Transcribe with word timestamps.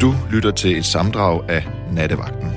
Du 0.00 0.12
lytter 0.30 0.50
til 0.50 0.78
et 0.78 0.84
samdrag 0.84 1.50
af 1.50 1.62
Nattevagten. 1.92 2.48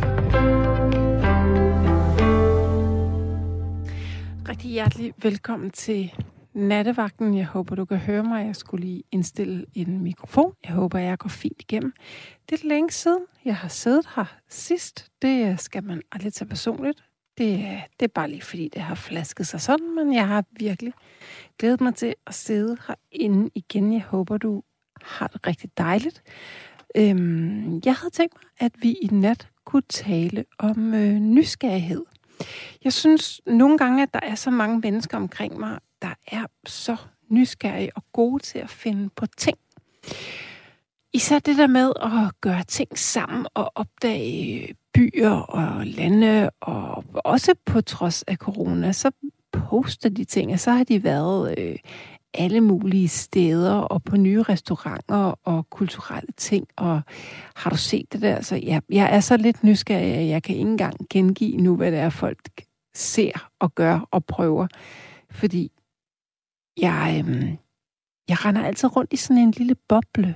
Rigtig 4.49 4.71
hjertelig 4.71 5.13
velkommen 5.17 5.71
til 5.71 6.13
Nattevagten. 6.53 7.37
Jeg 7.37 7.45
håber, 7.45 7.75
du 7.75 7.85
kan 7.85 7.97
høre 7.97 8.23
mig. 8.23 8.45
Jeg 8.45 8.55
skulle 8.55 8.85
lige 8.85 9.03
indstille 9.11 9.65
en 9.73 10.03
mikrofon. 10.03 10.53
Jeg 10.63 10.71
håber, 10.71 10.99
jeg 10.99 11.17
går 11.17 11.29
fint 11.29 11.61
igennem. 11.61 11.93
Det 12.49 12.63
er 12.63 12.67
længe 12.67 12.91
siden, 12.91 13.25
jeg 13.45 13.55
har 13.55 13.67
siddet 13.67 14.09
her 14.15 14.25
sidst. 14.49 15.11
Det 15.21 15.51
øh, 15.51 15.59
skal 15.59 15.83
man 15.83 16.01
aldrig 16.11 16.33
tage 16.33 16.49
personligt. 16.49 17.03
Det, 17.37 17.53
øh, 17.53 17.81
det 17.99 18.05
er 18.05 18.11
bare 18.15 18.29
lige 18.29 18.41
fordi, 18.41 18.69
det 18.73 18.81
har 18.81 18.95
flasket 18.95 19.47
sig 19.47 19.61
sådan, 19.61 19.95
men 19.95 20.13
jeg 20.13 20.27
har 20.27 20.43
virkelig 20.59 20.93
glædet 21.59 21.81
mig 21.81 21.95
til 21.95 22.15
at 22.27 22.33
sidde 22.33 22.77
herinde 22.87 23.49
igen. 23.55 23.93
Jeg 23.93 24.01
håber, 24.01 24.37
du 24.37 24.63
har 25.01 25.27
det 25.27 25.47
rigtig 25.47 25.69
dejligt. 25.77 26.23
Øhm, 26.95 27.81
jeg 27.85 27.95
havde 27.95 28.11
tænkt 28.13 28.33
mig, 28.35 28.67
at 28.67 28.71
vi 28.81 28.91
i 28.91 29.07
nat 29.11 29.47
kunne 29.65 29.83
tale 29.89 30.45
om 30.59 30.93
øh, 30.93 31.13
nysgerrighed. 31.13 32.05
Jeg 32.83 32.93
synes 32.93 33.41
nogle 33.45 33.77
gange, 33.77 34.03
at 34.03 34.13
der 34.13 34.19
er 34.23 34.35
så 34.35 34.51
mange 34.51 34.79
mennesker 34.79 35.17
omkring 35.17 35.59
mig, 35.59 35.79
der 36.01 36.13
er 36.27 36.45
så 36.65 36.95
nysgerrige 37.29 37.91
og 37.95 38.03
gode 38.13 38.43
til 38.43 38.59
at 38.59 38.69
finde 38.69 39.09
på 39.15 39.25
ting. 39.37 39.57
Især 41.13 41.39
det 41.39 41.57
der 41.57 41.67
med 41.67 41.93
at 42.01 42.41
gøre 42.41 42.63
ting 42.63 42.97
sammen 42.97 43.47
og 43.53 43.71
opdage 43.75 44.67
øh, 44.67 44.73
byer 44.93 45.29
og 45.29 45.85
lande, 45.85 46.49
og 46.61 47.03
også 47.13 47.55
på 47.65 47.81
trods 47.81 48.23
af 48.23 48.37
corona, 48.37 48.91
så 48.91 49.11
poster 49.51 50.09
de 50.09 50.23
ting, 50.23 50.51
og 50.53 50.59
så 50.59 50.71
har 50.71 50.83
de 50.83 51.03
været 51.03 51.59
øh, 51.59 51.75
alle 52.33 52.61
mulige 52.61 53.07
steder 53.07 53.73
og 53.73 54.03
på 54.03 54.17
nye 54.17 54.41
restauranter 54.41 55.39
og 55.43 55.69
kulturelle 55.69 56.33
ting. 56.37 56.67
Og 56.75 57.01
har 57.55 57.69
du 57.69 57.77
set 57.77 58.13
det 58.13 58.21
der? 58.21 58.41
Så 58.41 58.55
ja, 58.55 58.79
jeg 58.89 59.15
er 59.15 59.19
så 59.19 59.37
lidt 59.37 59.63
nysgerrig, 59.63 60.13
at 60.13 60.27
jeg 60.27 60.43
kan 60.43 60.55
ikke 60.55 60.69
engang 60.69 60.95
gengive 61.09 61.57
nu, 61.57 61.75
hvad 61.75 61.91
det 61.91 61.99
er, 61.99 62.09
folk 62.09 62.39
ser 62.93 63.49
og 63.59 63.75
gør 63.75 64.07
og 64.11 64.25
prøver. 64.25 64.67
Fordi 65.31 65.71
jeg, 66.77 67.23
øhm, 67.27 67.57
jeg 68.29 68.45
render 68.45 68.63
altid 68.63 68.95
rundt 68.95 69.13
i 69.13 69.17
sådan 69.17 69.43
en 69.43 69.51
lille 69.51 69.75
boble. 69.75 70.35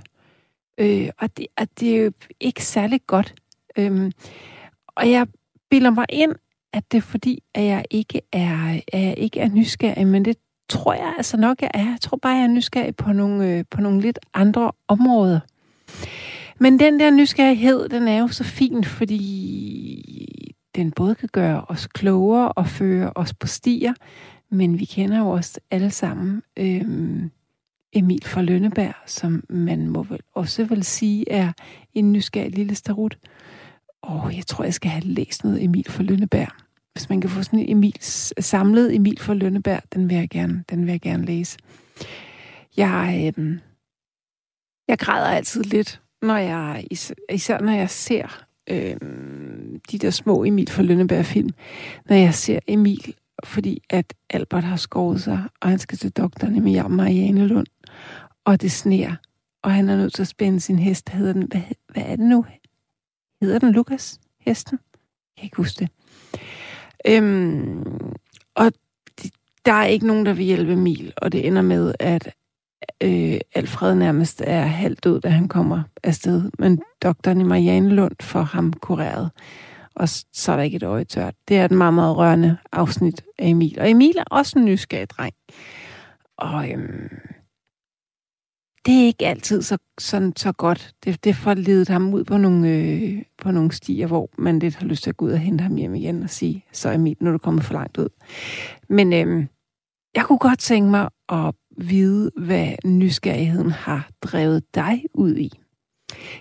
Øh, 0.78 1.10
og, 1.18 1.38
det, 1.38 1.48
og 1.58 1.68
det 1.80 1.96
er 1.96 2.04
jo 2.04 2.12
ikke 2.40 2.66
særlig 2.66 3.02
godt. 3.08 3.36
Øhm, 3.78 4.12
og 4.88 5.12
jeg 5.12 5.28
bilder 5.70 5.90
mig 5.90 6.06
ind, 6.10 6.36
at 6.74 6.92
det 6.92 6.98
er 6.98 7.02
fordi, 7.02 7.44
at 7.54 7.64
jeg 7.64 7.86
ikke 7.92 8.22
er, 8.32 8.80
at 8.94 9.02
jeg 9.02 9.18
ikke 9.18 9.40
er 9.40 9.50
nysgerrig, 9.50 10.08
men 10.08 10.26
det 10.26 10.38
tror 10.70 10.94
jeg 10.94 11.14
altså 11.18 11.38
nok, 11.38 11.62
jeg 11.62 11.72
er. 11.74 11.90
Jeg 11.90 11.98
tror 12.02 12.18
bare, 12.18 12.36
jeg 12.36 12.44
er 12.44 12.48
nysgerrig 12.48 12.96
på 12.96 13.14
nogle, 13.14 13.50
øh, 13.50 13.66
på 13.72 13.82
nogle 13.82 14.02
lidt 14.02 14.20
andre 14.34 14.72
områder. 14.88 15.40
Men 16.60 16.80
den 16.80 17.00
der 17.00 17.12
nysgerrighed, 17.12 17.90
den 17.90 18.08
er 18.08 18.20
jo 18.20 18.28
så 18.28 18.44
fin, 18.44 18.84
fordi 18.84 20.56
den 20.76 20.92
både 20.92 21.16
kan 21.16 21.30
gøre 21.32 21.66
os 21.68 21.88
klogere 21.88 22.52
og 22.52 22.68
føre 22.68 23.12
os 23.16 23.34
på 23.34 23.48
stier, 23.48 23.94
men 24.50 24.80
vi 24.80 24.86
kender 24.86 25.20
jo 25.20 25.30
også 25.30 25.60
alle 25.72 25.92
sammen 25.92 26.42
øhm, 26.58 27.32
Emil 27.94 28.26
fra 28.26 28.42
Lønneberg, 28.42 28.94
som 29.06 29.44
man 29.50 29.88
må 29.88 30.04
vel 30.04 30.20
også 30.34 30.64
vil 30.64 30.84
sige 30.84 31.32
er 31.32 31.52
en 31.94 32.14
nysgerrig 32.14 32.56
lille 32.56 32.76
starut. 32.76 33.18
Og 34.02 34.36
jeg 34.36 34.48
tror, 34.48 34.64
jeg 34.64 34.74
skal 34.74 34.92
have 34.92 35.04
læst 35.04 35.44
noget 35.44 35.64
Emil 35.64 35.86
fra 35.90 36.04
Lønneberg 36.04 36.63
hvis 36.94 37.10
man 37.10 37.22
kan 37.22 37.30
få 37.30 37.44
sådan 37.44 37.60
en 37.60 37.70
Emil, 37.70 37.96
samlet 38.40 38.96
Emil 38.96 39.20
for 39.20 39.34
Lønneberg, 39.34 39.82
den 39.94 40.10
vil 40.10 40.18
jeg 40.18 40.30
gerne, 40.30 40.64
den 40.70 40.86
vil 40.86 40.92
jeg 40.92 41.02
gerne 41.02 41.26
læse. 41.26 41.58
Jeg, 42.78 43.34
øh, 43.38 43.60
jeg 44.88 45.00
græder 45.00 45.28
altid 45.28 45.64
lidt, 45.64 46.02
når 46.22 46.38
jeg, 46.38 46.86
især 47.30 47.60
når 47.62 47.72
jeg 47.72 47.90
ser 47.90 48.46
øh, 48.70 48.98
de 49.92 49.98
der 49.98 50.10
små 50.10 50.44
Emil 50.44 50.70
for 50.70 50.84
Lønneberg-film, 50.84 51.50
når 52.06 52.16
jeg 52.16 52.34
ser 52.34 52.60
Emil, 52.68 53.16
fordi 53.44 53.84
at 53.90 54.14
Albert 54.30 54.64
har 54.64 54.78
skåret 54.78 55.22
sig, 55.22 55.44
og 55.62 55.70
han 55.70 55.80
skal 55.80 55.98
til 55.98 56.12
doktoren 56.12 56.64
med 56.64 56.90
Marianne 56.90 57.48
Lund, 57.48 57.68
og 58.46 58.62
det 58.62 58.72
sner, 58.72 59.16
og 59.62 59.72
han 59.72 59.90
er 59.90 59.98
nødt 59.98 60.14
til 60.14 60.22
at 60.22 60.28
spænde 60.28 60.60
sin 60.60 60.80
hest. 60.80 61.10
Hedder 61.10 61.34
den, 61.34 61.44
hvad, 61.44 61.62
hvad 61.90 62.04
er 62.04 62.16
det 62.16 62.26
nu? 62.26 62.46
Hedder 63.42 63.60
den 63.60 63.72
Lukas? 63.72 64.20
Hesten? 64.40 64.80
Jeg 64.94 65.38
kan 65.38 65.46
ikke 65.46 65.58
huske 65.58 65.80
det. 65.80 65.90
Øhm, 67.08 67.84
og 68.56 68.72
der 69.66 69.74
er 69.74 69.86
ikke 69.86 70.08
nogen, 70.08 70.26
der 70.26 70.34
vil 70.34 70.46
hjælpe 70.46 70.74
Emil, 70.74 71.14
og 71.18 71.32
det 71.32 71.48
ender 71.48 71.62
med, 71.62 71.94
at 72.00 72.30
øh, 73.04 73.40
Alfred 73.56 73.96
nærmest 73.96 74.42
er 74.46 74.62
halvt 74.62 75.04
død, 75.04 75.22
da 75.22 75.30
han 75.30 75.48
kommer 75.48 75.84
afsted. 76.04 76.52
Men 76.60 76.82
doktoren 77.04 77.42
i 77.42 77.44
Marianne 77.44 77.90
Lund 77.90 78.16
får 78.22 78.42
ham 78.42 78.74
kureret, 78.74 79.32
og 79.96 80.10
så 80.10 80.52
er 80.52 80.56
der 80.56 80.64
ikke 80.64 80.76
et 80.76 80.84
øje 80.84 81.04
tørt. 81.04 81.36
Det 81.48 81.58
er 81.58 81.66
et 81.66 81.72
meget, 81.72 81.94
meget 81.94 82.18
rørende 82.18 82.58
afsnit 82.72 83.24
af 83.40 83.48
Emil. 83.48 83.78
Og 83.80 83.90
Emil 83.90 84.18
er 84.18 84.24
også 84.32 84.60
en 84.60 84.66
nysgerrig 84.66 85.10
dreng. 85.10 85.34
Og 86.38 86.72
øhm, 86.72 87.10
det 88.86 89.02
er 89.02 89.06
ikke 89.06 89.26
altid 89.26 89.62
så, 89.62 89.78
sådan, 90.00 90.34
så 90.36 90.52
godt. 90.52 90.96
Det, 91.04 91.24
det 91.24 91.36
får 91.36 91.54
ledet 91.54 91.90
ham 91.90 92.14
ud 92.14 92.24
på 92.24 92.38
nogle, 92.38 92.70
øh, 92.70 93.24
på 93.42 93.52
nogle 93.52 93.72
stier, 93.72 94.08
hvor 94.08 94.30
man 94.38 94.60
lidt 94.60 94.76
har 94.76 94.86
lyst 94.86 95.04
til 95.04 95.10
at 95.10 95.18
gå 95.18 95.26
ud 95.26 95.32
og 95.32 95.40
hente 95.40 95.62
ham 95.62 95.76
hjem 95.76 95.96
igen 95.96 96.24
og 96.24 96.30
sige, 96.30 96.66
så 96.72 96.92
Emil, 96.92 97.18
nu 97.20 97.28
er 97.28 97.32
du 97.32 97.38
kommet 97.38 97.64
for 97.64 97.74
langt 97.74 97.98
ud. 97.98 98.10
Men 98.90 99.14
øh, 99.14 99.46
jeg 100.16 100.26
kunne 100.26 100.40
godt 100.40 100.60
tænke 100.60 100.90
mig 100.90 101.10
at 101.30 101.56
vide, 101.78 102.32
hvad 102.36 102.74
nysgerrigheden 102.86 103.72
har 103.72 104.10
drevet 104.22 104.76
dig 104.76 105.04
ud 105.14 105.36
i. 105.36 105.52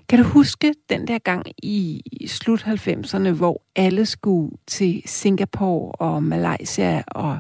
Kan 0.08 0.18
du 0.18 0.24
huske 0.24 0.74
den 0.90 1.06
der 1.06 1.18
gang 1.18 1.46
i 1.62 2.02
slut 2.26 2.62
90'erne, 2.62 3.30
hvor 3.30 3.62
alle 3.76 4.06
skulle 4.06 4.56
til 4.66 5.02
Singapore 5.06 5.92
og 5.92 6.22
Malaysia 6.22 7.02
og 7.06 7.38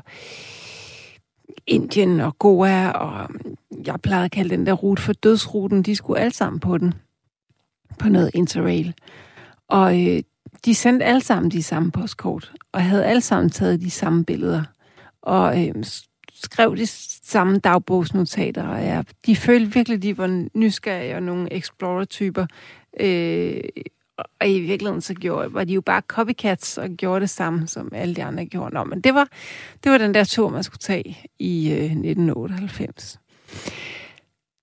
Indien 1.66 2.20
og 2.20 2.38
Goa, 2.38 2.90
og 2.90 3.30
jeg 3.86 4.00
plejede 4.00 4.24
at 4.24 4.30
kalde 4.30 4.56
den 4.56 4.66
der 4.66 4.72
rute 4.72 5.02
for 5.02 5.12
dødsruten, 5.12 5.82
de 5.82 5.96
skulle 5.96 6.20
alle 6.20 6.34
sammen 6.34 6.60
på 6.60 6.78
den, 6.78 6.94
på 7.98 8.08
noget 8.08 8.30
interrail. 8.34 8.94
Og 9.68 10.06
øh, 10.06 10.22
de 10.64 10.74
sendte 10.74 11.04
alle 11.04 11.20
sammen 11.20 11.50
de 11.50 11.62
samme 11.62 11.90
postkort, 11.90 12.52
og 12.72 12.82
havde 12.82 13.04
alle 13.04 13.20
sammen 13.20 13.50
taget 13.50 13.80
de 13.80 13.90
samme 13.90 14.24
billeder, 14.24 14.62
og 15.22 15.68
øh, 15.68 15.74
skrev 16.32 16.76
de 16.76 16.86
samme 17.22 17.58
dagbogsnotater, 17.58 18.68
og 18.68 18.82
ja, 18.82 19.02
de 19.26 19.36
følte 19.36 19.74
virkelig, 19.74 20.02
de 20.02 20.18
var 20.18 20.46
nysgerrige 20.54 21.14
og 21.14 21.22
nogle 21.22 21.52
explorer-typer, 21.52 22.46
øh, 23.00 23.60
og 24.40 24.48
i 24.48 24.60
virkeligheden 24.60 25.00
så 25.00 25.14
gjorde, 25.14 25.54
var 25.54 25.64
de 25.64 25.74
jo 25.74 25.80
bare 25.80 26.02
copycats 26.08 26.78
og 26.78 26.90
gjorde 26.90 27.20
det 27.20 27.30
samme, 27.30 27.66
som 27.66 27.92
alle 27.94 28.14
de 28.14 28.24
andre 28.24 28.44
gjorde. 28.44 28.74
Nå, 28.74 28.84
men 28.84 29.00
det 29.00 29.14
var, 29.14 29.28
det 29.84 29.92
var 29.92 29.98
den 29.98 30.14
der 30.14 30.24
tur, 30.24 30.48
man 30.48 30.62
skulle 30.62 30.78
tage 30.78 31.18
i 31.38 31.70
øh, 31.70 31.82
1998. 31.82 33.18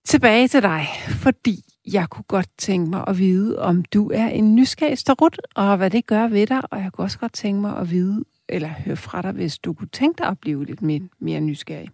Tilbage 0.07 0.47
til 0.47 0.61
dig, 0.61 0.87
fordi 1.09 1.63
jeg 1.93 2.09
kunne 2.09 2.23
godt 2.27 2.47
tænke 2.57 2.89
mig 2.89 3.03
at 3.07 3.17
vide, 3.17 3.59
om 3.61 3.83
du 3.83 4.11
er 4.13 4.27
en 4.27 4.55
nysgerrig 4.55 4.97
starut, 4.97 5.39
og 5.55 5.77
hvad 5.77 5.89
det 5.89 6.05
gør 6.05 6.27
ved 6.27 6.47
dig, 6.47 6.61
og 6.73 6.79
jeg 6.79 6.91
kunne 6.91 7.05
også 7.05 7.19
godt 7.19 7.33
tænke 7.33 7.61
mig 7.61 7.77
at 7.77 7.91
vide, 7.91 8.25
eller 8.49 8.69
høre 8.85 8.95
fra 8.95 9.21
dig, 9.21 9.31
hvis 9.31 9.57
du 9.57 9.73
kunne 9.73 9.87
tænke 9.87 10.17
dig 10.17 10.27
at 10.27 10.39
blive 10.39 10.65
lidt 10.65 10.81
mere, 10.81 11.01
mere 11.19 11.39
nysgerrig. 11.39 11.89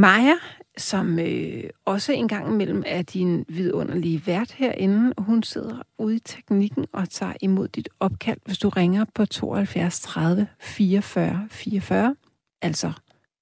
Maja 0.00 0.34
som 0.76 1.18
øh, 1.18 1.64
også 1.84 2.12
en 2.12 2.28
gang 2.28 2.52
imellem 2.52 2.82
er 2.86 3.02
din 3.02 3.44
vidunderlige 3.48 4.22
vært 4.26 4.52
herinde. 4.52 5.14
Hun 5.18 5.42
sidder 5.42 5.82
ude 5.98 6.16
i 6.16 6.18
teknikken 6.18 6.86
og 6.92 7.08
tager 7.08 7.32
imod 7.40 7.68
dit 7.68 7.88
opkald, 8.00 8.38
hvis 8.44 8.58
du 8.58 8.68
ringer 8.68 9.04
på 9.14 9.26
72 9.26 10.00
30 10.00 10.46
44 10.60 11.48
44. 11.50 12.16
Altså 12.62 12.92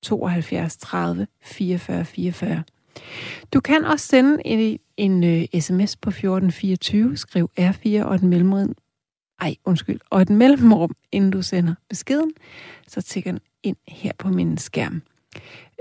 72 0.03 0.77
30 0.77 1.27
44 1.43 2.05
44. 2.05 2.63
Du 3.53 3.61
kan 3.61 3.85
også 3.85 4.07
sende 4.07 4.39
en, 4.45 4.79
en 4.97 5.25
uh, 5.25 5.31
øh, 5.31 5.61
sms 5.61 5.97
på 5.97 6.11
1424, 6.11 7.17
skriv 7.17 7.51
R4 7.61 8.03
og 8.03 8.15
et 8.15 8.23
mellemrum, 8.23 8.75
ej, 9.41 9.57
undskyld, 9.65 10.01
og 10.11 10.23
et 10.23 10.31
mellemrum, 10.31 10.97
inden 11.13 11.31
du 11.31 11.43
sender 11.43 11.75
beskeden, 11.89 12.33
så 12.89 13.03
tækker 13.03 13.31
den 13.31 13.41
ind 13.63 13.77
her 13.89 14.13
på 14.19 14.29
min 14.29 14.59
skærm. 14.59 15.03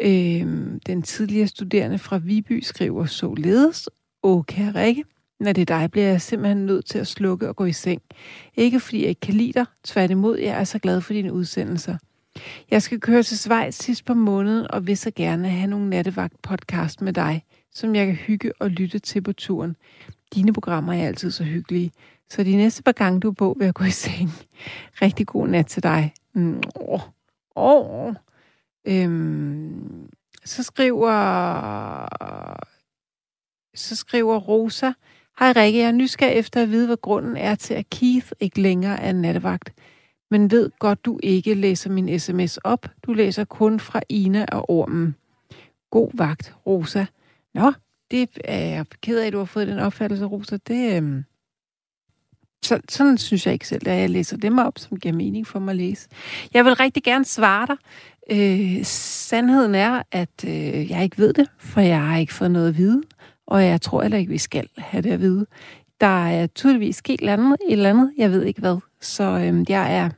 Øhm, 0.01 0.79
den 0.79 1.01
tidligere 1.01 1.47
studerende 1.47 1.97
fra 1.97 2.17
Viby 2.17 2.61
skriver 2.61 3.05
således, 3.05 3.89
Åh, 4.23 4.43
kære 4.45 4.71
Rikke, 4.75 5.03
når 5.39 5.53
det 5.53 5.61
er 5.61 5.79
dig, 5.79 5.91
bliver 5.91 6.07
jeg 6.07 6.21
simpelthen 6.21 6.65
nødt 6.65 6.85
til 6.85 6.99
at 6.99 7.07
slukke 7.07 7.49
og 7.49 7.55
gå 7.55 7.65
i 7.65 7.71
seng. 7.71 8.01
Ikke 8.55 8.79
fordi 8.79 9.01
jeg 9.01 9.09
ikke 9.09 9.21
kan 9.21 9.33
lide 9.33 9.53
dig, 9.53 9.65
tværtimod, 9.83 10.37
jeg 10.37 10.59
er 10.59 10.63
så 10.63 10.79
glad 10.79 11.01
for 11.01 11.13
dine 11.13 11.33
udsendelser. 11.33 11.97
Jeg 12.71 12.81
skal 12.81 12.99
køre 12.99 13.23
til 13.23 13.37
Schweiz 13.37 13.75
sidst 13.75 14.05
på 14.05 14.13
måneden, 14.13 14.67
og 14.69 14.87
vil 14.87 14.97
så 14.97 15.11
gerne 15.15 15.49
have 15.49 15.69
nogle 15.69 15.89
nattevagt-podcast 15.89 17.01
med 17.01 17.13
dig, 17.13 17.43
som 17.73 17.95
jeg 17.95 18.05
kan 18.05 18.15
hygge 18.15 18.51
og 18.59 18.69
lytte 18.69 18.99
til 18.99 19.21
på 19.21 19.33
turen. 19.33 19.75
Dine 20.33 20.53
programmer 20.53 20.93
er 20.93 21.07
altid 21.07 21.31
så 21.31 21.43
hyggelige, 21.43 21.91
så 22.29 22.43
de 22.43 22.55
næste 22.55 22.83
par 22.83 22.91
gange, 22.91 23.19
du 23.19 23.29
er 23.29 23.33
på, 23.33 23.55
vil 23.57 23.65
jeg 23.65 23.73
gå 23.73 23.83
i 23.83 23.89
seng. 23.89 24.31
Rigtig 25.01 25.27
god 25.27 25.47
nat 25.47 25.65
til 25.65 25.83
dig. 25.83 26.13
Mm, 26.33 26.61
åh, 26.75 27.01
åh. 27.55 28.13
Øhm, 28.87 30.09
så 30.45 30.63
skriver 30.63 31.07
så 33.75 33.95
skriver 33.95 34.37
Rosa, 34.37 34.91
Hej 35.39 35.53
Rikke, 35.55 35.79
jeg 35.79 35.87
er 35.87 35.91
nysgerrig 35.91 36.35
efter 36.35 36.61
at 36.61 36.71
vide, 36.71 36.87
hvad 36.87 36.97
grunden 36.97 37.37
er 37.37 37.55
til, 37.55 37.73
at 37.73 37.89
Keith 37.89 38.31
ikke 38.39 38.61
længere 38.61 38.99
er 38.99 39.11
nattevagt. 39.11 39.73
Men 40.31 40.51
ved 40.51 40.71
godt, 40.79 41.05
du 41.05 41.19
ikke 41.23 41.53
læser 41.53 41.89
min 41.89 42.19
sms 42.19 42.57
op. 42.57 42.85
Du 43.03 43.13
læser 43.13 43.43
kun 43.43 43.79
fra 43.79 44.01
Ina 44.09 44.45
og 44.51 44.69
Ormen. 44.69 45.15
God 45.89 46.11
vagt, 46.13 46.55
Rosa. 46.65 47.05
Nå, 47.53 47.73
det 48.11 48.29
er 48.43 48.57
jeg 48.57 48.85
ked 49.01 49.19
af, 49.19 49.27
at 49.27 49.33
du 49.33 49.37
har 49.37 49.45
fået 49.45 49.67
den 49.67 49.79
opfattelse, 49.79 50.25
Rosa. 50.25 50.57
Det, 50.67 50.97
øhm, 50.97 51.23
så, 52.63 52.79
sådan 52.89 53.17
synes 53.17 53.45
jeg 53.45 53.53
ikke 53.53 53.67
selv, 53.67 53.87
at 53.87 53.99
jeg 53.99 54.09
læser 54.09 54.37
dem 54.37 54.57
op, 54.57 54.79
som 54.79 54.99
giver 54.99 55.15
mening 55.15 55.47
for 55.47 55.59
mig 55.59 55.71
at 55.71 55.77
læse. 55.77 56.09
Jeg 56.53 56.65
vil 56.65 56.73
rigtig 56.73 57.03
gerne 57.03 57.25
svare 57.25 57.67
dig. 57.67 57.77
Øh, 58.31 58.83
sandheden 58.83 59.75
er, 59.75 60.01
at 60.11 60.43
øh, 60.47 60.91
jeg 60.91 61.03
ikke 61.03 61.17
ved 61.17 61.33
det, 61.33 61.47
for 61.59 61.81
jeg 61.81 62.01
har 62.01 62.17
ikke 62.17 62.33
fået 62.33 62.51
noget 62.51 62.67
at 62.67 62.77
vide, 62.77 63.03
og 63.47 63.65
jeg 63.65 63.81
tror 63.81 64.01
heller 64.01 64.17
ikke, 64.17 64.31
vi 64.31 64.37
skal 64.37 64.69
have 64.77 65.03
det 65.03 65.11
at 65.11 65.21
vide. 65.21 65.45
Der 66.01 66.27
er 66.27 66.47
tydeligvis 66.47 66.95
sket 66.95 67.21
et 67.21 67.29
andet, 67.29 67.57
et 67.69 67.73
eller 67.73 67.89
andet, 67.89 68.13
jeg 68.17 68.31
ved 68.31 68.43
ikke 68.43 68.59
hvad. 68.59 68.77
Så 69.01 69.23
øh, 69.23 69.65
jeg 69.69 69.95
er 69.97 70.09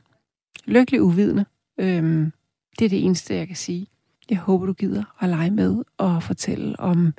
lykkelig 0.64 1.02
uvidende. 1.02 1.44
Øh, 1.80 2.30
det 2.78 2.84
er 2.84 2.88
det 2.88 3.04
eneste, 3.04 3.34
jeg 3.34 3.46
kan 3.46 3.56
sige. 3.56 3.86
Jeg 4.30 4.38
håber, 4.38 4.66
du 4.66 4.72
gider 4.72 5.02
at 5.20 5.28
lege 5.28 5.50
med 5.50 5.82
og 5.98 6.22
fortælle 6.22 6.80
om, 6.80 7.14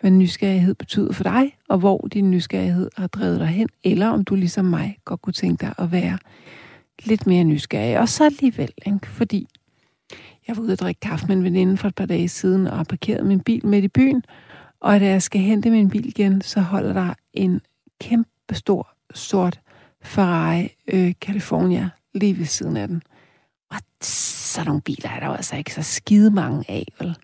hvad 0.00 0.10
nysgerrighed 0.10 0.74
betyder 0.74 1.12
for 1.12 1.22
dig, 1.22 1.56
og 1.68 1.78
hvor 1.78 2.08
din 2.12 2.30
nysgerrighed 2.30 2.90
har 2.96 3.06
drevet 3.06 3.40
dig 3.40 3.48
hen, 3.48 3.68
eller 3.84 4.08
om 4.08 4.24
du 4.24 4.34
ligesom 4.34 4.64
mig 4.64 4.98
godt 5.04 5.22
kunne 5.22 5.32
tænke 5.32 5.60
dig 5.66 5.74
at 5.78 5.92
være 5.92 6.18
lidt 7.04 7.26
mere 7.26 7.44
nysgerrig. 7.44 7.98
Og 7.98 8.08
så 8.08 8.24
alligevel, 8.24 8.70
ikke? 8.86 9.06
fordi 9.06 9.48
jeg 10.50 10.56
var 10.56 10.62
ude 10.62 10.72
og 10.72 10.78
drikke 10.78 11.00
kaffe 11.00 11.26
med 11.26 11.36
en 11.36 11.44
veninde 11.44 11.76
for 11.76 11.88
et 11.88 11.94
par 11.94 12.06
dage 12.06 12.28
siden, 12.28 12.66
og 12.66 12.86
parkeret 12.86 13.26
min 13.26 13.40
bil 13.40 13.66
midt 13.66 13.84
i 13.84 13.88
byen, 13.88 14.22
og 14.80 15.00
da 15.00 15.06
jeg 15.06 15.22
skal 15.22 15.40
hente 15.40 15.70
min 15.70 15.90
bil 15.90 16.08
igen, 16.08 16.42
så 16.42 16.60
holder 16.60 16.92
der 16.92 17.14
en 17.32 17.60
kæmpe 18.00 18.54
stor 18.54 18.88
sort 19.14 19.60
Ferrari 20.02 20.68
øh, 20.92 21.12
California 21.12 21.90
lige 22.14 22.38
ved 22.38 22.44
siden 22.44 22.76
af 22.76 22.88
den. 22.88 23.02
Og 23.70 23.76
så 24.02 24.64
nogle 24.64 24.80
biler 24.80 25.10
er 25.10 25.20
der 25.20 25.26
jo 25.26 25.32
altså 25.32 25.56
ikke 25.56 25.74
så 25.74 25.82
skide 25.82 26.30
mange 26.30 26.64
af, 26.70 26.86
vel? 27.00 27.16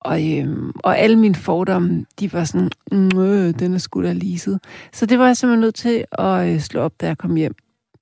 Og, 0.00 0.38
øhm, 0.38 0.72
og 0.84 0.98
alle 0.98 1.16
mine 1.16 1.34
fordomme, 1.34 2.04
de 2.20 2.32
var 2.32 2.44
sådan, 2.44 2.70
øh, 2.92 3.58
den 3.58 3.74
er 3.74 3.78
sgu 3.78 4.02
da 4.02 4.12
leaset. 4.12 4.60
Så 4.92 5.06
det 5.06 5.18
var 5.18 5.26
jeg 5.26 5.36
simpelthen 5.36 5.60
nødt 5.60 5.74
til 5.74 6.04
at 6.12 6.48
øh, 6.48 6.60
slå 6.60 6.80
op, 6.80 6.92
da 7.00 7.06
jeg 7.06 7.18
kom 7.18 7.34
hjem. 7.34 7.54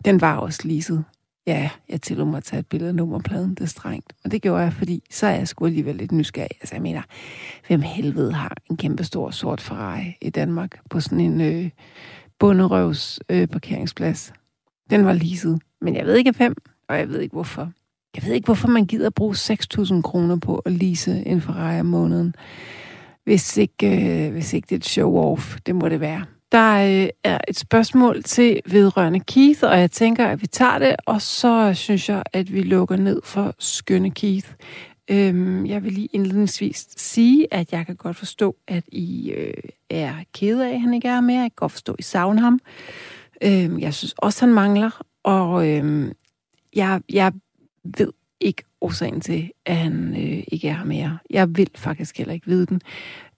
Den 0.04 0.20
var 0.20 0.36
også 0.36 0.60
leaset. 0.64 1.04
Ja, 1.46 1.70
jeg 1.88 2.02
tillod 2.02 2.26
mig 2.26 2.36
at 2.36 2.44
tage 2.44 2.60
et 2.60 2.66
billede 2.66 2.88
af 2.88 2.94
nummerpladen, 2.94 3.50
det 3.50 3.60
er 3.60 3.66
strengt. 3.66 4.12
Og 4.24 4.30
det 4.30 4.42
gjorde 4.42 4.62
jeg, 4.62 4.72
fordi 4.72 5.02
så 5.10 5.26
er 5.26 5.34
jeg 5.34 5.48
sgu 5.48 5.66
alligevel 5.66 5.96
lidt 5.96 6.12
nysgerrig. 6.12 6.56
Altså 6.60 6.74
jeg 6.74 6.82
mener, 6.82 7.02
hvem 7.66 7.80
helvede 7.80 8.32
har 8.32 8.56
en 8.70 8.76
kæmpe 8.76 9.04
stor 9.04 9.30
sort 9.30 9.60
Ferrari 9.60 10.16
i 10.20 10.30
Danmark 10.30 10.80
på 10.90 11.00
sådan 11.00 11.20
en 11.20 11.40
øh, 11.40 11.70
bunderøvs 12.38 13.20
øh, 13.28 13.46
parkeringsplads? 13.46 14.32
Den 14.90 15.04
var 15.04 15.12
leaset, 15.12 15.60
men 15.80 15.96
jeg 15.96 16.06
ved 16.06 16.16
ikke 16.16 16.32
hvem, 16.32 16.54
og 16.88 16.98
jeg 16.98 17.08
ved 17.08 17.20
ikke 17.20 17.32
hvorfor. 17.32 17.72
Jeg 18.16 18.24
ved 18.24 18.32
ikke, 18.32 18.46
hvorfor 18.46 18.68
man 18.68 18.86
gider 18.86 19.10
bruge 19.10 19.34
6.000 19.34 20.02
kroner 20.02 20.36
på 20.36 20.58
at 20.58 20.72
lease 20.72 21.26
en 21.26 21.40
Ferrari 21.40 21.80
om 21.80 21.86
måneden, 21.86 22.34
hvis 23.24 23.56
ikke, 23.56 24.26
øh, 24.26 24.32
hvis 24.32 24.52
ikke 24.52 24.66
det 24.66 24.72
er 24.72 24.78
et 24.78 24.98
show-off. 24.98 25.58
Det 25.66 25.74
må 25.74 25.88
det 25.88 26.00
være. 26.00 26.24
Der 26.52 27.02
øh, 27.02 27.08
er 27.24 27.38
et 27.48 27.58
spørgsmål 27.58 28.22
til 28.22 28.60
vedrørende 28.66 29.20
Keith, 29.20 29.60
og 29.62 29.78
jeg 29.80 29.90
tænker, 29.90 30.26
at 30.26 30.42
vi 30.42 30.46
tager 30.46 30.78
det, 30.78 30.96
og 31.06 31.22
så 31.22 31.72
synes 31.74 32.08
jeg, 32.08 32.22
at 32.32 32.52
vi 32.52 32.62
lukker 32.62 32.96
ned 32.96 33.20
for 33.24 33.54
skønne 33.58 34.10
Keith. 34.10 34.48
Øhm, 35.10 35.66
jeg 35.66 35.84
vil 35.84 35.92
lige 35.92 36.08
indledningsvis 36.12 36.88
sige, 36.96 37.54
at 37.54 37.72
jeg 37.72 37.86
kan 37.86 37.96
godt 37.96 38.16
forstå, 38.16 38.56
at 38.68 38.84
I 38.88 39.30
øh, 39.30 39.54
er 39.90 40.14
ked 40.34 40.60
af, 40.60 40.74
at 40.74 40.80
han 40.80 40.94
ikke 40.94 41.08
er 41.08 41.20
mere. 41.20 41.40
Jeg 41.40 41.50
kan 41.50 41.56
godt 41.56 41.72
forstå, 41.72 41.92
at 41.92 42.00
I 42.00 42.02
savner 42.02 42.42
ham. 42.42 42.60
Øhm, 43.42 43.78
jeg 43.78 43.94
synes 43.94 44.14
også, 44.18 44.44
han 44.44 44.54
mangler, 44.54 45.02
og 45.24 45.68
øhm, 45.68 46.12
jeg, 46.76 47.00
jeg 47.12 47.32
ved 47.98 48.12
ikke 48.40 48.62
årsagen 48.80 49.20
til, 49.20 49.50
at 49.66 49.76
han 49.76 50.16
øh, 50.16 50.44
ikke 50.48 50.68
er 50.68 50.74
her 50.76 50.84
mere. 50.84 51.18
Jeg 51.30 51.56
vil 51.56 51.70
faktisk 51.76 52.18
heller 52.18 52.34
ikke 52.34 52.46
vide 52.46 52.66
den. 52.66 52.80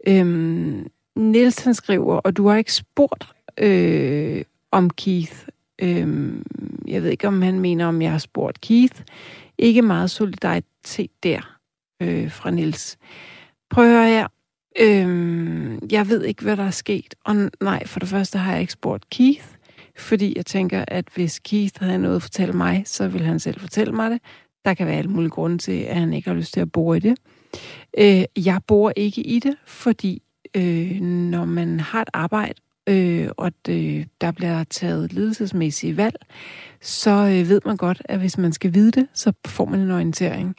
Øhm, 0.07 0.87
Niels 1.19 1.65
han 1.65 1.75
skriver, 1.75 2.17
og 2.17 2.37
du 2.37 2.49
har 2.49 2.57
ikke 2.57 2.75
spurgt 2.75 3.27
øh, 3.59 4.45
om 4.73 4.91
Keith. 4.91 5.47
Øh, 5.83 6.35
jeg 6.87 7.03
ved 7.03 7.11
ikke, 7.11 7.29
om 7.29 7.43
han 7.43 7.61
mener, 7.61 7.87
om 7.87 8.03
jeg 8.03 8.11
har 8.11 8.19
spurgt 8.19 8.61
Keith. 8.61 9.03
Ikke 9.59 9.83
meget 9.83 10.11
solidaritet 10.11 11.11
der 11.23 11.59
øh, 12.03 12.31
fra 12.31 12.51
Niels. 12.51 12.99
Prøv 13.71 13.85
at 13.85 13.91
høre 13.91 14.09
her. 14.09 14.27
Øh, 14.81 15.93
jeg 15.93 16.09
ved 16.09 16.25
ikke, 16.25 16.43
hvad 16.43 16.57
der 16.57 16.65
er 16.65 16.71
sket. 16.71 17.15
Og 17.25 17.37
nej, 17.61 17.87
for 17.87 18.01
det 18.01 18.09
første 18.09 18.39
har 18.39 18.53
jeg 18.53 18.61
ikke 18.61 18.73
spurgt 18.73 19.11
Keith, 19.11 19.47
fordi 19.97 20.33
jeg 20.37 20.47
tænker, 20.47 20.85
at 20.89 21.05
hvis 21.15 21.39
Keith 21.39 21.83
havde 21.83 21.99
noget 21.99 22.17
at 22.17 22.23
fortælle 22.23 22.55
mig, 22.55 22.83
så 22.87 23.09
vil 23.09 23.25
han 23.25 23.41
selv 23.41 23.61
fortælle 23.61 23.93
mig 23.93 24.11
det. 24.11 24.21
Der 24.65 24.75
kan 24.75 24.87
være 24.87 24.97
alle 24.97 25.11
mulige 25.11 25.31
grunde 25.31 25.59
til, 25.59 25.81
at 25.81 25.97
han 25.97 26.13
ikke 26.13 26.29
har 26.29 26.37
lyst 26.37 26.53
til 26.53 26.61
at 26.61 26.73
bo 26.73 26.95
i 26.95 26.99
det. 26.99 27.19
Øh, 27.99 28.25
jeg 28.37 28.61
bor 28.67 28.93
ikke 28.97 29.23
i 29.23 29.39
det, 29.39 29.57
fordi 29.67 30.23
øh, 30.59 31.01
når 31.01 31.45
man 31.45 31.81
har 31.81 32.03
et 32.03 32.09
arbejde, 32.13 32.61
øh, 32.89 33.29
og 33.37 33.53
det, 33.67 34.09
der 34.21 34.31
bliver 34.31 34.65
taget 34.65 35.13
ledelsesmæssige 35.13 35.97
valg, 35.97 36.17
så 36.81 37.11
øh, 37.11 37.49
ved 37.49 37.61
man 37.65 37.77
godt, 37.77 38.03
at 38.05 38.19
hvis 38.19 38.39
man 38.39 38.53
skal 38.53 38.75
vide 38.75 38.91
det, 38.91 39.07
så 39.15 39.33
får 39.47 39.65
man 39.65 39.81
en 39.81 39.91
orientering. 39.91 40.57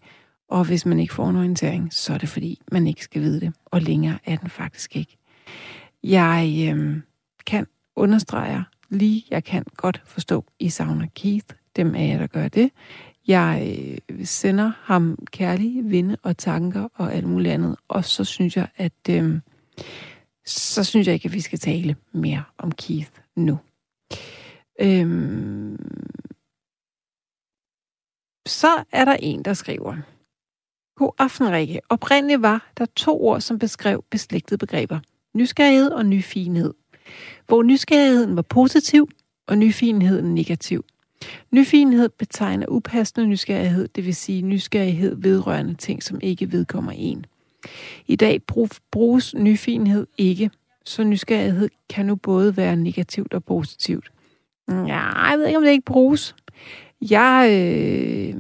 Og 0.49 0.65
hvis 0.65 0.85
man 0.85 0.99
ikke 0.99 1.13
får 1.13 1.29
en 1.29 1.35
orientering, 1.35 1.93
så 1.93 2.13
er 2.13 2.17
det 2.17 2.29
fordi, 2.29 2.61
man 2.71 2.87
ikke 2.87 3.03
skal 3.03 3.21
vide 3.21 3.39
det. 3.39 3.53
Og 3.65 3.81
længere 3.81 4.17
er 4.25 4.35
den 4.35 4.49
faktisk 4.49 4.95
ikke. 4.95 5.17
Jeg 6.03 6.69
øh, 6.73 7.01
kan 7.45 7.67
understrege 7.95 8.63
lige, 8.89 9.25
jeg 9.31 9.43
kan 9.43 9.63
godt 9.77 10.01
forstå, 10.05 10.45
I 10.59 10.69
savner 10.69 11.07
Keith. 11.15 11.47
Dem 11.75 11.95
er 11.95 12.03
jeg, 12.03 12.19
der 12.19 12.27
gør 12.27 12.47
det. 12.47 12.71
Jeg 13.27 13.77
øh, 14.09 14.25
sender 14.25 14.71
ham 14.81 15.17
kærlige 15.31 15.83
vinde 15.83 16.17
og 16.23 16.37
tanker 16.37 16.87
og 16.95 17.13
alt 17.13 17.27
muligt 17.27 17.53
andet. 17.53 17.75
Og 17.87 18.05
så 18.05 18.23
synes 18.23 18.57
jeg, 18.57 18.67
at 18.77 19.09
øh, 19.09 19.39
så 20.45 20.83
synes 20.83 21.07
jeg 21.07 21.13
ikke, 21.13 21.25
at 21.25 21.33
vi 21.33 21.41
skal 21.41 21.59
tale 21.59 21.95
mere 22.11 22.43
om 22.57 22.71
Keith 22.71 23.11
nu. 23.35 23.59
Øhm, 24.81 25.77
så 28.47 28.83
er 28.91 29.05
der 29.05 29.17
en, 29.19 29.45
der 29.45 29.53
skriver, 29.53 29.95
God 30.95 31.11
aften, 31.17 31.51
Rikke. 31.51 31.81
Oprindeligt 31.89 32.41
var 32.41 32.71
der 32.77 32.85
to 32.85 33.23
ord, 33.23 33.41
som 33.41 33.59
beskrev 33.59 34.03
beslægtede 34.09 34.57
begreber. 34.57 34.99
Nysgerrighed 35.33 35.91
og 35.91 36.05
nyfinhed. 36.05 36.73
Hvor 37.47 37.63
nysgerrigheden 37.63 38.35
var 38.35 38.41
positiv, 38.41 39.09
og 39.47 39.57
nyfinheden 39.57 40.35
negativ. 40.35 40.85
Nyfinhed 41.51 42.09
betegner 42.09 42.67
upassende 42.67 43.27
nysgerrighed, 43.27 43.87
det 43.87 44.05
vil 44.05 44.15
sige 44.15 44.41
nysgerrighed 44.41 45.15
vedrørende 45.15 45.73
ting, 45.73 46.03
som 46.03 46.19
ikke 46.23 46.51
vedkommer 46.51 46.91
en. 46.91 47.25
I 48.07 48.15
dag 48.15 48.41
bruges 48.91 49.35
nyfinhed 49.35 50.07
ikke, 50.17 50.49
så 50.85 51.03
nysgerrighed 51.03 51.69
kan 51.89 52.05
nu 52.05 52.15
både 52.15 52.57
være 52.57 52.75
negativt 52.75 53.33
og 53.33 53.43
positivt. 53.43 54.11
Ja, 54.69 55.29
jeg 55.29 55.35
ved 55.37 55.47
ikke, 55.47 55.57
om 55.57 55.63
det 55.63 55.71
ikke 55.71 55.85
bruges. 55.85 56.35
Jeg, 57.01 57.47
øh, 57.51 58.35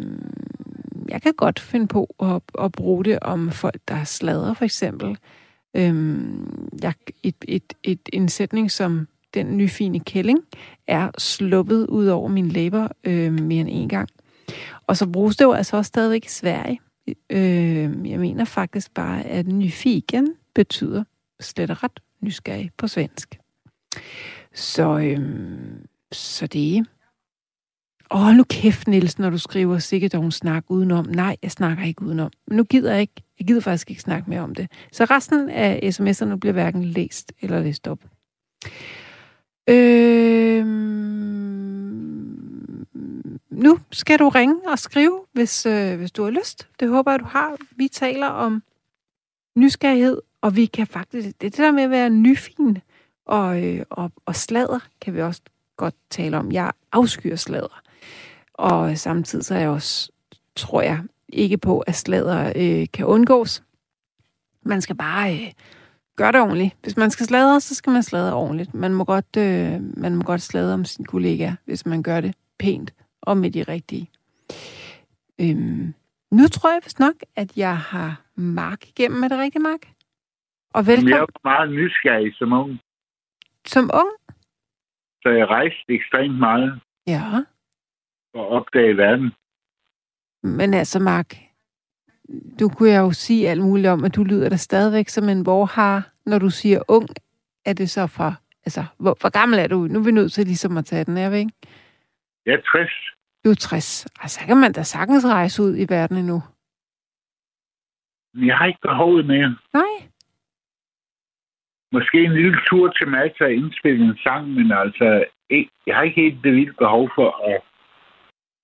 jeg 1.09 1.21
kan 1.21 1.33
godt 1.33 1.59
finde 1.59 1.87
på 1.87 2.15
at, 2.19 2.41
at 2.65 2.71
bruge 2.71 3.05
det 3.05 3.19
om 3.21 3.51
folk, 3.51 3.81
der 3.87 4.03
slader, 4.03 4.53
for 4.53 4.65
eksempel. 4.65 5.17
Øhm, 5.73 6.69
jeg, 6.81 6.93
et, 7.23 7.35
et, 7.47 7.73
et, 7.83 8.09
en 8.13 8.29
sætning 8.29 8.71
som 8.71 9.07
den 9.33 9.57
nyfine 9.57 9.99
kælling 9.99 10.39
er 10.87 11.11
sluppet 11.17 11.87
ud 11.87 12.07
over 12.07 12.27
min 12.27 12.49
læber 12.49 12.87
øh, 13.03 13.33
mere 13.33 13.61
end 13.61 13.69
en 13.71 13.89
gang. 13.89 14.09
Og 14.87 14.97
så 14.97 15.07
bruges 15.07 15.37
det 15.37 15.45
jo 15.45 15.51
altså 15.51 15.77
også 15.77 15.89
stadigvæk 15.89 16.25
i 16.25 16.29
Sverige. 16.29 16.79
Øh, 17.29 18.09
jeg 18.09 18.19
mener 18.19 18.45
faktisk 18.45 18.93
bare, 18.93 19.23
at 19.23 19.47
nyfiken 19.47 20.33
betyder 20.55 21.03
slet 21.39 21.71
og 21.71 21.83
ret 21.83 21.99
nysgerrig 22.21 22.71
på 22.77 22.87
svensk. 22.87 23.39
Så, 24.53 24.99
øhm, 24.99 25.87
så 26.11 26.47
det 26.47 26.87
Åh, 28.11 28.27
oh, 28.27 28.33
nu 28.33 28.43
kæft, 28.43 28.87
Niels, 28.87 29.19
når 29.19 29.29
du 29.29 29.37
skriver 29.37 29.79
sikkert 29.79 30.13
dog 30.13 30.33
snak 30.33 30.63
udenom. 30.67 31.05
Nej, 31.05 31.37
jeg 31.43 31.51
snakker 31.51 31.83
ikke 31.83 32.01
udenom. 32.01 32.31
Men 32.47 32.57
nu 32.57 32.63
gider 32.63 32.91
jeg 32.91 33.01
ikke. 33.01 33.23
Jeg 33.39 33.47
gider 33.47 33.61
faktisk 33.61 33.89
ikke 33.89 34.01
snakke 34.01 34.29
mere 34.29 34.41
om 34.41 34.55
det. 34.55 34.71
Så 34.91 35.05
resten 35.05 35.49
af 35.49 35.89
sms'erne 35.93 36.35
bliver 36.35 36.53
hverken 36.53 36.83
læst 36.83 37.33
eller 37.41 37.59
læst 37.59 37.87
op. 37.87 37.99
Øhm 39.69 41.48
nu 43.59 43.79
skal 43.91 44.19
du 44.19 44.29
ringe 44.29 44.55
og 44.67 44.79
skrive, 44.79 45.21
hvis, 45.31 45.65
øh, 45.65 45.97
hvis 45.97 46.11
du 46.11 46.23
har 46.23 46.31
lyst. 46.31 46.67
Det 46.79 46.89
håber 46.89 47.11
jeg, 47.11 47.19
du 47.19 47.25
har. 47.25 47.57
Vi 47.75 47.87
taler 47.87 48.27
om 48.27 48.63
nysgerrighed, 49.55 50.21
og 50.41 50.55
vi 50.55 50.65
kan 50.65 50.87
faktisk... 50.87 51.27
Det, 51.27 51.41
det 51.41 51.57
der 51.57 51.71
med 51.71 51.83
at 51.83 51.89
være 51.89 52.09
nyfin 52.09 52.77
og, 53.25 53.63
øh, 53.63 53.85
og, 53.89 54.11
og 54.25 54.35
slader, 54.35 54.79
kan 55.01 55.13
vi 55.13 55.21
også 55.21 55.41
godt 55.77 55.95
tale 56.09 56.37
om. 56.37 56.51
Jeg 56.51 56.71
afskyer 56.91 57.35
slader. 57.35 57.81
Og 58.53 58.97
samtidig 58.97 59.45
så 59.45 59.55
er 59.55 59.59
jeg 59.59 59.69
også, 59.69 60.11
tror 60.55 60.81
jeg, 60.81 60.99
ikke 61.29 61.57
på, 61.57 61.79
at 61.79 61.95
slader 61.95 62.53
øh, 62.55 62.87
kan 62.93 63.05
undgås. 63.05 63.63
Man 64.63 64.81
skal 64.81 64.95
bare 64.95 65.33
øh, 65.33 65.51
gøre 66.15 66.31
det 66.31 66.41
ordentligt. 66.41 66.75
Hvis 66.83 66.97
man 66.97 67.11
skal 67.11 67.25
sladre, 67.25 67.61
så 67.61 67.75
skal 67.75 67.93
man 67.93 68.03
sladre 68.03 68.33
ordentligt. 68.33 68.73
Man 68.73 68.93
må 68.93 69.03
godt, 69.03 69.37
øh, 69.37 69.97
man 69.97 70.15
må 70.15 70.23
godt 70.23 70.41
sladre 70.41 70.73
om 70.73 70.85
sin 70.85 71.05
kollega, 71.05 71.51
hvis 71.65 71.85
man 71.85 72.03
gør 72.03 72.21
det 72.21 72.35
pænt 72.59 72.93
og 73.21 73.37
med 73.37 73.51
de 73.51 73.63
rigtige. 73.63 74.09
Øhm, 75.41 75.93
nu 76.31 76.47
tror 76.47 76.71
jeg 76.71 76.81
vist 76.83 76.99
nok, 76.99 77.15
at 77.35 77.57
jeg 77.57 77.77
har 77.77 78.21
Mark 78.35 78.87
igennem. 78.87 79.23
Er 79.23 79.27
det 79.27 79.37
rigtigt, 79.37 79.61
Mark? 79.61 79.87
Og 80.73 80.87
velkommen. 80.87 81.13
Jeg 81.13 81.19
er 81.19 81.39
meget 81.43 81.71
nysgerrig 81.71 82.35
som 82.35 82.53
ung. 82.53 82.79
Som 83.65 83.89
ung? 83.93 84.09
Så 85.21 85.29
jeg 85.29 85.47
rejste 85.47 85.93
ekstremt 85.93 86.39
meget. 86.39 86.79
Ja. 87.07 87.23
Og 88.33 88.47
opdage 88.47 88.97
verden. 88.97 89.31
Men 90.43 90.73
altså, 90.73 90.99
Mark, 90.99 91.35
du 92.59 92.69
kunne 92.69 92.95
jo 92.95 93.11
sige 93.11 93.49
alt 93.49 93.61
muligt 93.61 93.87
om, 93.87 94.03
at 94.03 94.15
du 94.15 94.23
lyder 94.23 94.49
da 94.49 94.55
stadigvæk 94.55 95.09
som 95.09 95.29
en 95.29 95.45
vorhar, 95.45 96.09
når 96.25 96.39
du 96.39 96.49
siger 96.49 96.81
ung. 96.87 97.09
Er 97.65 97.73
det 97.73 97.89
så 97.89 98.07
fra... 98.07 98.33
Altså, 98.65 98.85
hvor, 98.97 99.17
hvor 99.19 99.29
gammel 99.29 99.59
er 99.59 99.67
du? 99.67 99.87
Nu 99.87 99.99
er 99.99 100.03
vi 100.03 100.11
nødt 100.11 100.31
til 100.33 100.45
ligesom 100.45 100.77
at 100.77 100.85
tage 100.85 101.03
den, 101.03 101.17
er 101.17 101.29
vi 101.29 101.37
ikke? 101.37 101.51
Jeg 102.45 102.53
er 102.53 102.61
60. 102.61 102.91
Du 103.45 103.49
er 103.49 103.55
60. 103.55 104.07
Altså, 104.21 104.39
kan 104.47 104.57
man 104.57 104.71
da 104.73 104.83
sagtens 104.83 105.25
rejse 105.25 105.63
ud 105.63 105.77
i 105.77 105.85
verden 105.89 106.17
endnu. 106.17 106.41
Jeg 108.33 108.57
har 108.57 108.65
ikke 108.65 108.79
behovet 108.81 109.25
mere. 109.25 109.57
Nej. 109.73 109.93
Måske 111.91 112.23
en 112.23 112.33
lille 112.33 112.59
tur 112.69 112.91
til 112.91 113.07
Malta 113.07 113.43
og 113.43 113.53
indspille 113.53 114.05
en 114.05 114.17
sang, 114.17 114.47
men 114.47 114.71
altså, 114.71 115.25
jeg 115.87 115.95
har 115.95 116.03
ikke 116.03 116.21
helt 116.21 116.43
det 116.43 116.53
vildt 116.53 116.77
behov 116.77 117.09
for 117.15 117.29
at, 117.51 117.61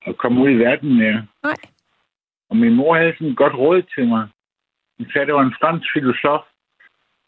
at 0.07 0.17
komme 0.17 0.41
ud 0.43 0.49
i 0.49 0.59
verden 0.67 0.97
mere. 0.97 1.27
Nej. 1.43 1.61
Og 2.49 2.57
min 2.57 2.75
mor 2.75 2.97
havde 2.97 3.13
sådan 3.13 3.27
et 3.27 3.37
godt 3.37 3.53
råd 3.53 3.81
til 3.81 4.07
mig. 4.07 4.27
Hun 4.97 5.07
sagde, 5.11 5.21
at 5.21 5.27
det 5.27 5.35
var 5.35 5.41
en 5.45 5.59
fransk 5.61 5.87
filosof, 5.93 6.43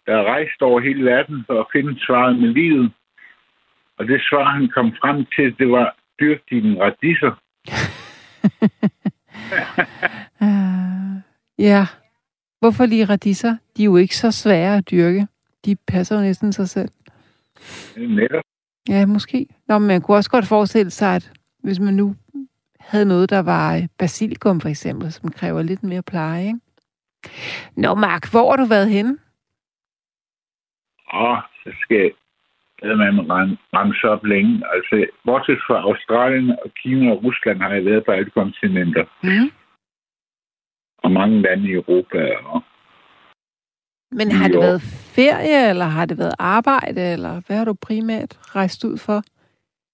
der 0.06 0.24
rejste 0.24 0.62
over 0.63 0.80
hele 0.80 1.06
verden 1.06 1.44
for 1.48 1.60
at 1.60 1.68
finde 1.74 2.06
svaret 2.06 2.39
med 2.39 2.50
livet. 2.50 2.92
Og 3.98 4.08
det 4.08 4.22
svar, 4.30 4.44
han 4.44 4.68
kom 4.68 4.96
frem 5.01 5.25
til, 5.36 5.58
det 5.60 5.72
var, 5.72 5.96
dyrk 6.20 6.40
dine 6.50 6.82
radiser. 6.82 7.42
uh, 10.42 11.22
ja. 11.68 11.88
Hvorfor 12.60 12.86
lige 12.86 13.06
radiser? 13.06 13.58
De 13.78 13.82
er 13.82 13.86
jo 13.86 13.98
ikke 13.98 14.18
så 14.18 14.32
svære 14.32 14.78
at 14.78 14.92
dyrke. 14.92 15.28
De 15.66 15.76
passer 15.76 16.16
jo 16.16 16.22
næsten 16.22 16.54
sig 16.54 16.70
selv. 16.70 16.90
Netop. 17.98 18.44
Ja, 18.90 19.06
måske. 19.06 19.48
Nå, 19.68 19.78
men 19.80 19.88
man 19.88 20.02
kunne 20.02 20.18
også 20.18 20.30
godt 20.30 20.46
forestille 20.46 20.92
sig, 20.92 21.16
at 21.16 21.32
hvis 21.64 21.80
man 21.80 21.94
nu 21.94 22.16
havde 22.80 23.06
noget, 23.06 23.30
der 23.30 23.40
var 23.40 23.76
øh, 23.76 23.88
basilikum 23.98 24.62
for 24.62 24.70
eksempel, 24.70 25.12
som 25.12 25.32
kræver 25.32 25.62
lidt 25.62 25.84
mere 25.84 26.04
pleje, 26.04 26.48
ikke? 26.48 26.60
Nå, 27.76 27.94
Mark, 27.96 28.32
hvor 28.32 28.50
har 28.50 28.58
du 28.58 28.66
været 28.66 28.90
henne? 28.90 29.18
Åh, 31.14 31.38
så 31.64 31.70
skal 31.82 32.12
jeg 32.82 32.98
man 32.98 33.58
ramse 33.74 34.10
op 34.10 34.26
længe. 34.26 34.64
Altså, 34.74 35.08
bortset 35.26 35.60
fra 35.68 35.82
Australien 35.82 36.50
og 36.50 36.74
Kina 36.74 37.12
og 37.12 37.24
Rusland 37.24 37.62
har 37.62 37.74
jeg 37.74 37.86
været 37.86 38.06
på 38.06 38.12
alle 38.12 38.30
kontinenter. 38.30 39.06
Mm. 39.24 39.52
Og 40.98 41.12
mange 41.12 41.42
lande 41.42 41.70
i 41.70 41.74
Europa. 41.74 42.38
Og 42.38 42.64
Men 44.12 44.32
har 44.32 44.48
det 44.48 44.60
været 44.60 44.82
ferie, 45.16 45.70
eller 45.70 45.86
har 45.86 46.06
det 46.06 46.18
været 46.18 46.36
arbejde, 46.40 47.02
eller 47.14 47.42
hvad 47.48 47.58
har 47.58 47.66
du 47.66 47.74
primært 47.74 48.56
rejst 48.56 48.84
ud 48.84 48.98
for? 48.98 49.22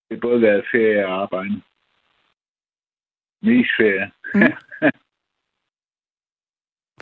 Det 0.09 0.11
har 0.11 0.19
både 0.21 0.41
været 0.41 0.65
ferie 0.71 1.07
og 1.07 1.21
arbejde. 1.21 1.61
Mest 3.41 3.71
ferie. 3.77 4.11
Mm. 4.33 4.41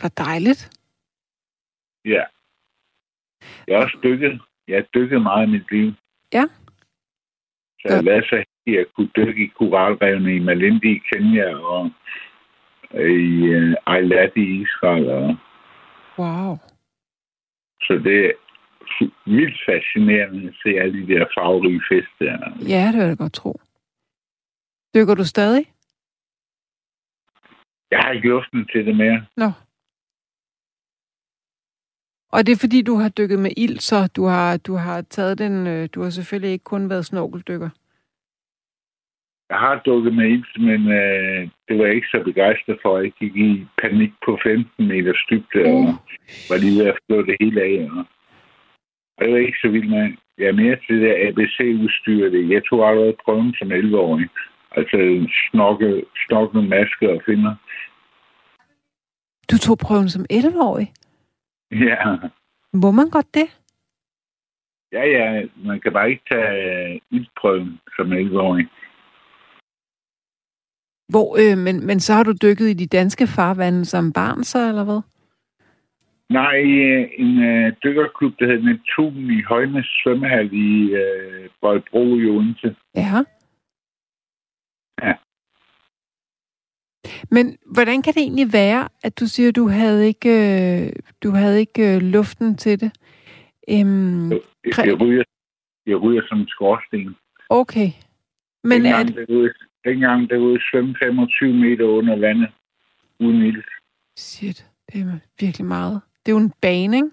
Hvor 0.00 0.08
dejligt. 0.08 0.70
Ja. 2.04 2.24
Jeg 3.66 3.76
har 3.76 3.84
også 3.84 3.98
dykket. 4.02 4.40
Jeg 4.72 4.80
har 4.80 5.00
dykket 5.00 5.22
meget 5.22 5.48
i 5.48 5.50
mit 5.50 5.72
liv. 5.72 5.92
Ja. 6.32 6.44
Så 7.80 7.84
jeg 7.88 7.96
har 7.96 8.02
været 8.02 8.24
så 8.24 8.36
heldig 8.36 8.80
at 8.80 8.86
kunne 8.94 9.10
dykke 9.16 9.44
i 9.44 9.52
koralrevene 9.58 10.36
i 10.36 10.38
Malindi 10.38 10.90
i 10.96 11.02
Kenya 11.12 11.56
og 11.56 11.90
i 12.94 13.28
uh, 13.56 13.94
Eilat 13.94 14.32
i 14.36 14.46
Israel. 14.62 15.08
Og... 15.08 15.36
Wow. 16.18 16.58
Så 17.82 17.92
det 18.04 18.26
er 18.26 18.32
vildt 19.24 19.58
fascinerende 19.68 20.48
at 20.48 20.54
se 20.62 20.68
alle 20.68 21.06
de 21.06 21.14
der 21.14 21.24
farverige 21.36 21.82
fester. 21.88 22.32
Ja, 22.74 22.86
det 22.92 23.00
vil 23.00 23.08
jeg 23.08 23.18
godt 23.18 23.32
tro. 23.32 23.60
Dykker 24.94 25.14
du 25.14 25.24
stadig? 25.24 25.64
Jeg 27.90 28.00
har 28.00 28.10
ikke 28.12 28.28
luften 28.28 28.66
til 28.72 28.86
det 28.86 28.96
mere. 28.96 29.26
Nå. 29.36 29.50
Og 32.32 32.46
det 32.46 32.52
er 32.52 32.60
fordi, 32.60 32.82
du 32.82 32.94
har 32.96 33.08
dykket 33.08 33.38
med 33.38 33.50
ild, 33.56 33.78
så 33.78 34.08
du 34.16 34.24
har, 34.24 34.56
du 34.56 34.74
har 34.74 35.00
taget 35.00 35.38
den... 35.38 35.66
Øh, 35.66 35.88
du 35.94 36.02
har 36.02 36.10
selvfølgelig 36.10 36.52
ikke 36.52 36.64
kun 36.64 36.90
været 36.90 37.06
snorkeldykker. 37.06 37.70
Jeg 39.50 39.58
har 39.58 39.82
dukket 39.86 40.14
med 40.14 40.26
ild, 40.28 40.60
men 40.68 40.80
øh, 41.00 41.48
det 41.68 41.78
var 41.78 41.84
jeg 41.84 41.94
ikke 41.94 42.12
så 42.14 42.22
begejstret 42.24 42.78
for. 42.82 42.98
Jeg 42.98 43.12
gik 43.20 43.36
i 43.36 43.66
panik 43.82 44.12
på 44.26 44.38
15 44.42 44.88
meter 44.88 45.12
dybde, 45.30 45.64
uh. 45.64 45.88
og 45.88 45.94
var 46.48 46.56
lige 46.56 46.78
ved 46.78 46.86
at 46.86 46.98
flå 47.06 47.22
det 47.22 47.36
hele 47.40 47.62
af. 47.62 47.88
Og, 47.90 48.04
og 49.16 49.24
det 49.24 49.32
var 49.32 49.38
ikke 49.38 49.62
så 49.62 49.68
vildt 49.68 49.90
med. 49.90 50.12
Jeg 50.38 50.46
er 50.46 50.60
mere 50.62 50.76
til 50.86 50.96
det 51.02 51.14
ABC-udstyr. 51.26 52.52
Jeg 52.54 52.62
tog 52.68 52.88
allerede 52.88 53.16
prøven 53.24 53.54
som 53.58 53.72
11-årig. 53.72 54.28
Altså 54.76 54.96
snorke, 55.50 56.04
snorke 56.26 56.62
maske 56.62 57.10
og 57.10 57.22
finder. 57.26 57.54
Du 59.50 59.58
tog 59.58 59.78
prøven 59.78 60.08
som 60.08 60.24
11-årig? 60.32 60.92
Ja. 61.88 62.16
Må 62.72 62.90
man 62.90 63.10
godt 63.10 63.34
det? 63.34 63.48
Ja, 64.92 65.04
ja. 65.04 65.46
Man 65.56 65.80
kan 65.80 65.92
bare 65.92 66.10
ikke 66.10 66.24
tage 66.30 67.00
ildprøven 67.10 67.80
som 67.96 68.12
11-årig. 68.12 68.68
Hvor, 71.08 71.28
øh, 71.42 71.58
men, 71.58 71.86
men 71.86 72.00
så 72.00 72.12
har 72.14 72.22
du 72.22 72.32
dykket 72.32 72.68
i 72.68 72.72
de 72.72 72.86
danske 72.86 73.26
farvande 73.26 73.84
som 73.84 74.12
barn 74.12 74.44
så, 74.44 74.68
eller 74.68 74.84
hvad? 74.84 75.00
Nej, 76.30 76.56
en 77.24 77.42
øh, 77.42 77.72
dykkerklub, 77.84 78.32
der 78.38 78.46
hedder 78.46 78.64
Neptun 78.64 79.30
i 79.38 79.42
Højnes 79.42 79.86
svømmehal 79.86 80.52
i 80.52 80.90
øh, 81.02 81.48
Bøjbro 81.60 82.16
i 82.16 82.26
Odense. 82.26 82.76
Ja. 82.94 83.18
Ja. 85.02 85.14
Men 87.30 87.58
hvordan 87.66 88.02
kan 88.02 88.14
det 88.14 88.22
egentlig 88.22 88.52
være, 88.52 88.88
at 89.02 89.20
du 89.20 89.26
siger, 89.26 89.48
at 89.48 89.56
du 89.56 89.68
havde 89.68 90.06
ikke, 90.06 90.30
øh, 90.30 90.92
du 91.22 91.30
havde 91.30 91.60
ikke 91.60 91.94
øh, 91.94 92.02
luften 92.02 92.56
til 92.56 92.80
det? 92.80 92.92
Øhm, 93.70 94.30
jeg, 94.30 94.40
jeg, 94.86 95.00
ryger, 95.00 95.24
jeg 95.86 96.02
ryger 96.02 96.22
som 96.28 96.38
en 96.40 96.48
skorsten. 96.48 97.16
Okay. 97.48 97.90
Men 98.64 98.84
dengang, 98.84 99.10
er 99.10 99.14
det... 99.14 99.28
derude, 99.28 99.52
dengang 99.84 100.30
derude 100.30 100.60
svømme 100.70 100.96
25 101.02 101.54
meter 101.54 101.84
under 101.84 102.16
vandet, 102.16 102.48
uden 103.20 103.42
ild. 103.42 103.62
Shit, 104.16 104.66
det 104.92 105.00
er 105.00 105.18
virkelig 105.40 105.66
meget. 105.66 106.00
Det 106.26 106.32
er 106.32 106.36
jo 106.36 106.38
en 106.38 106.52
bane, 106.60 106.96
ikke? 106.96 107.10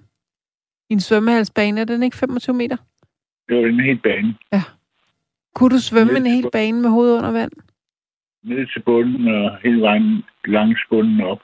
I 0.90 0.94
en 0.94 1.00
svømmehalsbane, 1.00 1.82
er 1.82 1.86
den 1.86 2.04
ikke 2.04 2.18
25 2.18 2.56
meter? 2.56 2.78
Det 3.50 3.58
var 3.58 3.68
en 3.68 3.80
hel 3.80 3.98
bane. 3.98 4.36
Ja. 4.54 4.62
Kunne 5.56 5.70
du 5.70 5.82
svømme 5.82 6.18
en 6.18 6.26
hel 6.26 6.50
bane 6.52 6.82
med 6.82 6.90
hovedet 6.90 7.18
under 7.18 7.32
vand? 7.32 7.52
Ned 8.44 8.68
til 8.68 8.82
bunden 8.84 9.28
og 9.28 9.58
hele 9.58 9.82
vejen 9.82 10.24
langs 10.46 10.82
bunden 10.90 11.22
op. 11.22 11.42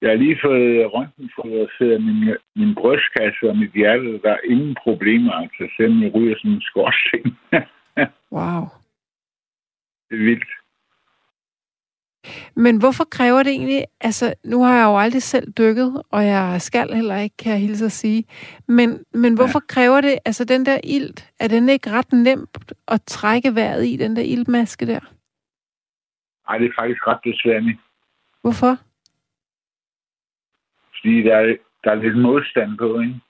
Jeg 0.00 0.10
har 0.10 0.16
lige 0.16 0.38
fået 0.42 0.92
røntgenfotograferet 0.94 2.02
min, 2.04 2.36
min 2.56 2.74
brystkasse 2.74 3.50
og 3.50 3.56
mit 3.56 3.72
hjerte. 3.72 4.22
Der 4.22 4.30
er 4.30 4.46
ingen 4.50 4.76
problemer, 4.84 5.32
altså 5.32 5.64
selvom 5.76 6.02
jeg 6.02 6.14
ryger 6.14 6.36
som 6.38 6.50
en 6.50 6.60
skorsten. 6.60 7.38
wow. 8.36 8.62
Det 10.08 10.14
er 10.20 10.24
vildt. 10.30 10.63
Men 12.54 12.78
hvorfor 12.78 13.04
kræver 13.04 13.42
det 13.42 13.50
egentlig, 13.50 13.84
altså 14.00 14.34
nu 14.44 14.62
har 14.62 14.76
jeg 14.76 14.84
jo 14.84 14.98
aldrig 14.98 15.22
selv 15.22 15.52
dykket, 15.52 16.02
og 16.10 16.26
jeg 16.26 16.62
skal 16.62 16.94
heller 16.94 17.16
ikke, 17.16 17.36
kan 17.36 17.52
jeg 17.52 17.60
hilse 17.60 17.84
at 17.84 17.92
sige, 17.92 18.24
men, 18.68 19.04
men 19.14 19.34
hvorfor 19.34 19.60
ja. 19.60 19.66
kræver 19.74 20.00
det, 20.00 20.18
altså 20.24 20.44
den 20.44 20.66
der 20.66 20.80
ilt, 20.84 21.32
er 21.40 21.48
den 21.48 21.68
ikke 21.68 21.90
ret 21.90 22.12
nemt 22.12 22.72
at 22.88 23.02
trække 23.02 23.54
vejret 23.54 23.86
i, 23.86 23.96
den 23.96 24.16
der 24.16 24.22
iltmaske 24.22 24.86
der? 24.86 25.00
Nej, 26.48 26.58
det 26.58 26.66
er 26.68 26.72
faktisk 26.78 27.06
ret 27.06 27.20
besværligt. 27.22 27.78
Hvorfor? 28.40 28.78
Fordi 30.96 31.22
der 31.22 31.36
er, 31.36 31.56
der 31.84 31.90
er 31.90 31.94
lidt 31.94 32.18
modstand 32.18 32.78
på, 32.78 33.00
ikke? 33.00 33.20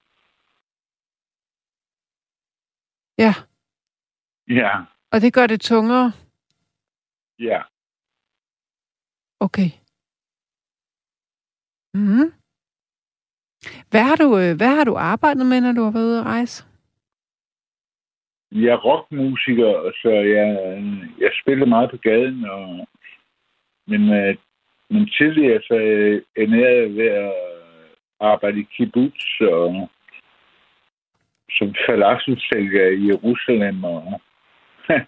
Ja. 3.18 3.34
Ja. 4.48 4.70
Og 5.10 5.20
det 5.20 5.32
gør 5.32 5.46
det 5.46 5.60
tungere? 5.60 6.12
Ja. 7.38 7.62
Okay. 9.46 9.70
Mm. 11.94 12.32
Hvad 13.90 14.04
har, 14.08 14.16
du, 14.16 14.38
øh, 14.38 14.56
hvad 14.56 14.72
har 14.76 14.84
du 14.84 14.94
arbejdet 14.96 15.46
med, 15.46 15.60
når 15.60 15.72
du 15.72 15.82
har 15.84 15.90
været 15.90 16.04
ude 16.04 16.20
at 16.20 16.26
rejse? 16.26 16.64
Jeg 18.52 18.72
er 18.72 18.84
rockmusiker, 18.88 19.92
så 20.02 20.10
jeg, 20.10 20.48
jeg 21.20 21.30
spiller 21.42 21.66
meget 21.66 21.90
på 21.90 21.96
gaden. 21.96 22.44
Og, 22.44 22.88
men, 23.86 24.02
øh, 24.12 24.36
men 24.90 25.08
tidligere 25.18 25.60
så 25.62 25.74
ernærede 26.36 26.82
jeg 26.82 26.94
ved 26.94 27.10
at 27.24 27.32
arbejdet 28.20 28.58
i 28.58 28.68
kibbutz 28.76 29.40
og 29.40 29.90
som 31.50 31.74
falafelsælger 31.88 32.86
i 32.86 33.06
Jerusalem. 33.06 33.84
Og, 33.84 34.20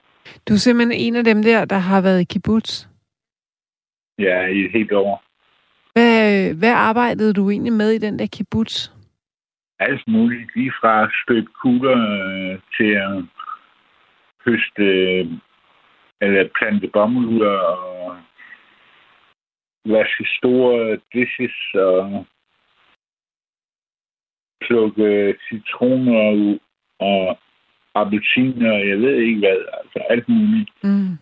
Du 0.48 0.54
er 0.54 0.58
simpelthen 0.58 1.00
en 1.00 1.16
af 1.16 1.24
dem 1.24 1.42
der, 1.42 1.64
der 1.64 1.78
har 1.78 2.00
været 2.00 2.20
i 2.20 2.24
kibbutz. 2.24 2.95
Ja, 4.18 4.46
i 4.46 4.58
et 4.64 4.72
helt 4.72 4.92
år. 4.92 5.22
Hvad, 5.92 6.54
hvad 6.54 6.72
arbejdede 6.72 7.32
du 7.34 7.50
egentlig 7.50 7.72
med 7.72 7.90
i 7.90 7.98
den 7.98 8.18
der 8.18 8.26
kibbutz? 8.26 8.88
Alt 9.78 10.08
muligt, 10.08 10.56
lige 10.56 10.72
fra 10.80 11.02
at 11.02 11.10
støbe 11.24 11.50
kugler 11.62 11.98
øh, 12.22 12.58
til 12.76 12.90
at 13.06 13.24
høste 14.44 14.82
øh, 14.82 15.26
eller 16.20 16.48
plante 16.58 16.88
bomulder 16.88 17.58
og 17.58 18.16
vaske 19.84 20.26
store 20.38 20.98
dishes 21.12 21.56
og 21.74 22.26
plukke 24.60 25.36
citroner 25.48 26.58
og 26.98 27.38
appelsiner, 27.94 28.72
jeg 28.72 28.98
ved 28.98 29.14
ikke 29.14 29.38
hvad, 29.38 29.58
altså 29.80 29.98
alt 30.10 30.28
muligt. 30.28 30.70
Mm. 30.82 31.18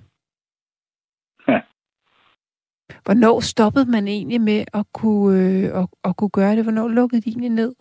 Hvornår 3.05 3.41
stoppede 3.41 3.91
man 3.91 4.09
egentlig 4.09 4.41
med 4.41 4.65
at 4.75 4.87
kunne, 4.95 5.41
øh, 5.41 5.83
at, 5.83 5.89
at 6.05 6.17
kunne 6.17 6.31
gøre 6.31 6.57
det? 6.57 6.65
Hvornår 6.65 6.89
lukkede 6.89 7.23
de 7.23 7.29
egentlig 7.29 7.51
ned? 7.51 7.75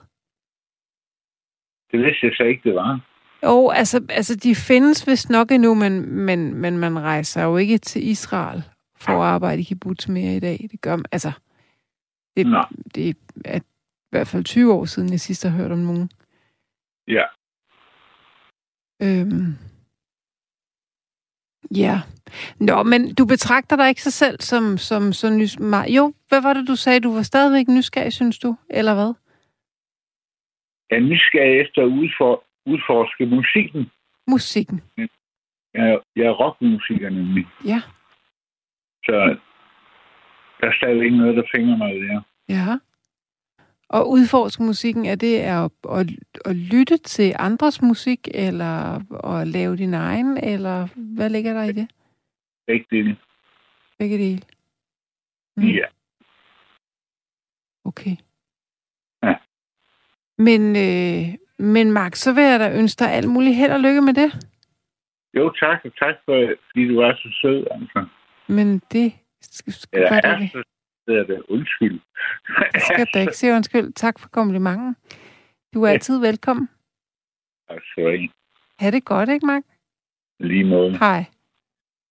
Det 1.91 1.99
vidste 1.99 2.25
jeg 2.25 2.33
så 2.37 2.43
ikke, 2.43 2.69
det 2.69 2.75
var. 2.75 2.99
Jo, 3.43 3.69
altså, 3.69 4.05
altså 4.09 4.35
de 4.35 4.55
findes 4.55 5.07
vist 5.07 5.29
nok 5.29 5.51
endnu, 5.51 5.73
men, 5.73 6.09
men, 6.09 6.53
men 6.53 6.77
man 6.77 6.99
rejser 6.99 7.43
jo 7.43 7.57
ikke 7.57 7.77
til 7.77 8.07
Israel 8.07 8.63
for 8.97 9.13
at 9.13 9.27
arbejde 9.27 9.61
i 9.61 9.63
kibbutz 9.63 10.07
mere 10.07 10.35
i 10.35 10.39
dag. 10.39 10.67
Det 10.71 10.81
gør 10.81 10.95
man, 10.95 11.05
altså, 11.11 11.31
det, 12.37 12.47
Nå. 12.47 12.63
det 12.95 13.17
er 13.45 13.59
i 13.59 13.61
hvert 14.09 14.27
fald 14.27 14.43
20 14.43 14.73
år 14.73 14.85
siden, 14.85 15.11
jeg 15.11 15.19
sidst 15.19 15.43
har 15.43 15.57
hørt 15.57 15.71
om 15.71 15.77
nogen. 15.77 16.09
Ja. 17.07 17.25
Øhm. 19.01 19.53
Ja. 21.75 22.01
Nå, 22.59 22.83
men 22.83 23.15
du 23.15 23.25
betragter 23.25 23.75
dig 23.75 23.89
ikke 23.89 24.01
sig 24.01 24.13
selv 24.13 24.41
som, 24.41 24.77
som 24.77 25.13
så 25.13 25.29
nys... 25.29 25.55
Ma- 25.57 25.91
Jo, 25.95 26.13
hvad 26.29 26.41
var 26.41 26.53
det, 26.53 26.67
du 26.67 26.75
sagde? 26.75 26.99
Du 26.99 27.13
var 27.13 27.21
stadigvæk 27.21 27.67
nysgerrig, 27.67 28.13
synes 28.13 28.39
du? 28.39 28.55
Eller 28.69 28.93
hvad? 28.93 29.13
Jeg 30.89 30.97
er 30.97 31.01
nysgerrig 31.01 31.61
efter 31.61 31.81
at 31.81 31.87
udfor, 31.87 32.43
udforske 32.65 33.25
musikken. 33.25 33.91
Musikken. 34.27 34.81
Jeg, 35.73 35.99
jeg 36.15 36.25
er 36.25 36.31
rockmusiker 36.31 37.09
nemlig. 37.09 37.45
Ja. 37.65 37.81
Så 39.05 39.37
der 40.61 40.67
er 40.67 40.73
stadig 40.77 41.03
ikke 41.03 41.17
noget, 41.17 41.35
der 41.35 41.43
finger 41.55 41.77
mig 41.77 41.93
der. 41.95 42.21
Ja. 42.49 42.77
Og 43.89 44.09
udforske 44.09 44.63
musikken, 44.63 45.05
er 45.05 45.15
det 45.15 45.39
at, 45.39 45.71
at, 45.91 46.07
at 46.45 46.55
lytte 46.55 46.97
til 46.97 47.33
andres 47.39 47.81
musik, 47.81 48.27
eller 48.33 49.01
at 49.31 49.47
lave 49.47 49.77
din 49.77 49.93
egen, 49.93 50.37
eller 50.37 50.87
hvad 50.95 51.29
ligger 51.29 51.53
der 51.53 51.63
i 51.63 51.71
det? 51.71 51.87
Ikke 52.67 52.85
det. 52.91 53.17
Begge 53.99 54.17
dele. 54.17 54.41
Mm. 55.57 55.63
Ja. 55.63 55.85
Okay. 57.85 58.15
Ja. 59.23 59.35
Men, 60.37 60.61
øh, 60.75 61.35
men 61.59 61.91
Max, 61.91 62.17
så 62.17 62.33
vil 62.33 62.43
jeg 62.43 62.59
da 62.59 62.77
ønske 62.79 62.99
dig 62.99 63.11
alt 63.13 63.29
muligt 63.29 63.55
held 63.55 63.71
og 63.71 63.79
lykke 63.79 64.01
med 64.01 64.13
det. 64.13 64.29
Jo, 65.33 65.49
tak. 65.59 65.85
Og 65.85 65.95
tak, 65.97 66.15
for, 66.25 66.55
fordi 66.67 66.87
du 66.87 66.95
var 67.01 67.15
så 67.15 67.29
sød. 67.41 67.67
Altså. 67.71 68.07
Men 68.47 68.79
det 68.91 69.13
skal, 69.41 69.73
skal 69.73 69.97
Eller 69.99 70.21
er 70.23 70.37
det. 70.39 70.51
så 70.51 70.63
sød, 71.09 71.27
det. 71.27 71.43
Undskyld. 71.49 71.99
skal 72.79 73.07
da 73.13 73.19
ikke 73.21 73.33
sige 73.37 73.53
undskyld. 73.55 73.93
Tak 73.93 74.19
for 74.19 74.29
komplimenten. 74.29 74.95
Du 75.73 75.83
er 75.83 75.87
Ja. 75.87 75.93
altid 75.93 76.19
velkommen. 76.19 76.69
Tak 77.69 77.81
skal 77.85 78.03
du 78.03 78.09
have. 78.09 78.29
Ha' 78.79 78.91
det 78.91 79.05
godt, 79.05 79.29
ikke, 79.29 79.45
Max? 79.45 79.63
Lige 80.39 80.63
måde. 80.63 80.97
Hej. 80.97 81.25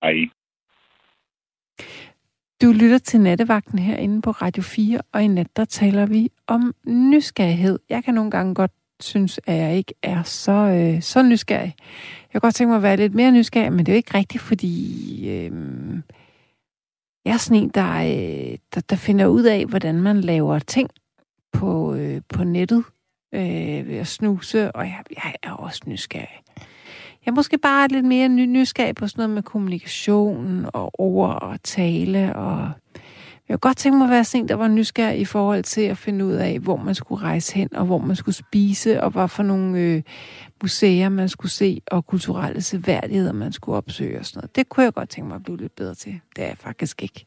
Hej. 0.03 0.15
Du 2.63 2.73
lytter 2.73 2.99
til 2.99 3.21
nattevagten 3.21 3.79
herinde 3.79 4.23
på 4.23 4.31
Radio 4.31 4.63
4, 4.63 5.01
og 5.13 5.23
i 5.23 5.27
nat 5.27 5.57
der 5.57 5.65
taler 5.65 6.07
vi 6.07 6.31
om 6.47 6.75
nysgerrighed. 6.87 7.79
Jeg 7.89 8.05
kan 8.05 8.15
nogle 8.15 8.31
gange 8.31 8.55
godt 8.55 8.71
synes, 9.01 9.41
at 9.47 9.57
jeg 9.57 9.77
ikke 9.77 9.95
er 10.03 10.23
så, 10.23 10.53
øh, 10.53 11.03
så 11.03 11.23
nysgerrig. 11.23 11.75
Jeg 12.23 12.31
kan 12.33 12.41
godt 12.41 12.55
tænke 12.55 12.69
mig 12.69 12.77
at 12.77 12.83
være 12.83 12.97
lidt 12.97 13.15
mere 13.15 13.31
nysgerrig, 13.31 13.73
men 13.73 13.87
det 13.87 13.93
er 13.93 13.97
jo 13.97 13.97
ikke 13.97 14.15
rigtigt, 14.15 14.43
fordi 14.43 15.29
øh, 15.29 15.53
jeg 17.25 17.33
er 17.33 17.37
sådan 17.37 17.63
en, 17.63 17.69
der, 17.69 17.95
øh, 17.95 18.59
der, 18.75 18.81
der 18.81 18.97
finder 18.97 19.27
ud 19.27 19.43
af, 19.43 19.67
hvordan 19.67 19.95
man 20.03 20.21
laver 20.21 20.59
ting 20.59 20.91
på, 21.53 21.95
øh, 21.95 22.21
på 22.29 22.45
nettet 22.45 22.85
øh, 23.35 23.89
ved 23.89 23.97
at 23.97 24.07
snuse, 24.07 24.73
og 24.73 24.85
jeg, 24.85 25.05
jeg 25.11 25.35
er 25.43 25.53
også 25.53 25.81
nysgerrig. 25.87 26.41
Jeg 27.27 27.33
er 27.33 27.35
måske 27.35 27.59
bare 27.59 27.89
lidt 27.89 28.05
mere 28.05 28.29
ny- 28.29 28.47
nysgerrig 28.47 28.95
på 28.95 29.07
sådan 29.07 29.21
noget 29.21 29.35
med 29.35 29.43
kommunikation 29.43 30.67
og 30.75 31.01
ord 31.01 31.43
og 31.43 31.63
tale. 31.63 32.37
Og 32.37 32.71
jeg 33.49 33.61
kunne 33.61 33.69
godt 33.69 33.77
tænke 33.77 33.99
mig 33.99 34.05
at 34.05 34.11
være 34.11 34.25
sådan 34.25 34.45
en, 34.45 34.49
der 34.49 34.55
var 34.55 34.69
nysgerrig 34.69 35.21
i 35.21 35.25
forhold 35.25 35.63
til 35.63 35.81
at 35.81 35.97
finde 35.99 36.25
ud 36.25 36.33
af, 36.33 36.59
hvor 36.59 36.77
man 36.77 36.95
skulle 36.95 37.23
rejse 37.23 37.55
hen, 37.55 37.75
og 37.77 37.87
hvor 37.87 37.99
man 37.99 38.17
skulle 38.17 38.35
spise, 38.35 39.03
og 39.03 39.11
hvad 39.11 39.29
for 39.29 39.43
nogle 39.43 39.79
øh, 39.81 40.03
museer 40.63 41.09
man 41.09 41.29
skulle 41.29 41.53
se, 41.53 41.81
og 41.91 42.07
kulturelle 42.07 42.63
seværdigheder 42.63 43.33
man 43.33 43.53
skulle 43.53 43.77
opsøge 43.77 44.19
og 44.19 44.27
sådan 44.27 44.39
noget. 44.39 44.57
Det 44.57 44.69
kunne 44.69 44.85
jeg 44.85 44.93
godt 44.93 45.09
tænke 45.09 45.29
mig 45.29 45.35
at 45.35 45.43
blive 45.43 45.57
lidt 45.57 45.77
bedre 45.77 45.95
til. 45.95 46.21
Det 46.37 46.45
er 46.45 46.49
jeg 46.49 46.59
faktisk 46.59 47.03
ikke 47.03 47.25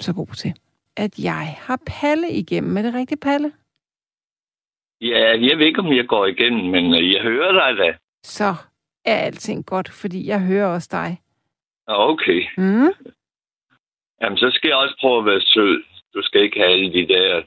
så 0.00 0.12
god 0.12 0.26
til. 0.26 0.54
At 0.96 1.18
jeg 1.18 1.56
har 1.60 1.78
Palle 1.86 2.30
igennem. 2.30 2.76
Er 2.76 2.82
det 2.82 2.94
rigtigt, 2.94 3.20
Palle? 3.20 3.52
Ja, 5.00 5.18
jeg 5.48 5.58
ved 5.58 5.66
ikke, 5.66 5.80
om 5.80 5.92
jeg 5.92 6.06
går 6.08 6.26
igennem, 6.26 6.70
men 6.70 6.94
øh, 6.94 7.12
jeg 7.14 7.22
hører 7.22 7.52
dig 7.52 7.84
da. 7.84 7.98
Så 8.24 8.54
er 9.06 9.16
alting 9.16 9.66
godt, 9.66 9.88
fordi 9.88 10.28
jeg 10.28 10.40
hører 10.40 10.66
også 10.66 10.88
dig. 10.92 11.20
Okay. 11.86 12.42
Mm? 12.58 12.92
Jamen, 14.22 14.38
så 14.38 14.50
skal 14.54 14.68
jeg 14.68 14.76
også 14.76 14.96
prøve 15.00 15.18
at 15.18 15.26
være 15.26 15.40
sød. 15.40 15.82
Du 16.14 16.22
skal 16.22 16.42
ikke 16.42 16.58
have 16.60 16.72
alle 16.72 16.92
de 16.92 17.08
der 17.14 17.42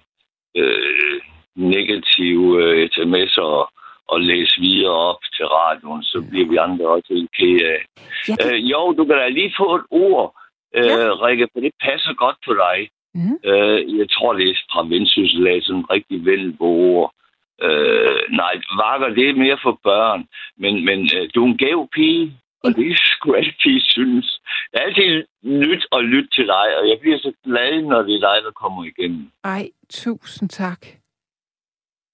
øh, 0.55 1.21
negative 1.55 2.63
øh, 2.63 2.89
sms'er 2.93 3.41
og, 3.41 3.71
og 4.07 4.21
læse 4.21 4.61
videre 4.61 4.91
op 5.11 5.21
til 5.35 5.45
radioen. 5.45 6.03
Så 6.03 6.25
bliver 6.29 6.47
vi 6.49 6.55
andre 6.55 6.87
også 6.87 7.07
helt 7.13 7.31
ked 7.37 7.59
af. 7.73 7.79
Ja, 8.27 8.33
det, 8.43 8.53
Øh, 8.53 8.71
jo, 8.71 8.93
du 8.97 9.05
kan 9.05 9.15
da 9.15 9.27
lige 9.27 9.53
få 9.57 9.75
et 9.75 9.85
ord, 9.91 10.35
øh, 10.75 10.85
Ja. 10.85 11.25
Rikke, 11.25 11.47
for 11.53 11.59
det 11.59 11.71
passer 11.81 12.13
godt 12.13 12.37
på 12.47 12.53
dig. 12.53 12.89
mm? 13.13 13.35
Øh, 13.49 13.97
jeg 13.99 14.07
tror, 14.09 14.33
det 14.33 14.49
er 14.49 14.55
fra 14.71 14.81
Vendsyssel, 14.91 15.63
sådan 15.63 15.79
en 15.79 15.89
rigtig 15.89 16.25
velbo 16.25 16.69
ord. 16.95 17.13
Øh, 17.61 18.21
nej, 18.29 18.55
vakker, 18.81 19.09
det 19.09 19.29
er 19.29 19.33
mere 19.43 19.59
for 19.63 19.79
børn. 19.83 20.27
Men, 20.57 20.85
men 20.85 20.99
øh, 21.15 21.29
du 21.35 21.43
er 21.43 21.47
en 21.47 21.57
gæv 21.57 21.87
pige, 21.95 22.39
og 22.63 22.75
det 22.75 22.91
er 22.91 22.95
sgu 22.95 23.33
altid 23.33 23.79
synes. 23.81 24.41
Det 24.71 24.79
er 24.79 24.85
altid 24.85 25.25
nyt 25.43 25.87
at 25.91 26.03
lytte 26.03 26.29
til 26.29 26.47
dig, 26.47 26.67
og 26.79 26.89
jeg 26.89 26.97
bliver 27.01 27.17
så 27.17 27.33
glad, 27.45 27.81
når 27.81 28.01
det 28.01 28.15
er 28.15 28.19
dig, 28.29 28.37
der 28.45 28.51
kommer 28.51 28.83
igennem. 28.83 29.31
Ej, 29.43 29.69
tusind 29.89 30.49
tak. 30.49 30.85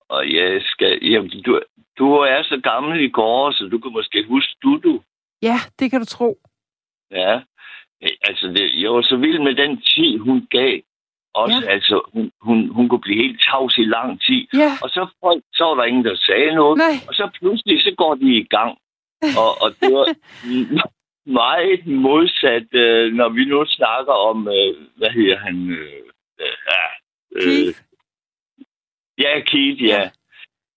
Og 0.10 0.34
jeg 0.34 0.62
skal... 0.62 1.00
Jamen, 1.02 1.30
du, 1.46 1.62
du 1.98 2.14
er 2.14 2.44
så 2.44 2.60
gammel 2.64 3.02
i 3.02 3.10
går, 3.10 3.52
så 3.52 3.68
du 3.72 3.78
kan 3.80 3.92
måske 3.92 4.26
huske 4.28 4.56
du, 4.64 4.80
du. 4.84 5.02
Ja, 5.42 5.58
det 5.80 5.92
kan 5.92 6.00
du 6.00 6.06
tro. 6.06 6.38
Ja. 7.12 7.42
Altså, 8.02 8.48
det, 8.48 8.82
jeg 8.82 8.92
var 8.92 9.02
så 9.02 9.18
vild 9.18 9.40
med 9.40 9.56
den 9.56 9.82
tid, 9.82 10.18
hun 10.18 10.48
gav. 10.52 10.80
Også, 11.42 11.62
Ja. 11.66 11.72
altså, 11.76 11.96
hun, 12.14 12.32
hun, 12.42 12.58
hun 12.76 12.90
kunne 12.90 13.02
blive 13.08 13.24
helt 13.24 13.42
tavs 13.50 13.78
i 13.78 13.84
lang 13.98 14.22
tid. 14.22 14.42
Ja, 14.54 14.72
Og 14.84 14.90
så, 14.90 15.02
folk, 15.24 15.44
så 15.54 15.64
var 15.66 15.76
der 15.76 15.84
ingen, 15.84 16.06
der 16.06 16.16
sagde 16.16 16.56
noget. 16.56 16.78
nej. 16.78 16.96
Og 17.08 17.14
så 17.20 17.30
pludselig, 17.40 17.82
så 17.82 17.92
går 17.98 18.16
de 18.16 18.38
i 18.38 18.44
gang. 18.56 18.78
Og, 19.44 19.52
og 19.64 19.70
det 19.82 19.90
var 19.98 20.08
meget 21.44 21.88
modsat, 21.88 22.68
øh, 22.74 23.14
når 23.14 23.30
vi 23.30 23.46
nu 23.46 23.66
snakker 23.68 24.14
om, 24.14 24.48
øh, 24.48 24.74
hvad 24.98 25.10
hedder 25.10 25.38
han? 25.38 25.70
Øh, 25.70 26.02
øh, 26.42 26.56
ja, 26.72 26.86
øh, 27.36 27.74
ja, 29.24 29.40
Keith, 29.40 29.84
ja. 29.84 30.02
Ja. 30.02 30.10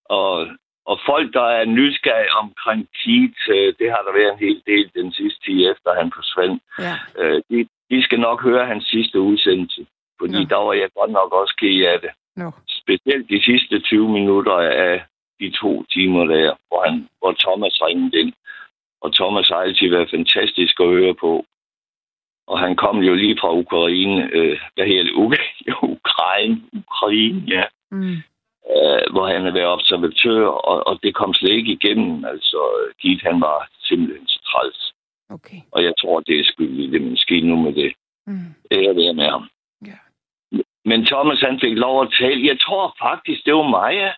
Og, 0.04 0.46
og 0.86 1.00
folk, 1.06 1.34
der 1.34 1.42
er 1.58 1.64
nysgerrige 1.64 2.32
omkring 2.32 2.88
Keith, 3.00 3.40
øh, 3.48 3.74
det 3.78 3.90
har 3.90 4.02
der 4.06 4.12
været 4.18 4.32
en 4.32 4.38
hel 4.46 4.62
del 4.66 4.90
den 4.94 5.12
sidste 5.12 5.40
tid, 5.46 5.70
efter 5.72 5.90
han 6.00 6.12
forsvandt. 6.16 6.62
Ja. 6.78 6.94
Øh, 7.18 7.42
de, 7.50 7.68
de 7.90 8.02
skal 8.02 8.20
nok 8.20 8.42
høre 8.42 8.66
hans 8.66 8.84
sidste 8.84 9.20
udsendelse. 9.20 9.86
Fordi 10.20 10.38
Nå. 10.42 10.48
der 10.52 10.56
var 10.66 10.72
jeg 10.72 10.88
godt 10.98 11.10
nok 11.10 11.32
også 11.32 11.54
ked 11.58 11.86
af 11.86 12.00
det. 12.00 12.10
Nå. 12.36 12.50
Specielt 12.68 13.30
de 13.30 13.42
sidste 13.44 13.80
20 13.80 14.08
minutter 14.08 14.56
af 14.86 15.02
de 15.40 15.50
to 15.50 15.84
timer 15.84 16.24
der, 16.24 16.54
hvor, 16.68 16.84
han, 16.86 17.08
hvor 17.18 17.32
Thomas 17.44 17.82
ringede 17.86 18.18
ind. 18.20 18.32
Og 19.00 19.14
Thomas 19.14 19.48
har 19.48 19.56
altid 19.56 19.88
været 19.90 20.10
fantastisk 20.10 20.80
at 20.80 20.86
høre 20.86 21.14
på. 21.14 21.44
Og 22.46 22.58
han 22.58 22.76
kom 22.76 22.98
jo 22.98 23.14
lige 23.14 23.38
fra 23.40 23.52
Ukraine, 23.54 24.30
øh, 24.32 24.58
hvad 24.74 24.86
hedder 24.86 25.02
det, 25.04 25.12
Uk- 25.12 25.62
Ukraine, 25.98 26.62
Ukraine, 26.72 27.42
ja, 27.48 27.64
Mm. 27.90 28.12
øh, 28.76 29.02
hvor 29.12 29.26
han 29.32 29.42
har 29.44 29.50
været 29.50 29.66
observatør, 29.76 30.46
og, 30.46 30.86
og 30.86 30.98
det 31.02 31.14
kom 31.14 31.34
slet 31.34 31.50
ikke 31.52 31.72
igennem. 31.72 32.24
Altså, 32.24 32.60
Git, 33.00 33.22
han 33.22 33.40
var 33.40 33.68
simpelthen 33.82 34.26
så 34.26 34.38
træls. 34.50 34.92
Okay. 35.30 35.56
Og 35.72 35.84
jeg 35.84 35.92
tror, 36.00 36.20
det 36.20 36.40
er 36.40 36.44
skyld 36.44 36.78
i 36.78 36.90
det, 36.90 37.02
men 37.02 37.16
skete 37.16 37.46
nu 37.46 37.56
med 37.56 37.72
det. 37.72 37.92
Mm. 38.26 38.54
Ære 38.72 38.96
være 38.96 39.14
med 39.14 39.24
ham. 39.24 39.48
Men 40.90 41.04
Thomas 41.06 41.40
han 41.40 41.60
fik 41.60 41.76
lov 41.84 42.02
at 42.02 42.12
tale. 42.20 42.46
Jeg 42.46 42.58
tror 42.60 42.96
faktisk, 43.06 43.40
det 43.46 43.54
var 43.54 43.68
Maja, 43.76 44.10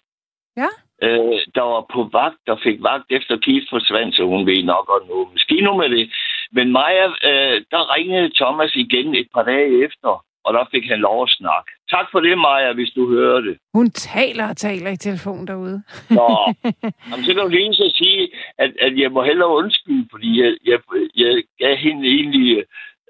Ja. 0.63 0.71
øh, 1.07 1.39
der 1.57 1.63
var 1.73 1.83
på 1.95 2.01
vagt, 2.13 2.41
der 2.47 2.57
fik 2.67 2.79
vagt 2.91 3.07
efter 3.11 3.37
Keith 3.45 3.67
forsvandt, 3.71 4.17
så 4.17 4.23
hun 4.33 4.47
ved 4.47 4.63
nok 4.63 4.87
godt 4.87 5.09
noget 5.09 5.29
måske 5.33 5.61
nu 5.67 5.73
med 5.77 5.89
det. 5.97 6.05
Men 6.53 6.73
Maja, 6.73 7.07
øh, 7.31 7.57
der 7.73 7.95
ringede 7.95 8.31
Thomas 8.41 8.73
igen 8.75 9.15
et 9.15 9.29
par 9.35 9.43
dage 9.43 9.85
efter, 9.87 10.25
og 10.45 10.55
der 10.55 10.65
fik 10.71 10.85
han 10.89 10.99
lov 10.99 11.23
at 11.23 11.31
snakke. 11.31 11.71
Tak 11.91 12.07
for 12.13 12.21
det, 12.21 12.39
Maja, 12.39 12.73
hvis 12.73 12.91
du 12.97 13.09
hører 13.15 13.41
det. 13.41 13.59
Hun 13.75 13.91
taler 13.91 14.49
og 14.49 14.57
taler 14.57 14.91
i 14.91 14.97
telefon 14.97 15.47
derude. 15.47 15.83
Nå, 16.11 16.29
Jamen, 17.11 17.25
så 17.25 17.35
kan 17.35 17.43
du 17.43 17.49
lige 17.49 17.75
så 17.75 17.93
sige, 18.03 18.23
at, 18.59 18.71
at 18.81 18.99
jeg 18.99 19.11
må 19.13 19.23
hellere 19.23 19.49
undskylde, 19.61 20.09
fordi 20.11 20.43
jeg, 20.43 20.53
jeg, 20.67 20.79
jeg 21.17 21.43
gav 21.59 21.77
hende 21.77 22.09
egentlig 22.09 22.65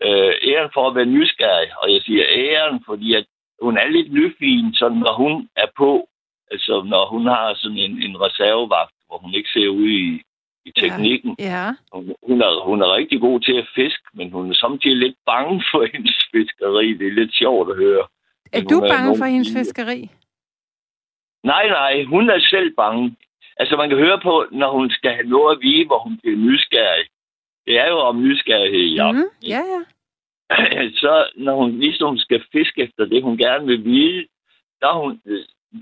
øh, 0.07 0.33
æren 0.51 0.71
for 0.75 0.89
at 0.89 0.95
være 0.97 1.07
nysgerrig. 1.17 1.69
Og 1.83 1.93
jeg 1.93 2.01
siger 2.07 2.25
æren, 2.31 2.83
fordi 2.87 3.15
at 3.15 3.25
hun 3.63 3.79
er 3.79 3.89
lidt 3.89 4.13
nyfin, 4.13 4.75
så 4.75 4.89
når 4.89 5.15
hun 5.23 5.49
er 5.57 5.67
på, 5.77 6.09
altså 6.51 6.83
når 6.93 7.07
hun 7.13 7.27
har 7.27 7.55
sådan 7.55 7.79
en, 7.79 8.03
en 8.03 8.21
reservevagt, 8.21 8.95
hvor 9.07 9.19
hun 9.19 9.35
ikke 9.35 9.49
ser 9.49 9.69
ud 9.69 9.89
i, 9.89 10.23
i 10.65 10.71
teknikken. 10.81 11.37
Ja. 11.39 11.67
Hun, 11.93 12.15
hun, 12.29 12.43
er, 12.43 12.65
hun 12.65 12.83
er 12.83 12.95
rigtig 12.95 13.21
god 13.21 13.41
til 13.41 13.57
at 13.63 13.69
fiske, 13.75 14.09
men 14.15 14.33
hun 14.33 14.51
er 14.51 14.55
samtidig 14.55 14.97
lidt 14.97 15.17
bange 15.27 15.63
for 15.71 15.87
hendes 15.93 16.19
fiskeri. 16.33 16.95
Det 16.99 17.07
er 17.07 17.19
lidt 17.21 17.35
sjovt 17.35 17.71
at 17.71 17.77
høre. 17.77 18.05
Er 18.53 18.61
du 18.61 18.77
er 18.81 18.89
bange 18.89 19.05
nogen 19.05 19.19
for 19.19 19.25
hendes 19.35 19.53
fiskeri? 19.59 20.11
Nej, 21.45 21.69
nej, 21.69 22.05
hun 22.05 22.31
er 22.31 22.41
selv 22.41 22.75
bange. 22.77 23.17
Altså, 23.57 23.77
man 23.77 23.89
kan 23.89 23.99
høre 23.99 24.21
på, 24.23 24.47
når 24.53 24.71
hun 24.79 24.91
skal 24.91 25.13
have 25.15 25.29
noget 25.29 25.57
at 25.57 25.63
vide, 25.63 25.87
hvor 25.87 25.99
hun 25.99 26.19
bliver 26.23 26.37
nysgerrig. 26.37 27.07
Det 27.67 27.79
er 27.79 27.89
jo 27.89 27.99
om 27.99 28.23
nysgerrighed, 28.23 28.87
ja. 28.99 29.13
Mhm. 29.13 29.29
Ja, 29.43 29.63
ja. 29.75 29.83
Så 31.03 31.13
når 31.37 31.57
hun 31.57 31.71
ligesom 31.79 32.19
skal 32.19 32.43
fiske 32.53 32.83
efter 32.83 33.05
det, 33.05 33.23
hun 33.23 33.37
gerne 33.39 33.67
vil 33.67 33.85
vide, 33.85 34.27
der 34.81 34.89
er 34.89 34.99
hun, 35.03 35.21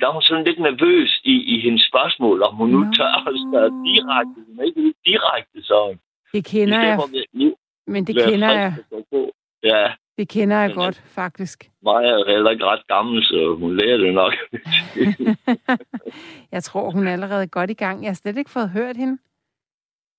der 0.00 0.06
er 0.08 0.12
hun 0.12 0.22
sådan 0.22 0.44
lidt 0.44 0.58
nervøs 0.58 1.20
i, 1.24 1.34
i 1.54 1.60
hendes 1.60 1.82
spørgsmål, 1.90 2.42
om 2.42 2.54
hun 2.56 2.68
nu 2.70 2.78
Nå. 2.78 2.92
tør 2.92 3.28
at 3.28 3.34
spørge 3.48 3.70
direkte. 3.88 4.38
Hun 4.48 4.58
er 4.60 4.64
ikke 4.64 4.94
direkte, 5.06 5.62
så 5.62 5.96
Det 6.32 6.44
kender 6.44 6.80
jeg, 6.82 6.98
men 7.86 8.06
det 8.06 8.14
kender 8.24 8.50
jeg. 8.50 8.74
Ja, 9.62 9.92
det 10.18 10.28
kender 10.28 10.56
jeg 10.56 10.68
Men 10.68 10.76
godt, 10.76 11.02
faktisk. 11.06 11.70
mig 11.82 12.04
er 12.04 12.30
heller 12.32 12.50
ikke 12.50 12.64
ret 12.64 12.86
gammel, 12.86 13.22
så 13.24 13.56
hun 13.60 13.76
lærer 13.76 13.96
det 13.96 14.14
nok. 14.14 14.34
jeg 16.54 16.62
tror, 16.62 16.90
hun 16.90 17.06
er 17.06 17.12
allerede 17.12 17.46
godt 17.46 17.70
i 17.70 17.74
gang. 17.74 18.02
Jeg 18.02 18.08
har 18.08 18.14
slet 18.14 18.36
ikke 18.38 18.50
fået 18.50 18.70
hørt 18.70 18.96
hende. 18.96 19.18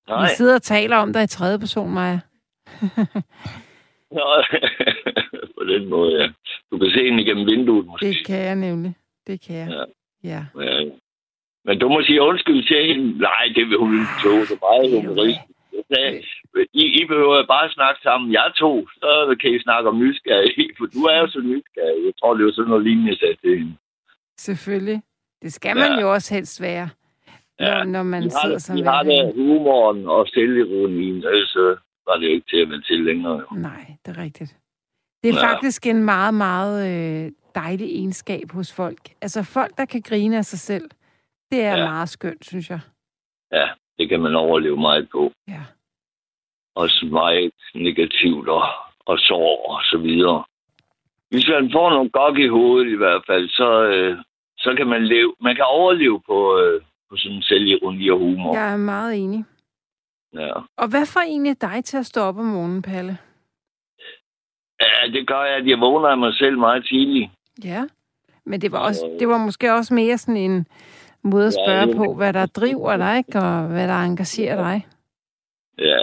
Nej, 0.08 0.22
Vi 0.22 0.28
sidder 0.36 0.54
og 0.54 0.62
taler 0.62 0.96
om 0.96 1.12
dig 1.12 1.22
i 1.22 1.26
tredje 1.26 1.58
person, 1.58 1.90
Maja. 1.94 2.20
Nå, 4.10 4.26
på 5.58 5.64
den 5.64 5.88
måde, 5.88 6.22
ja. 6.22 6.26
Du 6.70 6.78
kan 6.78 6.90
se 6.90 7.04
hende 7.04 7.22
igennem 7.22 7.46
vinduet, 7.46 7.86
måske. 7.86 8.06
Det 8.06 8.26
kan 8.26 8.38
jeg 8.48 8.54
nemlig. 8.54 8.94
Det 9.26 9.40
kan 9.46 9.56
jeg. 9.56 9.68
Ja. 9.70 9.84
Ja. 10.30 10.42
Ja. 10.64 10.90
Men 11.64 11.78
du 11.78 11.88
må 11.88 12.02
sige 12.02 12.22
undskyld 12.22 12.62
til 12.68 12.86
hende. 12.86 13.18
Nej, 13.18 13.44
det 13.54 13.68
vil 13.68 13.78
hun 13.78 13.92
ikke 14.00 14.14
tro. 14.22 14.34
Det 14.48 14.50
er 14.56 14.64
meget 14.68 14.92
Ved 14.92 15.02
du 15.02 15.08
humorist. 15.08 15.40
Jeg 15.72 15.84
sagde, 15.96 16.22
I, 16.72 16.84
I 17.02 17.06
behøver 17.06 17.46
bare 17.46 17.70
snakke 17.72 18.00
sammen. 18.02 18.32
Jeg 18.32 18.52
to, 18.58 18.88
så 18.88 19.36
kan 19.40 19.54
I 19.54 19.58
snakke 19.62 19.88
om 19.88 19.98
nysgerrighed, 19.98 20.70
for 20.78 20.86
du 20.86 21.00
er 21.12 21.18
jo 21.18 21.26
så 21.30 21.40
nysgerrig. 21.40 22.04
Jeg 22.06 22.12
tror, 22.20 22.34
det 22.34 22.44
var 22.46 22.52
sådan 22.52 22.68
noget 22.68 22.84
lignende, 22.84 23.10
jeg 23.10 23.18
sagde 23.18 23.36
til 23.44 23.58
hende. 23.58 23.74
Selvfølgelig. 24.38 25.02
Det 25.42 25.52
skal 25.52 25.76
man 25.76 25.92
Ja. 25.92 26.00
jo 26.00 26.12
også 26.12 26.34
helst 26.34 26.60
være, 26.62 26.88
Ja. 27.60 27.74
når, 27.78 27.84
når 27.84 28.02
man 28.02 28.22
har, 28.22 28.28
sidder 28.30 28.54
det, 28.54 28.62
som 28.62 28.76
vi 28.76 28.82
har 28.82 29.02
det 29.02 29.32
humoren 29.36 30.06
og 30.08 30.26
selvironien, 30.28 31.16
ellers 31.16 31.48
så 31.48 31.76
var 32.10 32.16
det 32.16 32.26
jo 32.28 32.32
ikke 32.32 32.46
til 32.50 32.56
at 32.64 32.70
være 32.70 32.80
til 32.80 33.00
længere. 33.04 33.36
Jo. 33.36 33.46
Nej, 33.56 33.96
det 34.06 34.16
er 34.16 34.22
rigtigt. 34.22 34.56
Det 35.22 35.28
er 35.30 35.34
Ja. 35.34 35.52
faktisk 35.52 35.86
en 35.86 36.04
meget, 36.04 36.34
meget 36.34 36.76
øh, 36.90 37.32
dejlig 37.54 37.86
egenskab 37.98 38.50
hos 38.52 38.72
folk. 38.72 39.02
Altså 39.22 39.42
folk, 39.42 39.72
der 39.78 39.84
kan 39.84 40.02
grine 40.02 40.36
af 40.36 40.44
sig 40.44 40.58
selv, 40.58 40.90
det 41.50 41.60
er 41.64 41.76
Ja. 41.76 41.84
meget 41.90 42.08
skønt, 42.08 42.44
synes 42.44 42.70
jeg. 42.70 42.80
Ja, 43.52 43.66
det 43.98 44.08
kan 44.08 44.20
man 44.20 44.34
overleve 44.34 44.76
meget 44.76 45.08
på. 45.12 45.32
Ja. 45.48 45.62
Også 46.74 47.06
meget 47.12 47.52
negativt 47.74 48.48
og, 48.48 48.62
og 49.06 49.18
sår 49.18 49.66
og 49.76 49.80
så 49.82 49.98
videre. 49.98 50.44
Hvis 51.30 51.48
man 51.48 51.70
får 51.72 51.90
nogle 51.90 52.10
gok 52.10 52.38
i 52.38 52.46
hovedet 52.48 52.92
i 52.92 52.96
hvert 52.96 53.22
fald, 53.26 53.48
så, 53.48 53.82
øh, 53.84 54.18
så 54.58 54.74
kan 54.76 54.86
man 54.86 55.04
leve, 55.06 55.34
man 55.40 55.54
kan 55.56 55.64
overleve 55.64 56.20
på, 56.26 56.58
øh, 56.58 56.80
på 57.10 57.16
sådan 57.16 57.42
selvironi 57.42 58.08
og 58.08 58.18
humor. 58.18 58.54
Jeg 58.54 58.72
er 58.72 58.76
meget 58.76 59.16
enig. 59.16 59.44
Ja. 60.34 60.52
Og 60.76 60.88
hvad 60.90 61.06
får 61.06 61.20
egentlig 61.20 61.60
dig 61.60 61.84
til 61.84 61.96
at 61.96 62.06
stå 62.06 62.20
op 62.20 62.38
om 62.38 62.44
morgenen, 62.44 62.82
Palle? 62.82 63.18
ja, 64.80 65.10
det 65.12 65.26
gør 65.26 65.44
jeg, 65.44 65.56
at 65.56 65.66
jeg 65.68 65.80
vågner 65.80 66.08
af 66.08 66.18
mig 66.18 66.34
selv 66.34 66.58
meget 66.58 66.84
tidligt. 66.84 67.30
Ja. 67.64 67.82
Men 68.46 68.60
det 68.60 68.72
var, 68.72 68.78
også, 68.78 69.16
det 69.20 69.28
var 69.28 69.38
måske 69.38 69.72
også 69.74 69.94
mere 69.94 70.18
sådan 70.18 70.36
en 70.36 70.66
måde 71.22 71.46
at 71.46 71.56
Ja, 71.58 71.64
spørge 71.64 71.86
det- 71.86 71.96
på, 71.96 72.14
hvad 72.14 72.32
der 72.32 72.46
driver 72.46 72.96
dig, 72.96 73.18
ikke? 73.18 73.38
og 73.38 73.66
hvad 73.66 73.88
der 73.88 73.94
engagerer 74.02 74.56
dig. 74.56 74.86
Ja. 75.78 76.02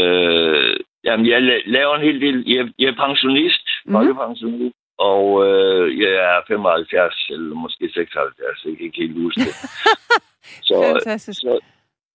Øh, 0.00 0.76
jamen, 1.04 1.26
jeg 1.26 1.38
la- 1.38 1.70
laver 1.70 1.94
en 1.94 2.02
hel 2.02 2.20
del. 2.20 2.44
Jeg, 2.56 2.68
jeg 2.78 2.88
er 2.88 3.06
pensionist, 3.06 3.66
Mhm. 3.84 3.94
folkepensionist, 3.94 4.76
og 4.98 5.46
øh, 5.48 5.98
jeg 6.00 6.10
er 6.10 6.40
75, 6.48 7.26
eller 7.30 7.54
måske 7.54 7.90
76, 7.94 8.64
jeg 8.64 8.76
kan 8.76 8.86
ikke 8.86 9.00
helt 9.02 9.22
huske 9.22 9.40
det. 9.40 9.54
så, 10.68 10.74
Fantastisk. 10.92 11.40
så 11.40 11.60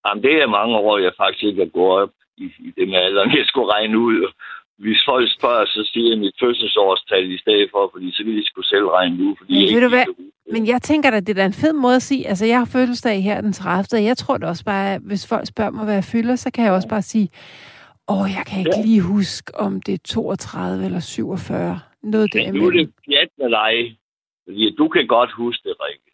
jamen, 0.05 0.23
det 0.23 0.33
er 0.41 0.47
mange 0.59 0.75
år, 0.77 0.97
jeg 0.97 1.13
faktisk 1.17 1.43
ikke 1.43 1.61
er 1.61 1.71
gået 1.79 2.01
op 2.03 2.09
i, 2.37 2.45
i 2.67 2.69
det 2.77 2.87
med 2.87 2.97
alderen. 3.05 3.31
Jeg 3.37 3.45
skulle 3.47 3.73
regne 3.73 3.97
ud. 3.99 4.31
Hvis 4.77 5.01
folk 5.11 5.27
spørger, 5.37 5.65
så 5.65 5.89
siger 5.93 6.09
jeg 6.09 6.19
mit 6.19 6.35
fødselsårstal 6.39 7.31
i 7.31 7.37
stedet 7.37 7.67
for, 7.71 7.89
fordi 7.93 8.11
så 8.11 8.23
vil 8.23 8.37
de 8.37 8.45
skulle 8.47 8.67
selv 8.67 8.87
regne 8.87 9.23
ud. 9.25 9.35
Fordi 9.37 9.53
Men 9.53 9.61
jeg 9.65 9.73
ved 9.75 9.81
du 9.81 9.89
hvad? 9.89 10.05
det. 10.05 10.15
Men 10.53 10.67
jeg 10.67 10.81
tænker 10.81 11.09
da, 11.11 11.19
det 11.19 11.29
er 11.29 11.33
da 11.33 11.45
en 11.45 11.53
fed 11.63 11.73
måde 11.73 11.95
at 11.95 12.01
sige, 12.01 12.27
altså 12.27 12.45
jeg 12.45 12.57
har 12.57 12.65
fødselsdag 12.65 13.23
her 13.23 13.41
den 13.41 13.53
30. 13.53 13.85
og 13.99 14.03
Jeg 14.05 14.17
tror 14.17 14.37
da 14.37 14.47
også 14.47 14.65
bare, 14.65 14.93
at 14.93 15.01
hvis 15.01 15.27
folk 15.27 15.47
spørger 15.47 15.71
mig, 15.71 15.83
hvad 15.85 15.93
jeg 15.93 16.03
fylder, 16.03 16.35
så 16.35 16.51
kan 16.51 16.65
jeg 16.65 16.73
også 16.73 16.87
bare 16.87 17.01
sige, 17.01 17.29
åh, 18.09 18.25
jeg 18.37 18.43
kan 18.47 18.59
ikke 18.59 18.77
Ja. 18.77 18.81
lige 18.85 19.01
huske, 19.01 19.55
om 19.55 19.81
det 19.81 19.93
er 19.93 19.97
32 20.05 20.85
eller 20.85 20.99
47. 20.99 21.79
Noget 22.03 22.29
Men 22.35 22.53
nu 22.55 22.67
er 22.67 22.71
det 22.71 22.91
pjat 23.09 23.29
med 23.39 23.49
dig. 23.49 23.97
Fordi 24.47 24.75
du 24.75 24.87
kan 24.87 25.07
godt 25.07 25.31
huske 25.31 25.69
det, 25.69 25.75
Rikke. 25.79 26.10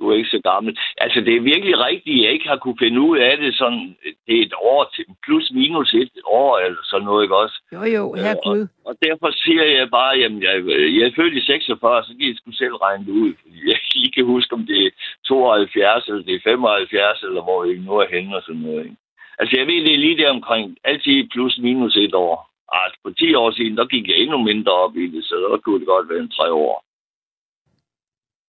Du 0.00 0.10
er 0.10 0.16
ikke 0.16 0.34
så 0.36 0.40
gammel. 0.50 0.78
Altså, 1.04 1.20
det 1.20 1.36
er 1.36 1.48
virkelig 1.52 1.74
rigtigt, 1.88 2.16
at 2.18 2.24
jeg 2.24 2.32
ikke 2.32 2.48
har 2.48 2.56
kunne 2.56 2.82
finde 2.84 3.00
ud 3.00 3.18
af 3.18 3.36
det 3.36 3.54
sådan, 3.54 3.96
det 4.26 4.34
er 4.38 4.42
et 4.42 4.54
år 4.72 4.90
til, 4.94 5.04
plus 5.26 5.50
minus 5.54 5.94
et 5.94 6.10
år, 6.24 6.58
eller 6.58 6.82
sådan 6.84 7.06
noget, 7.06 7.24
ikke 7.24 7.36
også? 7.36 7.56
Jo, 7.74 7.82
jo, 7.96 8.04
her 8.24 8.34
Gud. 8.46 8.62
Og 8.88 8.94
derfor 9.06 9.30
siger 9.44 9.64
jeg 9.64 9.90
bare, 9.90 10.12
jamen, 10.20 10.42
jeg, 10.42 10.54
jeg 10.96 11.04
er 11.06 11.16
født 11.16 11.34
i 11.34 11.40
46, 11.40 12.04
så 12.04 12.08
kan 12.08 12.28
I 12.30 12.36
sgu 12.36 12.52
selv 12.52 12.74
regne 12.74 13.06
det 13.06 13.12
ud. 13.12 13.32
Fordi 13.40 13.56
jeg 13.68 13.78
ikke 13.96 14.14
kan 14.14 14.24
huske, 14.24 14.52
om 14.52 14.66
det 14.66 14.86
er 14.86 14.90
72, 15.28 16.08
eller 16.08 16.22
det 16.22 16.34
er 16.34 16.40
75, 16.44 17.22
eller 17.22 17.42
hvor 17.42 17.64
I 17.64 17.74
nu 17.86 17.92
er 18.02 18.06
henne 18.14 18.36
og 18.36 18.42
sådan 18.42 18.60
noget. 18.60 18.84
Ikke? 18.84 18.96
Altså, 19.38 19.56
jeg 19.58 19.66
ved, 19.66 19.84
det 19.86 19.94
er 19.94 20.04
lige 20.04 20.18
der 20.22 20.30
omkring, 20.30 20.76
altid 20.84 21.28
plus 21.32 21.58
minus 21.58 21.96
et 21.96 22.14
år. 22.14 22.36
Altså, 22.72 22.98
på 23.04 23.10
10 23.10 23.34
år 23.34 23.50
siden, 23.50 23.76
der 23.76 23.86
gik 23.86 24.08
jeg 24.08 24.16
endnu 24.16 24.38
mindre 24.50 24.72
op 24.72 24.96
i 24.96 25.06
det, 25.14 25.24
så 25.24 25.34
der 25.34 25.58
kunne 25.58 25.80
det 25.80 25.86
godt 25.86 26.08
være 26.10 26.18
en 26.18 26.36
tre 26.38 26.52
år. 26.52 26.84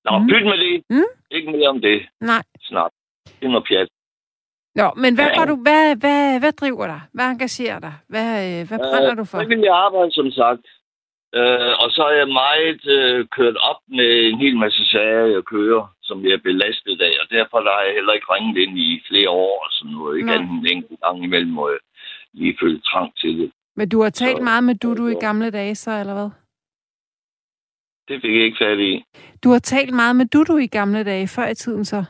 Nå, 0.05 0.11
Mm. 0.19 0.27
pyt 0.27 0.45
med 0.51 0.57
det. 0.65 0.83
Mm. 0.89 1.11
Ikke 1.31 1.51
mere 1.51 1.67
om 1.69 1.81
det 1.81 1.97
Nej. 2.21 2.43
snart. 2.69 2.91
Det 3.39 3.45
er 3.45 3.49
noget 3.55 3.67
pjat. 3.69 3.87
Nå, 4.75 4.87
men 5.03 5.11
hvad, 5.15 5.29
Ja. 5.37 5.45
du, 5.51 5.55
hvad, 5.65 5.95
hvad, 6.03 6.39
hvad 6.39 6.51
driver 6.61 6.85
dig? 6.87 7.01
Hvad 7.13 7.25
engagerer 7.25 7.79
dig? 7.79 7.93
Hvad, 8.13 8.29
øh, 8.49 8.67
hvad 8.67 8.79
brænder 8.79 9.15
du 9.15 9.25
for? 9.25 9.37
Så 9.41 9.47
vil 9.47 9.59
jeg 9.69 9.75
arbejde, 9.85 10.11
som 10.11 10.31
sagt. 10.31 10.65
Øh, 11.39 11.73
og 11.83 11.87
så 11.95 12.01
er 12.11 12.15
jeg 12.21 12.27
meget 12.45 12.81
øh, 12.97 13.27
kørt 13.37 13.57
op 13.69 13.81
med 13.97 14.09
en 14.29 14.37
hel 14.43 14.57
masse 14.57 14.83
sager, 14.93 15.25
jeg 15.35 15.43
kører, 15.43 15.83
som 16.01 16.17
jeg 16.25 16.31
er 16.33 16.43
belastet 16.49 17.01
af. 17.01 17.13
Og 17.21 17.27
derfor 17.37 17.57
der 17.59 17.71
har 17.77 17.83
jeg 17.87 17.93
heller 17.93 18.13
ikke 18.13 18.33
ringet 18.33 18.57
ind 18.63 18.79
i 18.79 19.03
flere 19.09 19.29
år 19.29 19.55
og 19.65 19.69
sådan 19.71 19.91
noget. 19.97 20.17
Ikke 20.17 20.25
Nej. 20.27 20.35
andet 20.35 20.51
en 20.59 20.77
enkelt 20.77 20.99
gang 21.05 21.23
imellem, 21.23 21.53
hvor 21.53 21.69
jeg 21.69 21.79
lige 22.33 22.57
følte 22.61 22.81
trang 22.91 23.09
til 23.21 23.37
det. 23.39 23.51
Men 23.75 23.89
du 23.89 24.01
har 24.01 24.09
talt 24.09 24.37
Så- 24.37 24.43
meget 24.43 24.63
med 24.63 24.75
Dudu 24.75 25.07
i 25.07 25.13
gamle 25.27 25.49
dage, 25.51 25.75
så 25.75 25.91
eller 25.91 26.13
hvad? 26.13 26.29
Det 28.07 28.21
fik 28.21 28.33
jeg 28.35 28.43
ikke 28.45 28.57
fat 28.61 28.79
i. 28.79 29.03
Du 29.43 29.49
har 29.49 29.59
talt 29.59 29.93
meget 29.93 30.15
med 30.15 30.25
Dudu 30.25 30.57
i 30.57 30.67
gamle 30.67 31.03
dage, 31.03 31.27
før 31.27 31.47
i 31.47 31.55
tiden 31.55 31.85
så? 31.85 32.03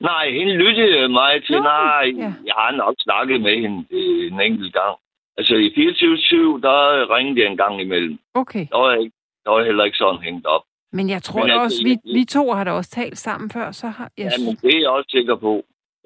Nej, 0.00 0.30
hende 0.30 0.52
lyttede 0.56 1.00
jeg 1.00 1.10
meget 1.10 1.44
til. 1.46 1.56
Nå, 1.56 1.62
Nej, 1.62 2.12
ja. 2.16 2.32
jeg 2.48 2.54
har 2.56 2.70
nok 2.76 2.94
snakket 2.98 3.40
med 3.40 3.54
hende 3.60 3.84
øh, 3.90 4.32
en 4.32 4.40
enkelt 4.40 4.72
gang. 4.74 4.96
Altså 5.36 5.54
i 5.54 5.72
24 5.74 6.60
der 6.60 7.16
ringede 7.16 7.40
jeg 7.40 7.50
en 7.50 7.56
gang 7.56 7.80
imellem. 7.80 8.18
Okay. 8.34 8.66
Der 8.72 8.78
var 8.78 8.90
jeg, 8.90 9.10
der 9.44 9.50
var 9.50 9.58
jeg 9.58 9.66
heller 9.66 9.84
ikke 9.84 9.96
sådan 9.96 10.22
hængt 10.22 10.46
op. 10.46 10.62
Men 10.92 11.10
jeg 11.10 11.22
tror 11.22 11.40
Men 11.40 11.50
altså, 11.50 11.62
også, 11.64 11.82
vi, 11.84 11.90
jeg- 11.90 12.14
vi 12.14 12.24
to 12.24 12.52
har 12.52 12.64
da 12.64 12.70
også 12.70 12.90
talt 12.90 13.18
sammen 13.18 13.50
før, 13.50 13.70
så 13.72 13.86
har 13.88 14.10
jeg... 14.18 14.30
Ja, 14.38 14.44
men 14.46 14.56
det 14.56 14.74
er 14.76 14.80
jeg 14.80 14.88
også 14.90 15.08
sikker 15.10 15.36
på. 15.36 15.52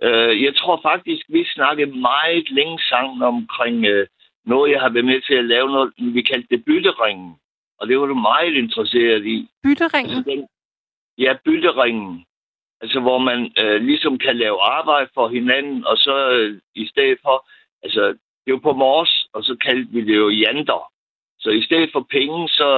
Uh, 0.07 0.35
jeg 0.47 0.53
tror 0.57 0.81
faktisk, 0.83 1.23
vi 1.29 1.45
snakkede 1.55 1.91
meget 2.01 2.51
længe 2.51 2.79
sammen 2.81 3.23
omkring 3.23 3.77
uh, 3.93 4.05
noget, 4.47 4.73
jeg 4.73 4.81
har 4.81 4.89
været 4.89 5.05
med 5.05 5.21
til 5.21 5.35
at 5.35 5.45
lave 5.45 5.69
noget, 5.69 5.93
vi 5.99 6.23
kaldte 6.23 6.49
det 6.51 6.65
bytteringen. 6.65 7.35
Og 7.79 7.89
det 7.89 8.01
var 8.01 8.07
du 8.07 8.15
meget 8.15 8.55
interesseret 8.55 9.27
i. 9.27 9.49
Bytteringen? 9.63 10.17
Altså, 10.17 10.31
den, 10.31 10.49
ja, 11.19 11.37
bytteringen. 11.45 12.25
Altså, 12.81 13.01
hvor 13.01 13.19
man 13.19 13.41
uh, 13.63 13.77
ligesom 13.91 14.19
kan 14.19 14.37
lave 14.37 14.63
arbejde 14.63 15.09
for 15.15 15.29
hinanden, 15.29 15.87
og 15.87 15.97
så 15.97 16.15
uh, 16.37 16.59
i 16.75 16.87
stedet 16.87 17.19
for, 17.23 17.49
altså, 17.83 18.03
det 18.47 18.53
jo 18.53 18.61
på 18.63 18.73
mors, 18.73 19.27
og 19.33 19.45
så 19.45 19.57
kaldte 19.65 19.93
vi 19.93 20.01
det 20.01 20.17
jo 20.17 20.29
janter. 20.29 20.93
Så 21.39 21.51
i 21.51 21.63
stedet 21.63 21.91
for 21.93 22.07
penge, 22.11 22.49
så, 22.49 22.69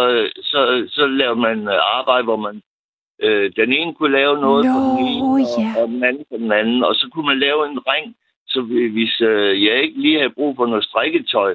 så, 0.43 0.89
så 0.91 1.07
laver 1.07 1.35
man 1.35 1.69
øh, 1.69 1.79
arbejde, 1.99 2.25
hvor 2.25 2.37
man 2.37 2.63
øh, 3.23 3.53
den 3.57 3.73
ene 3.73 3.95
kunne 3.95 4.13
lave 4.13 4.41
noget 4.41 4.65
Nå, 4.65 4.73
på 4.73 4.79
den 4.89 4.99
ene, 5.09 5.23
og, 5.23 5.63
ja. 5.63 5.83
og 5.83 5.89
den 5.89 6.05
anden 6.05 6.25
på 6.31 6.37
den 6.37 6.53
anden, 6.53 6.85
og 6.85 6.95
så 6.95 7.09
kunne 7.13 7.27
man 7.27 7.39
lave 7.39 7.71
en 7.71 7.79
ring, 7.93 8.17
så 8.47 8.63
hvis 8.97 9.21
øh, 9.21 9.65
jeg 9.65 9.83
ikke 9.83 10.01
lige 10.01 10.19
havde 10.19 10.37
brug 10.39 10.57
for 10.57 10.67
noget 10.67 10.85
strikketøj, 10.85 11.55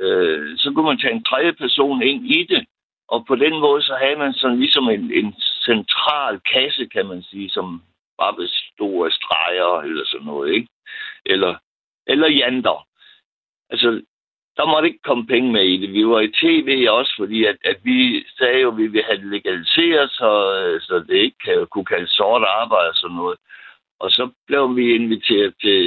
øh, 0.00 0.58
så 0.58 0.72
kunne 0.74 0.86
man 0.86 0.98
tage 0.98 1.14
en 1.14 1.24
tredje 1.24 1.52
person 1.52 2.02
ind 2.02 2.26
i 2.26 2.46
det, 2.50 2.66
og 3.08 3.26
på 3.26 3.34
den 3.34 3.60
måde, 3.60 3.82
så 3.82 3.94
havde 4.02 4.16
man 4.16 4.32
sådan 4.32 4.58
ligesom 4.58 4.88
en, 4.88 5.12
en 5.12 5.34
central 5.64 6.40
kasse, 6.40 6.86
kan 6.86 7.06
man 7.06 7.22
sige, 7.22 7.50
som 7.50 7.82
bare 8.18 8.34
bestod 8.34 9.06
af 9.06 9.12
streger 9.12 9.80
eller 9.82 10.04
sådan 10.06 10.26
noget, 10.26 10.52
ikke? 10.54 10.68
Eller, 11.26 11.54
eller 12.06 12.28
janter. 12.28 12.86
Altså, 13.70 14.02
der 14.56 14.66
måtte 14.66 14.88
ikke 14.88 15.02
komme 15.02 15.26
penge 15.26 15.52
med 15.52 15.64
i 15.64 15.76
det. 15.76 15.92
Vi 15.92 16.06
var 16.06 16.20
i 16.20 16.34
tv 16.42 16.86
også, 16.90 17.14
fordi 17.18 17.44
at, 17.44 17.56
at 17.64 17.78
vi 17.82 18.24
sagde 18.38 18.60
jo, 18.60 18.70
at 18.70 18.76
vi 18.76 18.86
ville 18.86 19.04
have 19.04 19.18
det 19.18 19.26
legaliseret, 19.26 20.10
så, 20.10 20.30
så 20.80 21.04
det 21.08 21.16
ikke 21.16 21.38
kan, 21.44 21.66
kunne 21.66 21.84
kalde 21.84 22.06
sort 22.06 22.42
arbejde 22.42 22.88
og 22.88 22.94
sådan 22.94 23.16
noget. 23.16 23.38
Og 24.00 24.10
så 24.10 24.30
blev 24.46 24.76
vi 24.76 24.94
inviteret 24.94 25.54
til 25.60 25.80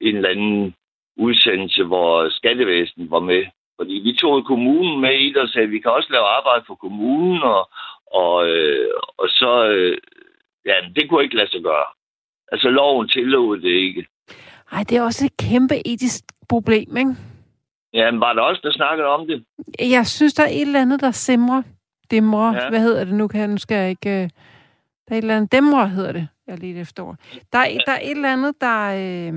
en 0.00 0.16
eller 0.16 0.28
anden 0.28 0.74
udsendelse, 1.16 1.84
hvor 1.84 2.28
skattevæsenet 2.28 3.10
var 3.10 3.20
med. 3.20 3.44
Fordi 3.78 3.94
vi 4.04 4.12
tog 4.20 4.44
kommunen 4.46 5.00
med 5.00 5.14
i 5.20 5.28
det 5.28 5.36
og 5.36 5.48
sagde, 5.48 5.64
at 5.64 5.70
vi 5.70 5.78
kan 5.80 5.90
også 5.90 6.08
lave 6.12 6.24
arbejde 6.38 6.64
for 6.66 6.74
kommunen, 6.74 7.42
og, 7.42 7.70
og, 8.06 8.48
øh, 8.48 8.90
og 9.18 9.28
så, 9.28 9.68
øh, 9.68 9.98
ja, 10.66 10.74
det 10.96 11.08
kunne 11.08 11.22
ikke 11.24 11.36
lade 11.36 11.50
sig 11.50 11.62
gøre. 11.62 11.84
Altså, 12.52 12.68
loven 12.68 13.08
tillod 13.08 13.58
det 13.60 13.68
ikke. 13.86 14.06
Ej, 14.72 14.82
det 14.88 14.96
er 14.98 15.02
også 15.02 15.24
et 15.26 15.36
kæmpe 15.36 15.86
etisk 15.88 16.24
problem, 16.48 16.96
ikke? 16.96 17.14
Ja, 17.92 18.10
men 18.10 18.20
var 18.20 18.32
der 18.32 18.42
også, 18.42 18.60
der 18.64 18.72
snakkede 18.72 19.08
om 19.08 19.26
det? 19.26 19.44
Jeg 19.80 20.06
synes, 20.06 20.34
der 20.34 20.42
er 20.42 20.48
et 20.48 20.60
eller 20.60 20.80
andet, 20.80 21.00
der 21.00 21.10
simrer. 21.10 21.62
Demrer. 22.10 22.52
Ja. 22.54 22.62
Ja. 22.62 22.68
Hvad 22.68 22.80
hedder 22.80 23.04
det 23.04 23.14
nu? 23.14 23.28
Kan 23.28 23.40
jeg, 23.40 23.48
nu 23.48 23.58
skal 23.58 23.76
jeg 23.76 23.90
ikke... 23.90 24.10
øh, 24.10 24.28
Der 25.08 25.14
er 25.14 25.18
et 25.18 25.22
eller 25.22 25.36
andet... 25.36 25.52
Demrer 25.52 25.86
hedder 25.86 26.12
det. 26.12 26.28
Jeg 26.46 26.58
lidt 26.58 26.78
efter. 26.78 27.14
Der 27.52 27.58
er, 27.58 27.78
der 27.86 27.92
er 27.92 28.00
et 28.02 28.10
eller 28.10 28.32
andet, 28.32 28.54
der... 28.60 28.80
Øh... 29.28 29.32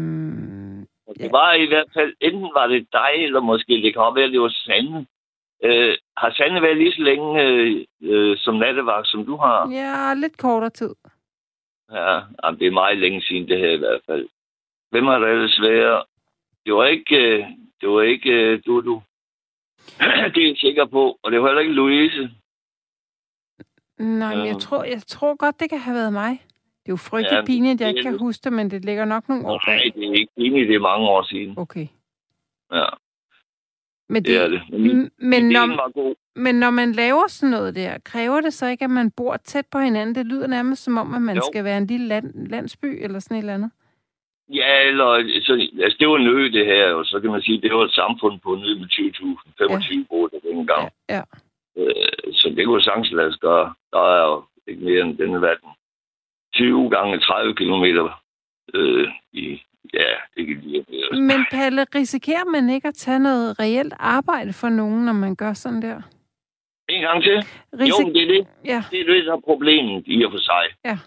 Og 1.17 1.23
Det 1.23 1.32
var 1.32 1.53
i 1.53 1.65
hvert 1.65 1.89
fald, 1.93 2.13
enten 2.21 2.49
var 2.53 2.67
det 2.67 2.88
dig, 2.93 3.12
eller 3.17 3.39
måske 3.39 3.73
det 3.73 3.93
kan 3.93 4.15
være, 4.15 4.32
det 4.32 4.41
var 4.41 4.49
Sande. 4.49 5.06
Øh, 5.63 5.97
har 6.17 6.32
Sande 6.32 6.62
været 6.62 6.77
lige 6.77 6.91
så 6.93 7.01
længe 7.01 7.43
øh, 7.43 7.86
øh, 8.01 8.38
som 8.38 8.56
nattevagt, 8.56 9.08
som 9.08 9.25
du 9.25 9.36
har? 9.36 9.69
Ja, 9.71 10.13
lidt 10.13 10.38
kortere 10.38 10.69
tid. 10.69 10.95
Ja, 11.91 12.19
jamen, 12.43 12.60
det 12.60 12.67
er 12.67 12.71
meget 12.71 12.97
længe 12.97 13.21
siden 13.21 13.47
det 13.47 13.60
her 13.60 13.69
i 13.71 13.77
hvert 13.77 14.01
fald. 14.06 14.27
Hvem 14.91 15.06
har 15.06 15.19
det 15.19 15.30
ellers 15.30 15.62
været? 15.62 16.03
Det 16.65 16.73
var 16.73 16.86
ikke, 16.86 17.15
øh, 17.17 17.45
det 17.82 17.89
var 17.89 18.01
ikke 18.01 18.32
øh, 18.32 18.62
du, 18.65 18.82
du. 18.82 19.01
det 20.34 20.43
er 20.43 20.47
jeg 20.47 20.58
sikker 20.58 20.86
på. 20.86 21.17
Og 21.23 21.32
det 21.32 21.41
var 21.41 21.47
heller 21.47 21.62
ikke 21.62 21.73
Louise. 21.73 22.30
Nej, 23.99 24.36
men 24.36 24.45
jeg 24.45 24.53
Ja. 24.53 24.60
tror, 24.60 24.84
jeg 24.84 25.01
tror 25.08 25.36
godt, 25.36 25.60
det 25.60 25.69
kan 25.69 25.80
have 25.80 25.95
været 25.95 26.13
mig. 26.13 26.39
Det 26.88 26.91
er 26.91 26.93
jo 26.93 27.10
frygteligt 27.12 27.39
Ja, 27.39 27.45
pinligt, 27.45 27.82
jeg 27.82 27.88
det 27.89 27.95
ikke 27.97 28.04
kan 28.04 28.13
det. 28.13 28.21
huske 28.21 28.43
det, 28.43 28.54
men 28.54 28.71
det 28.71 28.86
ligger 28.86 29.06
nok 29.06 29.30
nogle 29.30 29.47
år 29.47 29.62
Nej, 29.67 29.91
det 29.95 30.04
er 30.10 30.13
ikke 30.13 30.32
enig, 30.38 30.67
det 30.67 30.76
er 30.76 30.80
mange 30.80 31.08
år 31.08 31.23
siden. 31.23 31.54
Okay. 31.58 31.88
Ja, 32.73 32.86
Men, 34.10 34.23
det 34.26 34.38
er 34.43 34.47
det. 34.47 34.62
Men, 34.69 35.12
men, 35.17 35.50
når, 35.50 35.65
men 36.36 36.56
når 36.56 36.69
man 36.69 36.91
laver 36.91 37.28
sådan 37.28 37.52
noget 37.52 37.76
der, 37.76 37.97
kræver 38.06 38.41
det 38.41 38.54
så 38.54 38.67
ikke, 38.67 38.84
at 38.84 38.89
man 38.91 39.12
bor 39.12 39.38
tæt 39.38 39.65
på 39.71 39.80
hinanden? 39.80 40.15
Det 40.15 40.26
lyder 40.26 40.47
nærmest 40.47 40.84
som 40.84 40.97
om, 40.97 41.13
at 41.13 41.21
man 41.21 41.36
Jo. 41.36 41.41
skal 41.52 41.63
være 41.63 41.78
en 41.78 41.88
lille 41.88 42.08
land, 42.08 42.47
landsby 42.50 43.04
eller 43.04 43.19
sådan 43.19 43.38
et 43.38 43.41
eller 43.41 43.54
andet. 43.54 43.71
Ja, 44.54 44.82
eller, 44.88 45.06
så, 45.45 45.54
altså, 45.84 45.97
det 46.00 46.08
var 46.08 46.15
en 46.17 46.28
ø, 46.28 46.43
det 46.52 46.65
her, 46.65 46.93
og 46.93 47.06
så 47.06 47.19
kan 47.19 47.32
man 47.32 47.41
sige, 47.41 47.62
det 47.62 47.73
var 47.73 47.84
et 47.86 47.91
samfund 47.91 48.39
på 48.39 48.54
en 48.54 48.63
ø 48.63 48.76
med 48.80 48.88
20.000, 48.91 49.52
25 49.58 49.97
ja. 50.00 50.06
boede 50.10 50.30
der 50.34 50.50
dengang. 50.50 50.89
Ja, 51.10 51.15
ja. 51.15 51.21
Øh, 51.78 52.34
så 52.34 52.54
det 52.56 52.65
kunne 52.65 52.82
sagtens 52.82 53.12
lade 53.12 53.32
sig 53.34 53.39
gøre. 53.39 53.73
Der 53.93 54.00
er 54.00 54.26
jo 54.32 54.43
ikke 54.67 54.84
mere 54.86 55.02
end 55.02 55.17
denne 55.17 55.41
verden. 55.41 55.69
20 56.58 56.89
gange 56.89 57.20
30 57.20 57.56
kilometer 57.56 58.22
øh, 58.74 59.08
i, 59.34 59.62
ja, 59.93 60.10
ikke 60.38 60.54
lige 60.54 60.86
mere. 60.89 61.22
Men 61.22 61.46
Palle, 61.52 61.86
risikerer 61.96 62.46
man 62.46 62.70
ikke 62.70 62.88
at 62.88 62.93
tage 62.93 63.20
noget 63.20 63.60
reelt 63.60 63.93
arbejde 64.00 64.54
for 64.54 64.70
nogen, 64.70 65.06
når 65.06 65.13
man 65.13 65.36
gør 65.36 65.54
sådan 65.54 65.82
der? 65.82 66.02
En 66.89 67.02
gang 67.02 67.24
til. 67.24 67.38
Risik- 67.80 67.89
Jo, 67.89 68.10
det 68.13 68.24
er 68.24 68.28
det. 68.36 68.48
Ja, 68.65 68.84
Det 68.91 69.00
er 69.02 69.06
det, 69.13 69.26
der 69.26 69.34
er 69.34 69.39
problemet 69.52 70.04
i 70.06 70.24
og 70.26 70.32
for 70.32 70.38
sig. 70.52 70.65
Ja. 70.86 70.98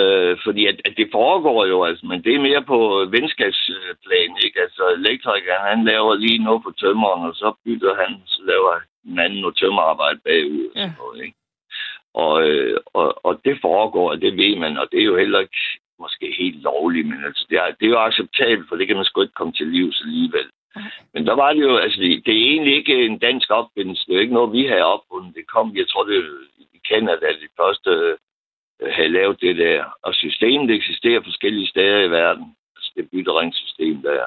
Øh, 0.00 0.38
fordi 0.44 0.66
at, 0.66 0.80
at 0.84 0.94
det 0.96 1.08
foregår 1.12 1.66
jo, 1.66 1.84
altså, 1.84 2.06
men 2.06 2.22
det 2.24 2.34
er 2.34 2.40
mere 2.48 2.62
på 2.72 2.78
venskabsplan, 3.10 4.32
ikke? 4.46 4.60
Altså, 4.66 4.82
elektrikeren, 4.98 5.68
han 5.70 5.84
laver 5.84 6.14
lige 6.14 6.44
noget 6.44 6.62
på 6.62 6.70
tømmeren, 6.80 7.22
og 7.28 7.34
så 7.34 7.48
bytter 7.64 7.94
han, 8.02 8.10
så 8.26 8.40
laver 8.44 8.72
den 9.04 9.18
anden 9.18 9.40
noget 9.40 9.56
tømmerarbejde 9.56 10.20
bagud, 10.24 10.64
og 10.66 10.72
sådan 10.76 10.88
Ja. 10.88 10.92
noget, 10.98 11.24
ikke? 11.24 11.36
Og, 12.14 12.48
øh, 12.48 12.80
og, 12.86 13.26
og 13.26 13.40
det 13.44 13.58
foregår, 13.60 14.10
og 14.10 14.20
det 14.20 14.36
ved 14.36 14.56
man, 14.56 14.76
og 14.78 14.86
det 14.92 15.00
er 15.00 15.04
jo 15.04 15.16
heller 15.16 15.40
ikke 15.40 15.62
måske 15.98 16.34
helt 16.38 16.62
lovligt, 16.62 17.08
men 17.08 17.24
altså, 17.24 17.46
det, 17.50 17.58
er, 17.58 17.66
det 17.80 17.86
er 17.86 17.90
jo 17.90 18.06
acceptabelt, 18.08 18.68
for 18.68 18.76
det 18.76 18.86
kan 18.86 18.96
man 18.96 19.04
sgu 19.04 19.22
ikke 19.22 19.40
komme 19.40 19.52
til 19.52 19.66
livs 19.66 20.00
alligevel. 20.00 20.48
Men 21.14 21.26
der 21.26 21.34
var 21.34 21.52
det 21.52 21.62
jo, 21.62 21.76
altså, 21.76 22.00
det, 22.00 22.26
det 22.26 22.34
er 22.34 22.50
egentlig 22.52 22.74
ikke 22.76 23.06
en 23.06 23.18
dansk 23.18 23.50
opfindelse. 23.50 24.06
Det 24.06 24.12
er 24.12 24.16
jo 24.16 24.20
ikke 24.20 24.34
noget, 24.34 24.52
vi 24.52 24.66
har 24.66 24.82
opfundet. 24.82 25.34
Det 25.34 25.46
kom, 25.46 25.76
jeg 25.76 25.88
tror, 25.88 26.04
det 26.04 26.16
er 26.16 26.22
i 26.60 26.80
Canada, 26.88 27.26
de 27.26 27.48
første 27.60 27.90
øh, 27.90 28.92
havde 28.92 29.08
lavet 29.08 29.40
det 29.40 29.56
der. 29.56 29.84
Og 30.02 30.14
systemet 30.14 30.70
eksisterer 30.70 31.22
forskellige 31.22 31.68
steder 31.68 32.00
i 32.00 32.10
verden. 32.10 32.56
Altså, 32.76 32.92
det 32.96 33.10
bytteringssystem 33.10 34.02
der. 34.02 34.26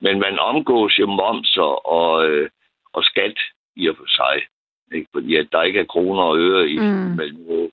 Men 0.00 0.18
man 0.18 0.38
omgås 0.38 0.98
jo 0.98 1.06
moms 1.06 1.56
og, 1.56 1.86
og, 1.86 2.28
øh, 2.28 2.50
og 2.92 3.04
skat 3.04 3.38
i 3.76 3.88
og 3.88 3.96
for 3.96 4.08
sig. 4.08 4.42
Ikke? 4.92 5.08
Fordi 5.14 5.36
at 5.36 5.48
der 5.52 5.62
ikke 5.62 5.80
er 5.80 5.84
kroner 5.84 6.22
og 6.22 6.38
øre 6.38 6.68
i 6.68 6.78
Mm. 6.78 7.16
mellem 7.16 7.70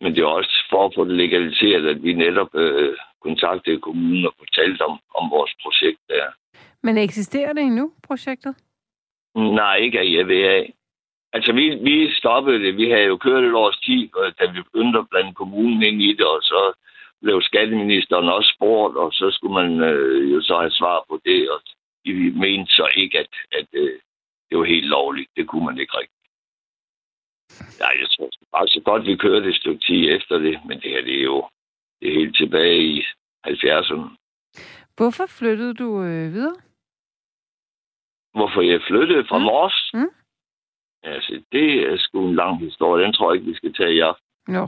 men 0.00 0.14
det 0.14 0.22
er 0.22 0.26
også 0.26 0.66
for 0.70 0.86
at 0.86 0.92
få 0.94 1.04
det 1.04 1.16
legaliseret, 1.16 1.86
at 1.86 2.02
vi 2.02 2.12
netop 2.12 2.54
øh, 2.54 2.96
kontaktede 3.22 3.80
kommunen 3.80 4.26
og 4.26 4.34
fortalte 4.38 4.82
om, 4.82 4.98
om 5.14 5.30
vores 5.30 5.52
projekt 5.62 6.00
der. 6.08 6.26
men 6.82 6.98
eksisterer 6.98 7.52
det 7.52 7.62
endnu, 7.62 7.92
projektet? 8.02 8.54
Nej, 9.34 9.76
ikke 9.76 10.00
af 10.00 10.04
IAVA. 10.04 10.66
Altså, 11.32 11.52
vi, 11.52 11.74
vi 11.74 12.12
stoppede 12.12 12.58
det. 12.64 12.76
Vi 12.76 12.90
havde 12.90 13.04
jo 13.04 13.16
kørt 13.16 13.44
et 13.44 13.54
års 13.54 13.78
tid, 13.78 14.14
og 14.16 14.38
da 14.38 14.50
vi 14.52 14.62
begyndte 14.62 14.98
at 14.98 15.08
blande 15.10 15.34
kommunen 15.34 15.82
ind 15.82 16.02
i 16.02 16.12
det, 16.12 16.26
og 16.26 16.42
så 16.42 16.72
blev 17.22 17.42
skatteministeren 17.42 18.28
også 18.28 18.52
spurgt, 18.56 18.96
og 18.96 19.12
så 19.12 19.30
skulle 19.30 19.54
man 19.54 19.70
øh, 19.90 20.32
jo 20.32 20.40
så 20.42 20.58
have 20.58 20.70
svar 20.70 21.04
på 21.08 21.20
det, 21.24 21.50
og 21.50 21.60
vi 22.04 22.30
mente 22.30 22.72
så 22.72 22.88
ikke, 22.96 23.18
at, 23.18 23.28
at 23.52 23.66
øh, 23.72 23.98
det 24.50 24.58
var 24.58 24.64
helt 24.64 24.86
lovligt. 24.86 25.30
Det 25.36 25.48
kunne 25.48 25.64
man 25.64 25.78
ikke 25.78 25.96
rigtigt. 25.98 26.12
Ja, 27.80 27.88
jeg 28.00 28.08
tror 28.10 28.30
bare 28.52 28.68
så 28.68 28.80
godt, 28.84 29.06
vi 29.06 29.16
kørte 29.16 29.48
et 29.48 29.56
stykke 29.56 29.84
tid 29.88 30.16
efter 30.16 30.38
det, 30.38 30.60
men 30.66 30.80
det 30.80 30.90
her, 30.90 31.02
det 31.02 31.18
er 31.20 31.24
jo 31.24 31.48
det 32.00 32.08
er 32.08 32.14
helt 32.20 32.36
tilbage 32.36 32.82
i 32.82 33.04
70'erne. 33.46 34.08
Hvorfor 34.96 35.26
flyttede 35.26 35.74
du 35.74 36.02
øh, 36.02 36.32
videre? 36.32 36.56
Hvorfor 38.38 38.60
jeg 38.60 38.80
flyttede 38.88 39.24
fra 39.28 39.38
Mm. 39.38 39.44
Mors? 39.44 39.90
Mm. 39.94 40.10
Altså, 41.02 41.42
det 41.52 41.82
er 41.92 41.96
sgu 41.98 42.28
en 42.28 42.34
lang 42.34 42.58
historie. 42.60 43.04
Den 43.04 43.12
tror 43.12 43.30
jeg 43.32 43.34
ikke, 43.40 43.50
vi 43.50 43.56
skal 43.56 43.74
tage 43.74 43.94
i 43.94 44.00
aften. 44.00 44.26
Nå. 44.48 44.64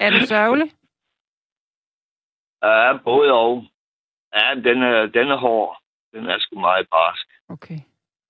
Er 0.00 0.10
den 0.10 0.26
sørgelig? 0.26 0.68
Ja, 2.62 2.96
både 3.04 3.32
og. 3.32 3.64
Ja, 4.34 4.54
den 4.54 4.82
er, 4.82 5.06
den 5.06 5.28
er 5.30 5.36
hård. 5.36 5.82
Den 6.12 6.26
er 6.26 6.38
sgu 6.38 6.60
meget 6.60 6.88
barsk. 6.90 7.26
Okay. 7.48 7.78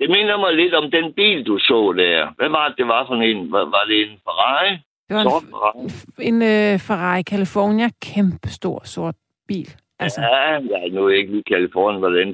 Det 0.01 0.11
minder 0.11 0.37
mig 0.39 0.55
lidt 0.55 0.75
om 0.75 0.91
den 0.91 1.13
bil, 1.13 1.47
du 1.47 1.59
så 1.59 1.95
der. 1.97 2.29
Hvad 2.39 2.49
var 2.49 2.69
det, 2.69 2.77
det 2.79 2.87
var 2.87 3.07
for 3.07 3.15
en? 3.15 3.53
Var, 3.53 3.65
var 3.65 3.85
det 3.89 4.03
en 4.03 4.19
Ferrari? 4.25 4.71
Det 5.09 5.17
var 5.17 5.23
Sort 5.23 5.43
en, 5.43 5.49
Ferrari? 5.51 5.89
en 6.29 6.43
øh, 6.43 6.79
Ferrari 6.89 7.23
California, 7.23 7.89
kæmpe 8.03 8.49
stor 8.49 8.81
sort 8.85 9.15
bil. 9.49 9.69
Altså, 9.99 10.21
Ja, 10.21 10.51
jeg 10.73 10.81
er 10.87 10.93
nu 10.93 11.09
ikke 11.09 11.31
lige 11.31 11.41
i 11.47 11.53
Kalifornien, 11.53 11.99
hvordan 11.99 12.27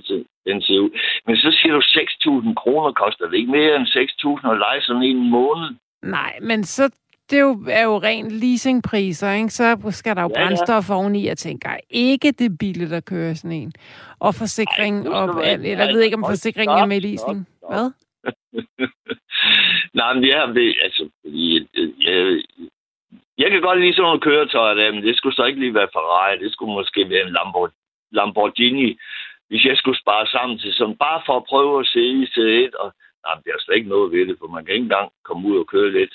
den 0.47 0.63
ser 0.63 0.79
ud. 0.79 0.91
Men 1.27 1.37
så 1.37 1.49
siger 1.63 1.73
du, 1.73 1.81
6.000 1.81 2.55
kroner 2.55 2.93
koster 2.93 3.25
det 3.29 3.37
ikke 3.39 3.51
mere 3.53 3.77
end 3.77 3.87
6.000 3.87 4.51
at 4.53 4.59
lege 4.59 4.81
sådan 4.83 5.03
en 5.03 5.31
måned. 5.31 5.69
nej, 6.03 6.39
men 6.43 6.65
så 6.65 6.91
det 7.31 7.37
er 7.39 7.43
jo, 7.43 7.65
er 7.71 7.85
jo 7.85 7.99
rent 7.99 8.31
leasingpriser, 8.33 9.33
ikke? 9.33 9.49
Så 9.51 9.77
skal 9.91 10.17
der 10.17 10.23
jo 10.23 10.31
Ja, 10.35 10.41
ja. 10.41 10.47
brændstof 10.47 10.91
oveni, 10.91 11.27
jeg 11.27 11.39
tænker, 11.39 11.71
ikke 11.91 12.33
det 12.33 12.59
billigt 12.59 12.93
at 12.93 13.05
køre 13.05 13.35
sådan 13.35 13.53
en. 13.53 13.73
Og 14.19 14.35
forsikring, 14.35 15.07
Ej, 15.07 15.13
og, 15.13 15.29
eller 15.49 15.85
jeg 15.85 15.95
ved 15.95 16.01
ikke, 16.03 16.17
om 16.17 16.25
forsikringen 16.29 16.79
er 16.79 16.87
med 16.87 16.97
i 16.97 17.01
leasing. 17.01 17.47
stop, 17.47 17.59
stop. 17.59 17.71
Hvad? 17.73 17.91
Nej, 20.01 20.13
men 20.15 20.25
er 20.25 20.47
det, 20.47 20.75
altså, 20.83 21.09
fordi, 21.25 21.69
øh, 21.79 21.91
jeg, 22.05 22.43
jeg 23.39 23.51
kan 23.51 23.61
godt 23.61 23.81
lide 23.81 23.93
sådan 23.95 24.03
nogle 24.03 24.21
køretøjer 24.21 24.75
der, 24.75 24.93
men 24.93 25.03
det 25.03 25.17
skulle 25.17 25.37
så 25.37 25.45
ikke 25.45 25.61
lige 25.61 25.75
være 25.75 25.89
Ferrari, 25.93 26.39
det 26.45 26.53
skulle 26.53 26.73
måske 26.73 27.11
være 27.11 27.27
en 27.27 27.37
Lambor- 27.39 27.77
Lamborghini, 28.13 28.99
hvis 29.49 29.65
jeg 29.65 29.77
skulle 29.77 30.01
spare 30.01 30.27
sammen 30.27 30.59
til 30.59 30.73
sådan, 30.75 30.97
bare 30.97 31.23
for 31.27 31.37
at 31.37 31.45
prøve 31.53 31.81
at 31.81 31.87
se 31.87 32.01
i 32.01 32.27
til 32.35 32.65
et, 32.65 32.75
og 32.75 32.89
nej, 33.25 33.35
det 33.45 33.51
er 33.51 33.61
slet 33.61 33.77
ikke 33.77 33.89
noget 33.95 34.13
ved 34.13 34.27
det, 34.29 34.37
for 34.39 34.47
man 34.47 34.65
kan 34.65 34.75
ikke 34.75 34.83
engang 34.91 35.11
komme 35.25 35.49
ud 35.49 35.57
og 35.59 35.67
køre 35.67 35.93
lidt 35.93 36.15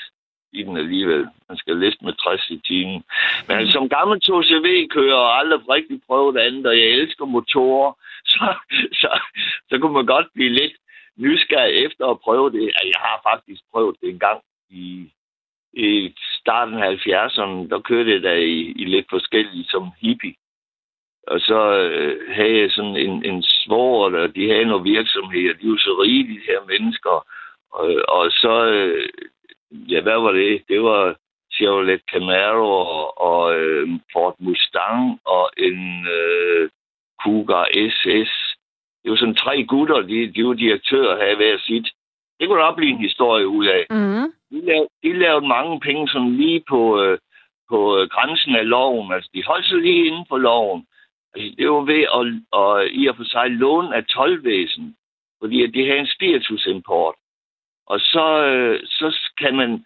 i 0.54 0.64
den 0.64 0.78
alligevel. 0.78 1.28
Man 1.50 1.58
skal 1.58 1.78
liste 1.78 2.06
med 2.06 2.14
60 2.14 2.50
i 2.50 2.62
timen. 2.68 3.04
Men 3.48 3.58
altså, 3.58 3.72
som 3.72 3.90
gammel 3.90 4.22
2CV-kører 4.30 5.16
og 5.16 5.38
aldrig 5.40 5.70
rigtig 5.70 6.02
prøvet 6.08 6.38
andet, 6.38 6.66
og 6.68 6.78
jeg 6.78 6.86
elsker 6.86 7.26
motorer, 7.26 7.92
så, 8.34 8.46
så, 8.92 9.20
så 9.70 9.78
kunne 9.80 9.94
man 9.94 10.06
godt 10.06 10.28
blive 10.34 10.50
lidt 10.50 10.74
nysgerrig 11.18 11.86
efter 11.86 12.06
at 12.08 12.20
prøve 12.20 12.52
det. 12.52 12.64
Jeg 12.94 13.00
har 13.06 13.20
faktisk 13.30 13.62
prøvet 13.72 13.96
det 14.02 14.10
en 14.10 14.20
gang 14.20 14.42
i, 14.70 15.12
i 15.74 16.14
starten 16.40 16.76
af 16.76 16.96
70'erne. 16.96 17.70
Der 17.70 17.82
kørte 17.90 18.12
jeg 18.12 18.24
da 18.24 18.34
i, 18.36 18.60
i 18.82 18.86
lidt 18.86 19.06
forskellige 19.10 19.66
som 19.66 19.92
hippie. 20.02 20.34
Og 21.28 21.40
så 21.40 21.62
øh, 21.80 22.34
havde 22.36 22.58
jeg 22.58 22.72
sådan 22.72 22.96
en, 22.96 23.26
en 23.26 23.44
svår, 23.44 24.06
og 24.06 24.36
de 24.36 24.50
havde 24.50 24.66
nogle 24.66 24.92
virksomheder. 24.92 25.54
De 25.54 25.70
var 25.70 25.78
så 25.78 26.02
rige, 26.04 26.24
de 26.24 26.40
her 26.48 26.60
mennesker. 26.68 27.26
Og, 27.72 27.88
og 28.08 28.32
så, 28.32 28.66
øh, 28.66 29.10
ja, 29.72 30.02
hvad 30.02 30.20
var 30.20 30.32
det? 30.32 30.64
Det 30.68 30.84
var 30.84 31.16
Chevrolet 31.54 32.02
Camaro 32.12 32.66
og, 32.72 33.22
og 33.22 33.60
øh, 33.60 33.90
Ford 34.14 34.36
Mustang 34.40 35.20
og 35.26 35.50
en 35.58 36.08
øh, 36.08 36.70
Cougar 37.24 37.66
SS. 37.90 38.32
Det 39.04 39.12
var 39.12 39.18
sådan 39.18 39.36
tre 39.36 39.64
gutter, 39.64 40.02
de, 40.02 40.32
de 40.36 40.48
var 40.48 40.54
direktører, 40.54 41.22
havde 41.24 41.36
hver 41.36 41.58
sit. 41.60 41.88
Det 42.40 42.48
kunne 42.48 42.62
da 42.62 42.72
blive 42.72 42.92
en 42.92 43.08
historie 43.08 43.48
ud 43.48 43.66
af. 43.66 43.86
Mm. 43.90 44.34
De, 44.52 44.66
lavede, 44.66 44.90
de 45.04 45.14
lavede 45.14 45.48
mange 45.48 45.80
penge 45.80 46.10
sådan 46.10 46.36
lige 46.36 46.64
på, 46.70 47.02
øh, 47.02 47.18
på 47.70 48.08
grænsen 48.10 48.56
af 48.56 48.70
loven. 48.70 49.12
Altså, 49.14 49.30
de 49.34 49.44
holdt 49.44 49.66
sig 49.66 49.78
lige 49.78 50.06
inden 50.08 50.26
for 50.30 50.38
loven. 50.38 50.86
Altså, 51.34 51.56
det 51.58 51.70
var 51.70 51.82
ved 51.94 52.04
at, 52.20 52.24
at 52.62 52.90
i 53.00 53.08
og 53.08 53.16
for 53.16 53.24
sig 53.24 53.50
låne 53.50 53.96
af 53.96 54.06
tolvvæsen, 54.06 54.96
fordi 55.42 55.64
at 55.64 55.74
de 55.74 55.86
havde 55.86 56.00
en 56.00 56.16
spiritusimport. 56.16 57.16
Og 57.92 58.00
så, 58.00 58.26
øh, 58.50 58.80
så 58.86 59.08
kan 59.38 59.56
man 59.56 59.86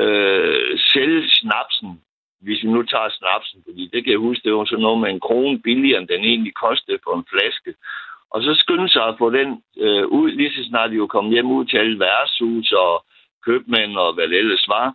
øh, 0.00 0.78
sælge 0.78 1.22
snapsen, 1.28 2.00
hvis 2.40 2.62
vi 2.62 2.68
nu 2.68 2.82
tager 2.82 3.08
snapsen, 3.10 3.62
fordi 3.66 3.82
det 3.92 4.04
kan 4.04 4.12
jeg 4.12 4.26
huske, 4.28 4.44
det 4.44 4.54
var 4.54 4.64
sådan 4.64 4.82
noget 4.82 5.00
med 5.00 5.10
en 5.10 5.20
krone 5.20 5.58
billigere, 5.62 6.00
end 6.00 6.08
den 6.08 6.24
egentlig 6.24 6.54
kostede 6.54 6.98
for 7.04 7.14
en 7.16 7.26
flaske. 7.32 7.74
Og 8.30 8.42
så 8.42 8.54
skyndte 8.54 8.88
sig 8.88 9.04
at 9.08 9.18
få 9.18 9.30
den 9.30 9.62
øh, 9.76 10.06
ud, 10.06 10.30
lige 10.30 10.52
så 10.54 10.64
snart 10.68 10.90
de 10.90 10.96
jo 10.96 11.06
kom 11.06 11.30
hjem 11.30 11.50
ud 11.50 11.64
til 11.64 11.76
alle 11.78 11.98
værtshus 11.98 12.72
og 12.72 13.04
købmænd 13.46 13.96
og 13.96 14.14
hvad 14.14 14.28
det 14.28 14.38
ellers 14.38 14.68
var. 14.68 14.94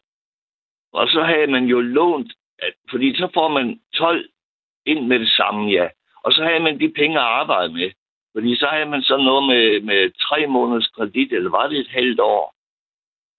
Og 0.93 1.07
så 1.07 1.23
havde 1.23 1.47
man 1.47 1.65
jo 1.65 1.79
lånt, 1.79 2.31
at, 2.59 2.73
fordi 2.89 3.15
så 3.15 3.27
får 3.33 3.47
man 3.47 3.79
12 3.93 4.25
ind 4.85 5.07
med 5.07 5.19
det 5.19 5.29
samme, 5.29 5.71
ja. 5.71 5.87
Og 6.23 6.33
så 6.33 6.43
havde 6.43 6.59
man 6.59 6.79
de 6.79 6.89
penge 6.89 7.19
at 7.19 7.25
arbejde 7.41 7.73
med. 7.73 7.91
Fordi 8.35 8.55
så 8.55 8.67
havde 8.71 8.89
man 8.89 9.01
sådan 9.01 9.25
noget 9.25 9.47
med, 9.47 9.81
med 9.81 10.11
tre 10.27 10.47
måneders 10.47 10.87
kredit, 10.87 11.33
eller 11.33 11.49
var 11.49 11.67
det 11.67 11.79
et 11.79 11.87
halvt 11.87 12.19
år? 12.19 12.55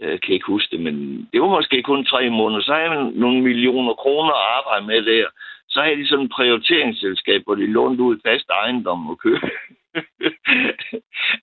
Øh, 0.00 0.10
jeg 0.10 0.20
kan 0.20 0.34
ikke 0.34 0.46
huske 0.46 0.76
det, 0.76 0.84
men 0.84 1.28
det 1.32 1.40
var 1.40 1.48
måske 1.48 1.82
kun 1.82 2.04
tre 2.04 2.30
måneder. 2.30 2.62
Så 2.62 2.74
havde 2.74 2.88
man 2.88 3.12
nogle 3.14 3.42
millioner 3.42 3.94
kroner 3.94 4.32
at 4.32 4.48
arbejde 4.58 4.86
med 4.86 5.02
der. 5.02 5.26
Så 5.68 5.82
havde 5.82 5.96
de 5.96 6.08
sådan 6.08 6.24
et 6.24 6.30
prioriteringsselskab, 6.30 7.42
hvor 7.44 7.54
de 7.54 7.66
lånte 7.66 8.02
ud 8.02 8.18
fast 8.26 8.50
ejendom 8.50 9.10
og 9.10 9.18
købe. 9.18 9.40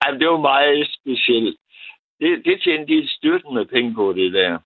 altså, 0.04 0.18
det 0.20 0.28
var 0.28 0.40
meget 0.40 0.88
specielt. 1.00 1.56
Det, 2.20 2.44
det 2.44 2.62
tjente 2.62 2.94
de 2.94 3.08
styrten 3.08 3.54
med 3.54 3.64
penge 3.64 3.94
på, 3.94 4.12
det 4.12 4.32
der. 4.32 4.58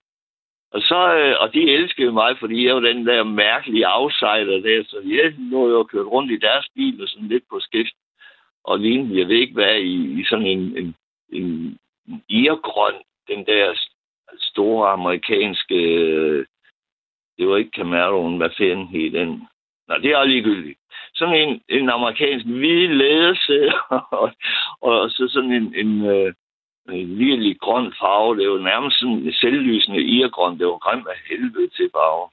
Og, 0.71 0.81
så, 0.81 1.15
øh, 1.15 1.35
og 1.39 1.53
de 1.53 1.71
elskede 1.71 2.11
mig, 2.11 2.37
fordi 2.39 2.65
jeg 2.65 2.75
var 2.75 2.81
den 2.81 3.07
der 3.07 3.23
mærkelige 3.23 3.93
outsider 3.95 4.59
der, 4.67 4.83
så 4.83 4.97
jeg 5.05 5.33
nåede 5.37 5.73
jo 5.73 5.83
kørt 5.83 6.05
rundt 6.05 6.31
i 6.31 6.37
deres 6.37 6.67
bil 6.75 7.01
og 7.01 7.07
sådan 7.07 7.27
lidt 7.27 7.43
på 7.51 7.59
skift. 7.59 7.93
Og 8.69 8.79
lignende, 8.79 9.19
jeg 9.19 9.27
ved 9.27 9.35
ikke 9.35 9.53
hvad, 9.53 9.75
i, 9.75 10.19
i 10.19 10.23
sådan 10.23 10.45
en, 10.45 10.77
en, 10.77 10.95
en 11.31 11.77
irgrøn, 12.29 12.95
den 13.27 13.45
der 13.45 13.79
store 14.39 14.89
amerikanske, 14.89 15.75
det 17.37 17.47
var 17.47 17.57
ikke 17.57 17.71
Camaroen, 17.75 18.37
hvad 18.37 18.49
fanden 18.57 18.87
hed 18.87 19.11
den? 19.11 19.47
Nå, 19.87 19.95
det 19.97 20.11
er 20.11 20.23
ligegyldigt. 20.23 20.79
Sådan 21.13 21.35
en, 21.35 21.61
en 21.69 21.89
amerikansk 21.89 22.45
hvid 22.45 22.87
ledelse, 22.87 23.71
og, 24.21 24.31
og 24.81 25.09
så 25.09 25.27
sådan 25.31 25.51
en, 25.51 25.75
en, 25.75 26.05
øh, 26.05 26.33
en 26.91 27.19
virkelig 27.19 27.59
grøn 27.59 27.93
farve. 27.99 28.37
Det 28.37 28.49
var 28.49 28.59
nærmest 28.59 28.99
sådan 28.99 29.15
en 29.15 29.33
selvlysende 29.33 30.01
irgrøn. 30.03 30.59
Det 30.59 30.67
var 30.67 30.77
grimt 30.77 31.07
af 31.07 31.19
helvede 31.29 31.69
til 31.69 31.89
farve. 31.93 32.29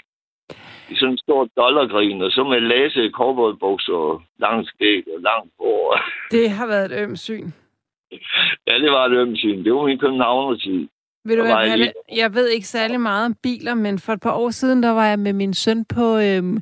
I 0.90 0.94
sådan 0.96 1.12
en 1.12 1.18
stor 1.18 1.48
dollargrin, 1.56 2.22
og 2.22 2.30
så 2.30 2.44
med 2.44 2.60
læse 2.60 3.10
cowboybukser 3.14 3.92
og 3.92 4.22
langt 4.38 4.68
skæg 4.68 5.04
og 5.14 5.20
langt 5.22 5.52
hår. 5.60 6.00
Det 6.34 6.50
har 6.50 6.66
været 6.66 6.92
et 6.92 7.02
ømt 7.02 7.18
syn. 7.18 7.48
Ja, 8.66 8.74
det 8.78 8.90
var 8.90 9.04
et 9.06 9.12
ømt 9.20 9.38
syn. 9.38 9.64
Det 9.64 9.72
var 9.74 9.86
min 9.86 9.98
københavnertid. 9.98 10.88
Ved 11.24 11.36
du 11.36 11.42
hvad, 11.42 11.54
jeg, 11.54 11.92
jeg 12.16 12.34
ved 12.34 12.48
ikke 12.48 12.66
særlig 12.66 13.00
meget 13.00 13.26
om 13.26 13.34
biler, 13.42 13.74
men 13.74 13.98
for 13.98 14.12
et 14.12 14.20
par 14.20 14.32
år 14.32 14.50
siden, 14.50 14.82
der 14.82 14.90
var 14.90 15.06
jeg 15.06 15.18
med 15.18 15.32
min 15.32 15.54
søn 15.54 15.84
på, 15.84 16.18
øhm, 16.18 16.60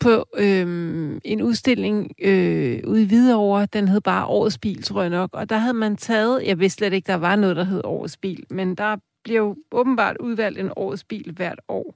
på 0.00 0.24
øhm, 0.38 1.20
en 1.24 1.42
udstilling 1.42 2.12
øh, 2.22 2.80
ude 2.86 3.02
i 3.02 3.06
Hvidovre. 3.06 3.66
Den 3.66 3.88
hed 3.88 4.00
bare 4.00 4.26
Årets 4.26 4.58
Bil, 4.58 4.82
tror 4.82 5.00
jeg 5.00 5.10
nok. 5.10 5.30
Og 5.32 5.50
der 5.50 5.56
havde 5.56 5.74
man 5.74 5.96
taget, 5.96 6.46
jeg 6.46 6.58
vidste 6.58 6.78
slet 6.78 6.92
ikke, 6.92 7.06
der 7.06 7.14
var 7.18 7.36
noget, 7.36 7.56
der 7.56 7.64
hed 7.64 7.80
Årets 7.84 8.16
Bil, 8.16 8.44
men 8.50 8.74
der 8.74 8.96
blev 9.24 9.56
åbenbart 9.72 10.16
udvalgt 10.20 10.58
en 10.58 10.70
Årets 10.76 11.04
Bil 11.04 11.32
hvert 11.36 11.60
år. 11.68 11.94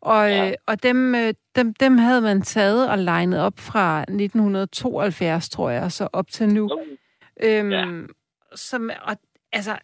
Og, 0.00 0.30
ja. 0.30 0.48
øh, 0.48 0.54
og 0.66 0.82
dem, 0.82 1.14
øh, 1.14 1.34
dem, 1.56 1.74
dem 1.74 1.98
havde 1.98 2.20
man 2.20 2.42
taget 2.42 2.90
og 2.90 2.98
legnet 2.98 3.40
op 3.40 3.58
fra 3.58 4.00
1972, 4.00 5.48
tror 5.48 5.70
jeg, 5.70 5.92
så 5.92 6.08
op 6.12 6.30
til 6.30 6.48
nu. 6.48 6.70
Øhm, 7.42 7.70
ja. 7.70 7.86
som, 8.54 8.90
og, 9.02 9.16
altså, 9.52 9.78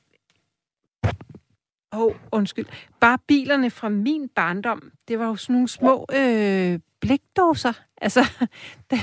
Åh, 1.94 2.00
oh, 2.02 2.14
undskyld. 2.32 2.66
Bare 3.00 3.18
bilerne 3.26 3.70
fra 3.70 3.88
min 3.88 4.28
barndom, 4.28 4.90
det 5.08 5.18
var 5.18 5.26
jo 5.26 5.36
sådan 5.36 5.54
nogle 5.54 5.68
små 5.68 6.06
øh, 6.16 6.78
blikdåser. 7.00 7.72
Altså, 8.00 8.20
da, 8.90 8.96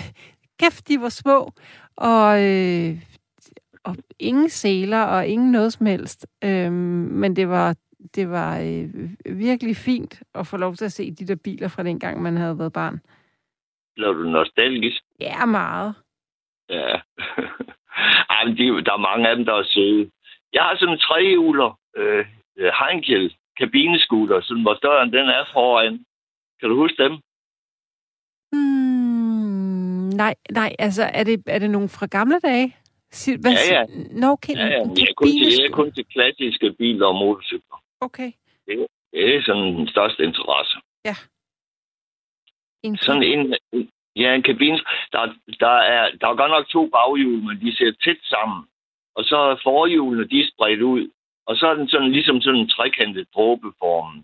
kæft, 0.59 0.87
de 0.87 1.01
var 1.01 1.09
små. 1.09 1.51
Og, 1.95 2.43
øh, 2.43 3.01
og 3.83 3.95
ingen 4.19 4.49
seler 4.49 5.01
og 5.01 5.27
ingen 5.27 5.51
noget 5.51 5.73
som 5.73 5.85
helst. 5.85 6.27
Øh, 6.43 6.71
men 6.71 7.35
det 7.35 7.49
var, 7.49 7.75
det 8.15 8.29
var 8.29 8.59
øh, 8.59 9.37
virkelig 9.39 9.75
fint 9.75 10.23
at 10.35 10.47
få 10.47 10.57
lov 10.57 10.75
til 10.75 10.85
at 10.85 10.91
se 10.91 11.11
de 11.11 11.27
der 11.27 11.35
biler 11.43 11.67
fra 11.67 11.83
den 11.83 11.99
gang, 11.99 12.21
man 12.21 12.37
havde 12.37 12.59
været 12.59 12.73
barn. 12.73 12.99
Blev 13.95 14.15
du 14.15 14.23
nostalgisk? 14.23 15.01
Ja, 15.19 15.45
meget. 15.45 15.95
Ja. 16.69 16.95
Ej, 18.35 18.43
de, 18.43 18.65
der 18.85 18.93
er 18.93 19.07
mange 19.09 19.29
af 19.29 19.35
dem, 19.35 19.45
der 19.45 19.53
er 19.53 19.63
søde. 19.63 20.11
Jeg 20.53 20.63
har 20.63 20.75
sådan 20.75 20.93
en 20.93 20.99
trehjuler, 20.99 21.79
øh, 21.97 22.25
Heinkel 22.57 23.35
kabinescooter, 23.57 24.41
sådan, 24.41 24.63
hvor 24.63 24.73
døren 24.73 25.13
den 25.13 25.29
er 25.29 25.43
foran. 25.53 26.05
Kan 26.59 26.69
du 26.69 26.75
huske 26.75 27.03
dem? 27.03 27.11
Mm, 28.53 30.09
nej, 30.23 30.35
nej, 30.51 30.75
altså 30.79 31.03
er 31.03 31.23
det, 31.23 31.43
er 31.47 31.59
det 31.59 31.69
nogen 31.69 31.89
fra 31.89 32.05
gamle 32.05 32.39
dage? 32.39 32.75
Hvad, 33.41 33.51
ja, 33.51 33.79
ja. 33.79 33.83
Nå, 34.21 34.27
okay. 34.27 34.55
Ja, 34.55 34.65
ja. 34.65 34.79
Jeg 34.99 35.07
er, 35.09 35.13
kun 35.17 35.27
til, 35.27 35.53
jeg 35.59 35.65
er 35.65 35.71
kun 35.71 35.91
til 35.91 36.05
klassiske 36.05 36.73
biler 36.79 37.07
og 37.07 37.15
motorcykler. 37.15 37.80
Okay. 38.01 38.31
Det, 38.67 38.87
det 39.13 39.35
er 39.35 39.41
sådan 39.45 39.73
den 39.79 39.87
største 39.87 40.23
interesse. 40.23 40.77
Ja. 41.05 41.15
En 42.83 42.97
sådan 42.97 43.23
en, 43.23 43.55
ja, 44.15 44.35
en 44.35 44.43
kabine. 44.43 44.79
Der, 45.11 45.33
der, 45.59 45.75
er, 45.93 46.11
der 46.21 46.27
er 46.27 46.35
godt 46.35 46.51
nok 46.51 46.67
to 46.67 46.89
baghjul, 46.89 47.43
men 47.47 47.61
de 47.61 47.75
ser 47.77 47.91
tæt 48.03 48.21
sammen. 48.23 48.67
Og 49.15 49.23
så 49.25 49.37
er 49.37 49.63
forhjulene, 49.63 50.27
de 50.27 50.39
er 50.39 50.49
spredt 50.53 50.81
ud. 50.81 51.09
Og 51.47 51.57
så 51.57 51.67
er 51.67 51.73
den 51.73 51.87
sådan 51.87 52.11
ligesom 52.11 52.41
sådan 52.41 52.59
en 52.59 52.69
trekantet 52.69 53.27
dråbeform. 53.33 54.23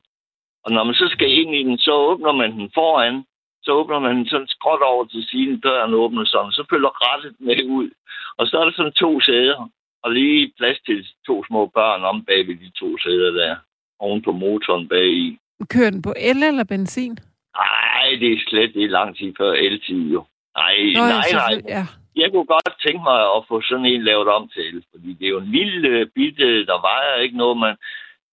Og 0.63 0.71
når 0.71 0.83
man 0.83 0.93
så 0.95 1.07
skal 1.11 1.31
ind 1.31 1.55
i 1.55 1.63
den, 1.63 1.77
så 1.77 1.91
åbner 1.91 2.31
man 2.31 2.51
den 2.51 2.71
foran, 2.73 3.25
så 3.63 3.71
åbner 3.71 3.99
man 3.99 4.15
den 4.15 4.27
sådan 4.27 4.47
skråt 4.47 4.81
over 4.81 5.05
til 5.05 5.23
siden, 5.29 5.59
døren 5.59 5.93
åbner 5.93 6.25
sådan, 6.25 6.51
så 6.51 6.65
følger 6.69 6.91
rettet 7.05 7.35
med 7.39 7.63
ud. 7.65 7.89
Og 8.37 8.47
så 8.47 8.59
er 8.59 8.65
der 8.65 8.71
sådan 8.71 8.93
to 8.93 9.19
sæder, 9.19 9.69
og 10.03 10.11
lige 10.11 10.53
plads 10.57 10.79
til 10.85 11.07
to 11.27 11.43
små 11.47 11.65
børn 11.65 12.03
om 12.03 12.25
bag 12.25 12.47
ved 12.47 12.55
de 12.55 12.69
to 12.79 12.97
sæder 12.97 13.31
der, 13.31 13.55
oven 13.99 14.21
på 14.21 14.31
motoren 14.31 14.87
bag 14.87 15.07
i. 15.07 15.37
Kører 15.69 15.89
den 15.89 16.01
på 16.01 16.13
el 16.17 16.43
eller 16.43 16.63
benzin? 16.63 17.17
Nej, 17.55 18.09
det 18.19 18.33
er 18.33 18.39
slet 18.47 18.73
det 18.73 18.83
er 18.83 18.89
lang 18.99 19.17
tid 19.17 19.33
før 19.37 19.51
el-tid 19.53 20.11
jo. 20.11 20.25
Nej, 20.57 20.75
Nå, 20.95 21.01
nej, 21.01 21.31
nej. 21.33 21.61
Ja 21.67 21.85
jeg 22.21 22.31
kunne 22.31 22.45
godt 22.55 22.69
tænke 22.85 23.03
mig 23.09 23.19
at 23.35 23.41
få 23.47 23.61
sådan 23.61 23.85
en 23.85 24.03
lavet 24.03 24.27
om 24.27 24.49
til 24.49 24.61
el, 24.69 24.83
fordi 24.91 25.09
det 25.13 25.25
er 25.25 25.33
jo 25.35 25.39
en 25.39 25.51
lille 25.51 26.05
bitte, 26.15 26.65
der 26.65 26.81
vejer 26.89 27.15
ikke 27.15 27.37
noget. 27.37 27.57
Man, 27.57 27.75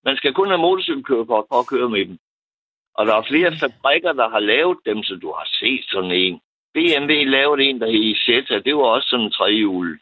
man 0.04 0.16
skal 0.16 0.32
kun 0.34 0.48
have 0.48 0.64
motorcykelkørekort 0.66 1.44
for 1.48 1.58
at 1.60 1.66
køre 1.66 1.88
med 1.88 2.04
dem. 2.06 2.18
Og 2.94 3.06
der 3.06 3.14
er 3.16 3.28
flere 3.30 3.52
fabrikker, 3.62 4.12
der 4.12 4.28
har 4.28 4.38
lavet 4.38 4.78
dem, 4.86 5.02
så 5.02 5.14
du 5.22 5.28
har 5.38 5.46
set 5.60 5.84
sådan 5.88 6.10
en. 6.10 6.40
BMW 6.74 7.14
lavede 7.36 7.62
en, 7.62 7.80
der 7.80 7.90
hed 7.90 8.04
Isetta. 8.12 8.58
Det 8.58 8.76
var 8.76 8.82
også 8.82 9.08
sådan 9.08 9.24
en 9.26 9.32
trehjul. 9.32 9.98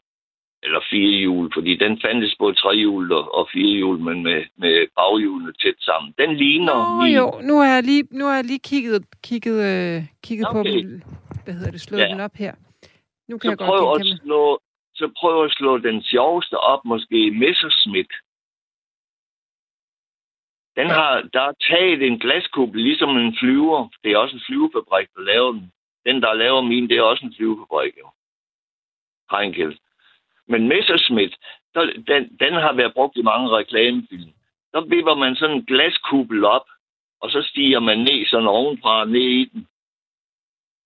Eller 0.64 0.80
firehjul, 0.90 1.50
fordi 1.54 1.76
den 1.76 2.00
fandtes 2.04 2.34
både 2.38 2.54
trehjul 2.54 3.12
og, 3.12 3.34
og 3.34 3.48
firehjul, 3.52 3.98
men 3.98 4.22
med, 4.22 4.44
med 4.56 4.86
baghjulene 4.96 5.52
tæt 5.52 5.78
sammen. 5.80 6.14
Den 6.18 6.36
ligner... 6.36 6.96
Nå, 6.96 7.02
min... 7.02 7.14
jo, 7.14 7.40
nu 7.48 7.54
har 7.58 7.74
jeg 7.74 7.82
lige, 7.82 8.04
nu 8.10 8.24
har 8.24 8.34
jeg 8.34 8.44
lige 8.44 8.58
kigget, 8.58 9.04
kigget, 9.22 9.58
øh, 9.70 10.02
kigget 10.24 10.46
okay. 10.48 10.58
på 10.58 10.62
dem. 10.64 11.02
Hvad 11.44 11.54
hedder 11.54 11.70
det? 11.70 11.80
Slået 11.80 12.00
ja. 12.02 12.08
den 12.08 12.20
op 12.20 12.34
her. 12.34 12.54
Nu 13.28 13.38
kan 13.38 13.48
så 13.48 13.50
jeg 13.50 13.58
prøv 13.68 13.80
godt 13.80 14.02
at 14.02 14.20
slå, 14.24 14.60
så 14.94 15.12
prøv 15.20 15.44
at 15.44 15.52
slå 15.52 15.78
den 15.78 16.02
sjoveste 16.02 16.56
op, 16.72 16.84
måske 16.84 17.30
Messerschmitt. 17.30 18.12
Den 20.76 20.88
ja. 20.88 20.94
har, 20.94 21.28
der 21.32 21.40
er 21.40 21.52
taget 21.70 22.02
en 22.02 22.18
glaskuppel, 22.18 22.82
ligesom 22.82 23.10
en 23.16 23.36
flyver. 23.40 23.88
Det 24.04 24.12
er 24.12 24.18
også 24.18 24.36
en 24.36 24.46
flyvefabrik, 24.46 25.08
der 25.16 25.22
laver 25.22 25.52
den. 25.52 25.72
Den, 26.06 26.22
der 26.22 26.32
laver 26.34 26.60
min, 26.60 26.88
det 26.88 26.96
er 26.98 27.02
også 27.02 27.26
en 27.26 27.34
flyvefabrik, 27.36 27.94
jo. 27.98 28.08
Heinkel. 29.36 29.78
Men 30.53 30.68
Messerschmitt, 30.68 31.34
Så 31.74 31.80
den, 32.11 32.22
den 32.42 32.53
har 32.64 32.72
været 32.72 32.94
brugt 32.94 33.16
i 33.16 33.22
mange 33.22 33.48
reklamefilm. 33.59 34.30
Så 34.72 34.80
vipper 34.88 35.14
man 35.14 35.34
sådan 35.36 35.57
en 35.57 35.64
glaskuppel 35.64 36.44
op, 36.44 36.66
og 37.20 37.30
så 37.30 37.42
stiger 37.50 37.80
man 37.80 37.98
ned 37.98 38.26
sådan 38.26 38.46
ovenfra 38.46 39.05
ned 39.05 39.28
i 39.42 39.44
den. 39.53 39.66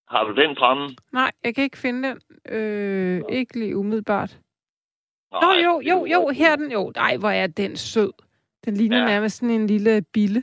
Har 0.08 0.24
du 0.24 0.32
den 0.42 0.56
fremme? 0.56 0.96
Nej, 1.12 1.30
jeg 1.44 1.54
kan 1.54 1.64
ikke 1.64 1.78
finde 1.78 2.08
den. 2.08 2.18
Øh, 2.56 3.22
ikke 3.28 3.58
lige 3.58 3.76
umiddelbart. 3.76 4.38
Nå, 5.32 5.38
Nej, 5.40 5.56
jo, 5.64 5.80
det 5.80 5.88
jo, 5.90 6.06
jo, 6.06 6.20
godt. 6.20 6.36
her 6.36 6.52
er 6.52 6.56
den. 6.56 6.72
Jo, 6.72 6.92
nej, 6.96 7.16
hvor 7.16 7.30
er 7.30 7.46
den 7.46 7.76
sød. 7.76 8.12
Den 8.64 8.74
ligner 8.76 8.98
ja. 8.98 9.04
Nærmest 9.04 9.36
sådan 9.36 9.54
en 9.60 9.66
lille 9.66 10.02
bille. 10.12 10.42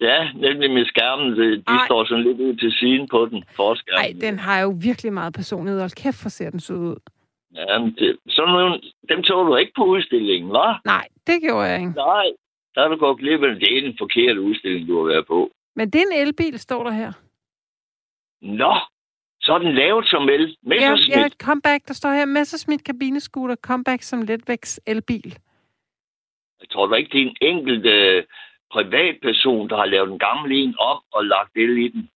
Ja, 0.00 0.32
nemlig 0.34 0.70
med 0.70 0.84
skærmen. 0.84 1.38
De, 1.38 1.62
Ej. 1.66 1.86
står 1.86 2.04
sådan 2.04 2.24
lidt 2.24 2.40
ud 2.40 2.56
til 2.56 2.72
siden 2.72 3.08
på 3.08 3.26
den. 3.26 3.44
Forskærmen. 3.56 4.00
Nej, 4.20 4.30
den 4.30 4.38
har 4.38 4.60
jo 4.60 4.74
virkelig 4.82 5.12
meget 5.12 5.34
personlighed. 5.34 5.80
Og 5.82 5.90
kæft, 5.90 6.22
hvor 6.22 6.28
ser 6.28 6.50
den 6.50 6.60
sød 6.60 6.76
ud. 6.76 6.96
Jamen, 7.54 7.94
det, 7.94 8.16
sådan 8.28 8.52
nogle, 8.52 8.80
dem 9.08 9.22
tog 9.22 9.46
du 9.46 9.56
ikke 9.56 9.72
på 9.76 9.84
udstillingen, 9.84 10.50
hva'? 10.56 10.80
Nej, 10.84 11.08
det 11.26 11.42
gjorde 11.42 11.66
jeg 11.66 11.80
ikke. 11.80 11.92
Nej. 11.92 12.26
Der 12.74 12.82
er 12.82 12.88
du 12.88 12.96
gået 12.96 13.18
glip 13.18 13.42
af, 13.42 13.54
det 13.54 13.78
er 13.78 13.86
en 13.86 13.98
forkert 13.98 14.36
udstilling, 14.36 14.88
du 14.88 14.98
har 14.98 15.06
været 15.12 15.26
på. 15.26 15.50
Men 15.76 15.90
det 15.90 15.98
er 16.00 16.06
en 16.12 16.26
elbil, 16.26 16.58
står 16.58 16.84
der 16.84 16.90
her. 16.90 17.12
Nå, 18.42 18.74
så 19.40 19.52
er 19.54 19.58
den 19.58 19.74
lavet 19.74 20.06
som 20.06 20.28
el. 20.28 20.48
Ja, 20.48 20.68
Messerschmitt. 20.68 21.16
ja, 21.16 21.28
comeback, 21.46 21.88
der 21.88 21.94
står 21.94 22.10
her. 22.12 22.24
Messerschmitt 22.24 22.84
kabinescooter, 22.84 23.56
comeback 23.56 24.02
som 24.02 24.22
letvægts 24.22 24.80
elbil. 24.86 25.38
Jeg 26.60 26.68
tror 26.70 26.86
da 26.86 26.94
ikke, 26.94 27.10
det 27.12 27.22
er 27.22 27.26
en 27.30 27.36
enkelt 27.40 27.86
øh, 27.86 28.24
privatperson, 28.72 29.68
der 29.68 29.76
har 29.76 29.84
lavet 29.86 30.12
en 30.12 30.18
gammel 30.18 30.52
en 30.52 30.74
op 30.78 31.02
og 31.12 31.24
lagt 31.24 31.56
el 31.56 31.78
i 31.78 31.88
den. 31.88 32.10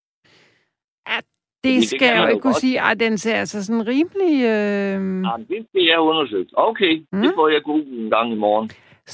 Det 1.64 1.74
det 1.80 1.88
skal 1.88 1.98
kan 1.98 2.08
jeg 2.16 2.22
jo 2.22 2.28
ikke 2.28 2.40
kunne 2.40 2.54
sige. 2.54 2.78
Ej, 2.78 2.94
den 2.94 3.18
ser 3.18 3.34
altså 3.34 3.64
sådan 3.64 3.86
rimelig... 3.86 4.32
Øh... 4.52 5.24
Ja, 5.28 5.32
det 5.54 5.66
skal 5.68 5.82
jeg 5.90 5.98
undersøgt. 5.98 6.50
Okay, 6.52 6.94
Mm. 7.12 7.22
det 7.22 7.32
får 7.34 7.48
jeg 7.48 7.62
google 7.62 8.04
en 8.04 8.10
gang 8.10 8.32
i 8.32 8.36
morgen. 8.36 8.70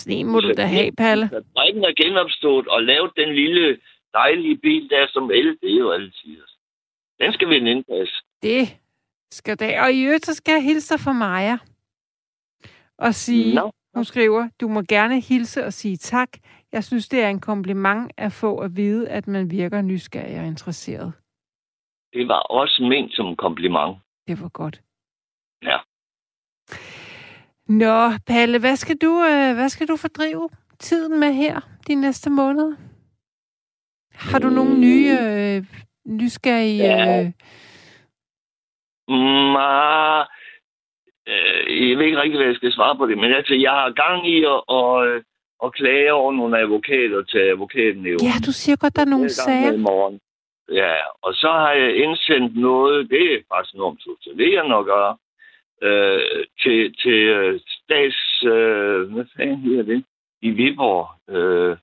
En 0.09 0.27
må 0.27 0.41
du 0.41 0.53
da 0.57 0.65
have, 0.67 0.93
Palle. 0.93 1.29
Fabrikken 1.29 1.85
er 1.85 1.95
genopstået 2.05 2.69
og 2.69 2.83
lavet 2.83 3.11
den 3.17 3.35
lille 3.35 3.79
dejlige 4.13 4.57
bil 4.57 4.91
der 4.91 5.07
som 5.09 5.31
el. 5.31 5.47
Det 5.63 5.71
er 5.75 5.79
jo 5.79 5.91
altid. 5.91 6.37
Den 7.21 7.33
skal 7.33 7.49
vi 7.49 7.57
indpasse. 7.57 8.15
Det 8.43 8.77
skal 9.31 9.57
da. 9.57 9.83
Og 9.83 9.93
i 9.93 10.03
øvrigt, 10.05 10.27
så 10.27 10.35
skal 10.35 10.53
jeg 10.53 10.63
hilse 10.63 10.95
dig 10.95 11.01
fra 11.01 11.13
Maja. 11.13 11.59
Og 12.99 13.15
sige, 13.15 13.55
Nå. 13.55 13.71
hun 13.95 14.05
skriver, 14.05 14.49
du 14.61 14.69
må 14.69 14.83
gerne 14.89 15.21
hilse 15.21 15.65
og 15.65 15.73
sige 15.73 15.97
tak. 15.97 16.29
Jeg 16.73 16.85
synes, 16.85 17.09
det 17.09 17.21
er 17.23 17.29
en 17.29 17.41
kompliment 17.41 18.13
at 18.17 18.33
få 18.33 18.59
at 18.59 18.77
vide, 18.77 19.09
at 19.09 19.27
man 19.29 19.51
virker 19.51 19.83
nysgerrig 19.83 20.41
og 20.41 20.47
interesseret. 20.47 21.13
Det 22.13 22.29
var 22.29 22.39
også 22.41 22.83
ment 22.83 23.15
som 23.15 23.27
en 23.27 23.37
kompliment. 23.37 23.97
Det 24.29 24.41
var 24.41 24.49
godt. 24.49 24.81
Ja. 25.63 25.79
Nå, 27.69 28.11
Palle, 28.27 28.59
hvad 28.59 28.77
skal 28.77 28.97
du, 28.97 29.23
øh, 29.25 29.55
hvad 29.55 29.69
skal 29.69 29.89
du 29.89 29.97
fordrive 29.97 30.49
tiden 30.79 31.21
med 31.21 31.33
her 31.33 31.61
de 31.87 31.95
næste 31.95 32.31
måneder? 32.31 32.77
Har 34.13 34.39
du 34.39 34.51
nogle 34.51 34.81
nye 34.81 35.19
øh, 35.21 35.65
nysgerrige... 36.07 36.85
Ja. 36.85 37.25
Øh, 37.25 37.33
Mm, 39.09 39.57
øh, 41.33 41.63
jeg 41.89 41.99
ved 41.99 42.05
ikke 42.07 42.21
rigtig, 42.23 42.39
hvad 42.39 42.47
jeg 42.47 42.57
skal 42.57 42.73
svare 42.73 42.97
på 42.97 43.07
det, 43.07 43.19
men 43.19 43.33
altså, 43.33 43.55
jeg 43.55 43.71
har 43.71 43.91
gang 44.05 44.29
i 44.29 44.37
at, 44.55 44.61
at, 44.81 45.23
at 45.65 45.73
klage 45.79 46.13
over 46.13 46.33
nogle 46.33 46.59
advokater 46.59 47.23
til 47.23 47.39
advokatnævnet. 47.39 48.23
ja, 48.23 48.35
du 48.47 48.53
siger 48.53 48.77
godt, 48.77 48.97
der 48.97 49.03
er 49.03 49.13
nogle 49.15 49.25
er 49.25 49.29
sager. 49.47 49.73
i 49.73 49.77
morgen. 49.77 50.21
Ja, 50.73 50.95
og 51.23 51.35
så 51.35 51.49
har 51.49 51.73
jeg 51.73 51.97
indsendt 51.97 52.57
noget, 52.57 53.11
det 53.11 53.35
er 53.35 53.43
faktisk 53.55 53.75
noget 53.75 53.91
om 53.91 53.99
socialerende 53.99 54.77
at 54.77 54.85
gøre, 54.85 55.17
øh, 55.83 56.47
til, 56.63 56.95
til 56.97 57.13
øh, 57.13 57.61
stats... 57.67 58.43
Øh, 58.45 59.13
hvad 59.13 59.25
fanden 59.37 59.57
hedder 59.59 59.83
det? 59.83 60.05
I 60.43 60.51
Viborg. 60.51 61.35
Øh, 61.37 61.77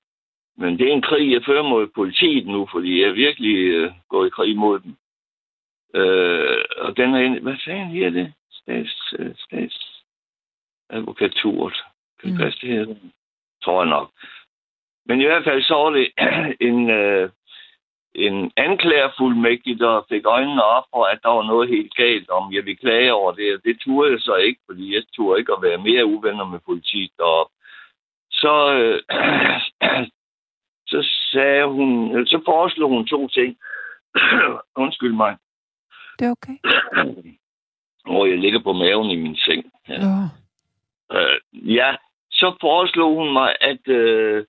men 0.56 0.78
det 0.78 0.88
er 0.88 0.92
en 0.92 1.02
krig, 1.02 1.32
jeg 1.32 1.42
fører 1.46 1.62
mod 1.62 1.86
politiet 1.86 2.46
nu, 2.46 2.68
fordi 2.72 3.02
jeg 3.02 3.14
virkelig 3.14 3.56
øh, 3.56 3.92
gået 4.08 4.26
i 4.26 4.30
krig 4.30 4.56
mod 4.56 4.80
dem. 4.80 4.96
Øh, 5.94 6.64
og 6.78 6.96
den 6.96 7.14
er... 7.14 7.40
Hvad 7.40 7.56
fanden 7.64 7.88
hedder 7.88 8.10
det? 8.10 8.32
Stats... 8.50 9.14
Øh, 9.18 9.34
stats 9.38 10.04
advokaturet. 10.90 11.76
Kan 12.20 12.28
det 12.30 12.38
Mm. 12.38 12.44
passe, 12.44 12.60
det 12.60 12.68
hedder? 12.68 12.94
Tror 13.64 13.82
jeg 13.82 13.90
nok. 13.90 14.10
Men 15.06 15.20
i 15.20 15.24
hvert 15.24 15.44
fald 15.44 15.62
så 15.62 15.74
var 15.74 15.90
det 15.90 16.08
en, 16.68 16.90
øh, 16.90 17.30
en 18.14 18.52
anklagerfuldmægtig, 18.56 19.78
der 19.78 20.06
fik 20.08 20.26
øjnene 20.26 20.64
op 20.64 20.84
for, 20.90 21.04
at 21.04 21.18
der 21.22 21.28
var 21.28 21.42
noget 21.42 21.68
helt 21.68 21.94
galt, 21.94 22.30
om 22.30 22.52
jeg 22.52 22.64
ville 22.64 22.76
klage 22.76 23.12
over 23.12 23.32
det. 23.32 23.64
Det 23.64 23.80
turde 23.80 24.12
jeg 24.12 24.20
så 24.20 24.34
ikke, 24.36 24.60
fordi 24.66 24.94
jeg 24.94 25.02
turde 25.16 25.38
ikke 25.38 25.52
at 25.52 25.62
være 25.62 25.78
mere 25.78 26.06
uvenner 26.06 26.44
med 26.44 26.60
politiet 26.66 27.10
deroppe. 27.18 27.52
Så, 28.30 28.54
øh, 28.74 29.00
så 30.92 31.08
sagde 31.32 31.66
hun, 31.66 32.16
øh, 32.16 32.26
så 32.26 32.42
foreslog 32.44 32.90
hun 32.90 33.06
to 33.06 33.28
ting. 33.28 33.56
Undskyld 34.84 35.12
mig. 35.12 35.36
Det 36.18 36.26
er 36.26 36.30
okay. 36.30 36.56
Hvor 38.10 38.26
jeg 38.26 38.38
ligger 38.38 38.60
på 38.62 38.72
maven 38.72 39.10
i 39.10 39.16
min 39.16 39.36
seng. 39.36 39.72
Ja. 39.88 39.98
Nå. 39.98 40.14
Øh, 41.18 41.38
ja, 41.52 41.96
så 42.30 42.56
foreslog 42.60 43.14
hun 43.14 43.32
mig, 43.32 43.56
at, 43.60 43.88
øh, 43.88 44.38
at 44.38 44.46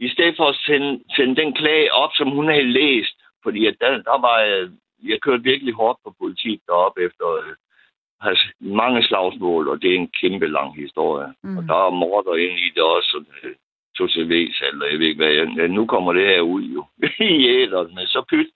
i 0.00 0.08
stedet 0.08 0.36
for 0.36 0.46
at 0.48 0.60
sende, 0.66 1.04
sende 1.16 1.36
den 1.36 1.52
klage 1.52 1.92
op, 1.92 2.10
som 2.14 2.30
hun 2.30 2.48
havde 2.48 2.72
læst, 2.72 3.16
fordi 3.42 3.66
at 3.66 3.76
der, 3.80 3.90
der 3.90 4.18
var, 4.26 4.38
øh, 4.42 4.70
jeg 5.10 5.20
kørte 5.20 5.42
virkelig 5.42 5.74
hårdt 5.74 5.98
på 6.04 6.14
politik 6.20 6.60
deroppe 6.66 7.02
efter 7.02 7.26
øh, 7.40 8.36
mange 8.60 9.02
slagsmål, 9.02 9.68
og 9.68 9.82
det 9.82 9.90
er 9.90 9.94
en 9.94 10.14
kæmpe 10.20 10.46
lang 10.46 10.76
historie. 10.76 11.34
Mm. 11.42 11.58
Og 11.58 11.62
der 11.64 11.86
er 11.86 11.90
morder 11.90 12.34
ind 12.34 12.58
i 12.58 12.70
det 12.74 12.82
også, 12.82 13.16
og 13.16 13.24
øh, 13.42 13.54
tog 13.98 14.10
til 14.10 14.28
væs, 14.28 14.62
eller 14.72 14.86
jeg 14.86 14.98
ved 14.98 15.06
ikke 15.06 15.24
hvad. 15.24 15.32
Jeg, 15.32 15.68
nu 15.68 15.86
kommer 15.86 16.12
det 16.12 16.26
her 16.26 16.40
ud 16.40 16.62
jo, 16.62 16.84
i 17.38 17.48
æderen, 17.48 17.94
men 17.94 18.06
så 18.06 18.24
pyt. 18.30 18.50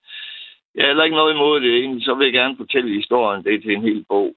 Jeg 0.75 0.85
har 0.85 0.89
heller 0.89 1.05
ikke 1.05 1.17
noget 1.17 1.35
imod 1.35 1.61
det, 1.61 1.79
egentlig, 1.79 2.05
så 2.05 2.15
vil 2.15 2.25
jeg 2.25 2.33
gerne 2.33 2.57
fortælle 2.57 2.95
historien, 2.95 3.45
det 3.45 3.55
er 3.55 3.61
til 3.61 3.73
en 3.73 3.83
hel 3.83 4.05
bog 4.09 4.35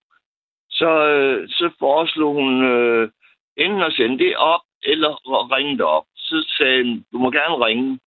så, 0.81 0.91
øh, 1.15 1.49
så 1.49 1.65
foreslog 1.79 2.33
hun 2.33 2.63
øh, 2.73 3.09
enten 3.57 3.81
at 3.81 3.93
sende 3.93 4.19
det 4.23 4.35
op, 4.35 4.65
eller 4.83 5.11
at 5.39 5.51
ringe 5.55 5.77
det 5.77 5.87
op 5.97 6.05
tid 6.31 6.43
sagde 6.57 7.03
du 7.11 7.17
må 7.17 7.31
gerne 7.31 7.65
ringe, 7.65 7.99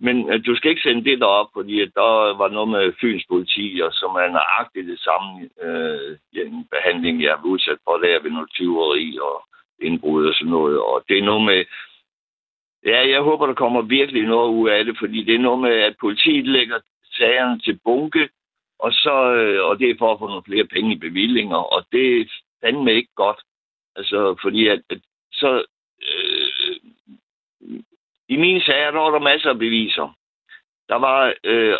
men 0.00 0.16
øh, 0.32 0.46
du 0.46 0.56
skal 0.56 0.70
ikke 0.70 0.86
sende 0.86 1.04
det 1.04 1.20
derop, 1.20 1.48
fordi 1.56 1.80
at 1.80 1.90
der 1.94 2.36
var 2.42 2.48
noget 2.48 2.68
med 2.68 2.92
Fyns 3.00 3.24
politi, 3.28 3.80
og 3.84 3.92
som 3.92 4.10
er 4.10 4.28
nøjagtigt 4.28 4.86
det 4.86 5.00
samme 5.00 5.30
øh, 5.66 6.16
ja, 6.36 6.42
behandling, 6.74 7.22
jeg 7.22 7.32
er 7.32 7.44
udsat 7.44 7.78
for 7.84 7.96
der 7.96 8.22
ved 8.22 8.30
noget 8.30 8.50
tyveri 8.50 9.18
og 9.28 9.36
indbrud 9.86 10.26
og 10.26 10.34
sådan 10.34 10.50
noget. 10.50 10.78
Og 10.78 11.04
det 11.08 11.18
er 11.18 11.24
noget 11.30 11.44
med, 11.44 11.64
ja, 12.86 13.08
jeg 13.14 13.20
håber, 13.22 13.46
der 13.46 13.54
kommer 13.54 13.82
virkelig 13.82 14.22
noget 14.22 14.50
ud 14.58 14.68
af 14.68 14.84
det, 14.84 14.96
fordi 14.98 15.24
det 15.24 15.34
er 15.34 15.46
noget 15.48 15.60
med, 15.60 15.74
at 15.88 15.96
politiet 16.00 16.46
lægger 16.46 16.78
sagerne 17.18 17.60
til 17.60 17.80
bunke, 17.84 18.28
og, 18.78 18.92
så, 18.92 19.34
øh, 19.34 19.64
og 19.64 19.78
det 19.78 19.90
er 19.90 19.94
for 19.98 20.12
at 20.12 20.18
få 20.18 20.26
nogle 20.26 20.48
flere 20.48 20.66
penge 20.66 20.92
i 20.94 20.98
bevillinger, 20.98 21.56
og 21.56 21.86
det 21.92 22.20
er 22.20 22.24
fandme 22.64 22.94
ikke 22.94 23.14
godt. 23.16 23.40
Altså, 23.96 24.36
fordi 24.42 24.68
at, 24.68 24.82
at 24.90 25.00
så... 25.32 25.64
Øh, 26.02 26.47
i 28.28 28.36
mine 28.36 28.60
sager, 28.60 28.90
der 28.90 28.98
var 29.00 29.10
der 29.10 29.18
masser 29.18 29.50
af 29.50 29.58
beviser. 29.58 30.16
Der 30.88 30.96
var... 30.96 31.34
Øh, 31.44 31.76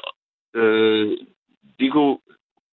øh, 0.54 1.18
de 1.80 1.90
kunne, 1.90 2.18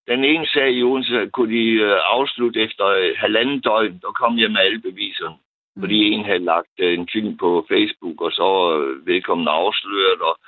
den 0.08 0.24
ene 0.24 0.48
sag 0.48 0.72
i 0.72 0.84
Odense 0.84 1.30
kunne 1.34 1.56
de 1.56 1.66
øh, 1.70 1.98
afslutte 2.04 2.62
efter 2.62 2.86
øh, 2.86 3.14
halvanden 3.18 3.60
døgn. 3.60 4.00
Der 4.02 4.12
kom 4.12 4.40
jeg 4.40 4.52
med 4.52 4.62
alle 4.62 4.82
beviserne. 4.82 5.36
Mm. 5.76 5.82
Fordi 5.82 5.98
en 6.12 6.26
havde 6.26 6.40
lagt 6.54 6.76
øh, 6.80 6.94
en 6.94 7.08
film 7.14 7.38
på 7.38 7.66
Facebook, 7.72 8.22
og 8.22 8.32
så 8.32 8.50
øh, 8.78 9.08
vedkommende 9.08 9.52
afsløret, 9.52 10.22
og 10.22 10.40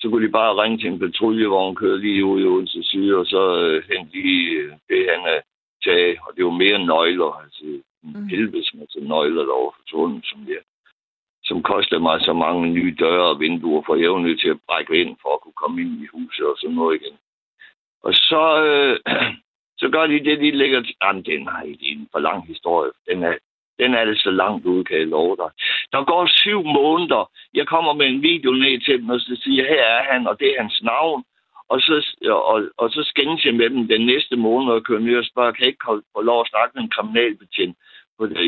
så 0.00 0.08
kunne 0.08 0.26
de 0.26 0.32
bare 0.32 0.62
ringe 0.62 0.78
til 0.78 0.86
en 0.90 0.98
patruljevogn, 0.98 1.76
køre 1.76 1.98
lige 1.98 2.24
ud 2.24 2.40
i 2.40 2.44
Odense 2.44 2.82
Syd, 2.82 3.12
og 3.12 3.26
så 3.26 3.42
øh, 3.60 3.82
hente 3.90 4.12
de 4.12 4.44
øh, 4.54 4.72
det, 4.88 5.10
han 5.10 5.20
havde 5.20 5.42
taget. 5.84 6.16
Og 6.26 6.36
det 6.36 6.44
var 6.44 6.50
mere 6.50 6.78
nøgler, 6.86 7.42
altså 7.42 7.64
Mm. 8.14 8.28
helvedes 8.28 8.74
masse 8.74 9.00
nøgler, 9.00 9.42
der 9.42 9.56
var 9.62 9.74
forsvundet, 9.80 10.26
som, 10.26 10.38
jeg, 10.48 10.62
som 11.48 11.62
kostede 11.62 12.00
mig 12.00 12.20
så 12.20 12.32
mange 12.32 12.70
nye 12.70 12.94
døre 12.98 13.26
og 13.32 13.40
vinduer, 13.40 13.82
for 13.86 13.94
jeg 13.94 14.12
var 14.12 14.18
nødt 14.18 14.40
til 14.40 14.48
at 14.48 14.62
brække 14.68 15.00
ind 15.00 15.16
for 15.22 15.34
at 15.34 15.40
kunne 15.40 15.60
komme 15.62 15.80
ind 15.80 16.02
i 16.02 16.06
huset 16.12 16.46
og 16.46 16.56
sådan 16.58 16.76
noget 16.76 17.00
igen. 17.00 17.16
Og 18.02 18.14
så, 18.14 18.42
øh, 18.64 18.96
så 19.80 19.88
gør 19.88 20.06
de 20.06 20.24
det, 20.24 20.40
de 20.40 20.50
lægger 20.50 20.80
til. 20.82 20.94
Jamen, 21.02 21.22
den 21.22 21.48
er 21.48 21.62
en 21.80 22.08
for 22.12 22.18
lang 22.18 22.46
historie. 22.46 22.90
Den 23.08 23.22
er, 23.22 23.34
den 23.78 23.94
er 23.94 23.98
altså 23.98 24.30
langt 24.30 24.66
ude, 24.66 24.84
kan 24.84 24.98
jeg 24.98 25.06
love 25.06 25.36
dig. 25.36 25.50
Der 25.92 26.04
går 26.04 26.26
syv 26.26 26.62
måneder. 26.62 27.30
Jeg 27.54 27.66
kommer 27.66 27.92
med 27.92 28.06
en 28.06 28.22
video 28.22 28.50
ned 28.50 28.80
til 28.80 28.98
dem, 29.00 29.08
og 29.10 29.20
så 29.20 29.40
siger 29.44 29.64
her 29.64 29.84
er 29.98 30.02
han, 30.12 30.26
og 30.26 30.40
det 30.40 30.48
er 30.48 30.62
hans 30.62 30.82
navn. 30.82 31.24
Og 31.68 31.80
så, 31.80 31.94
og, 32.52 32.68
og 32.76 32.90
så 32.90 33.02
skændes 33.02 33.44
jeg 33.44 33.54
med 33.54 33.70
dem 33.70 33.88
den 33.88 34.06
næste 34.06 34.36
måned 34.36 34.72
og 34.72 34.84
kører 34.84 35.00
ned 35.00 35.16
og 35.18 35.24
spørger, 35.24 35.52
kan 35.52 35.64
jeg 35.64 35.68
ikke 35.68 35.84
få 36.16 36.20
lov 36.20 36.40
at 36.40 36.48
snakke 36.48 36.72
med 36.74 36.82
en 36.82 36.90
kriminalbetjent? 36.90 37.76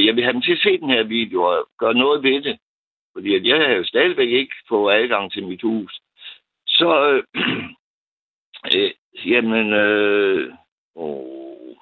Jeg 0.07 0.16
vil 0.16 0.24
have 0.24 0.32
dem 0.32 0.42
til 0.42 0.53
at 0.53 0.62
se 0.62 0.78
den 0.78 0.90
her 0.90 1.03
video 1.03 1.42
og 1.42 1.68
gøre 1.78 1.94
noget 1.94 2.22
ved 2.22 2.40
det. 2.42 2.59
Fordi 3.19 3.35
at 3.35 3.47
jeg 3.47 3.59
har 3.66 3.75
jo 3.75 3.85
stadigvæk 3.85 4.29
ikke 4.29 4.55
fået 4.69 4.95
adgang 4.95 5.33
til 5.33 5.47
mit 5.47 5.62
hus. 5.62 6.01
Så, 6.66 6.89
øh, 7.11 7.23
øh, 8.75 8.91
jamen, 9.27 9.73
øh, 9.73 10.55
åh, 10.97 11.75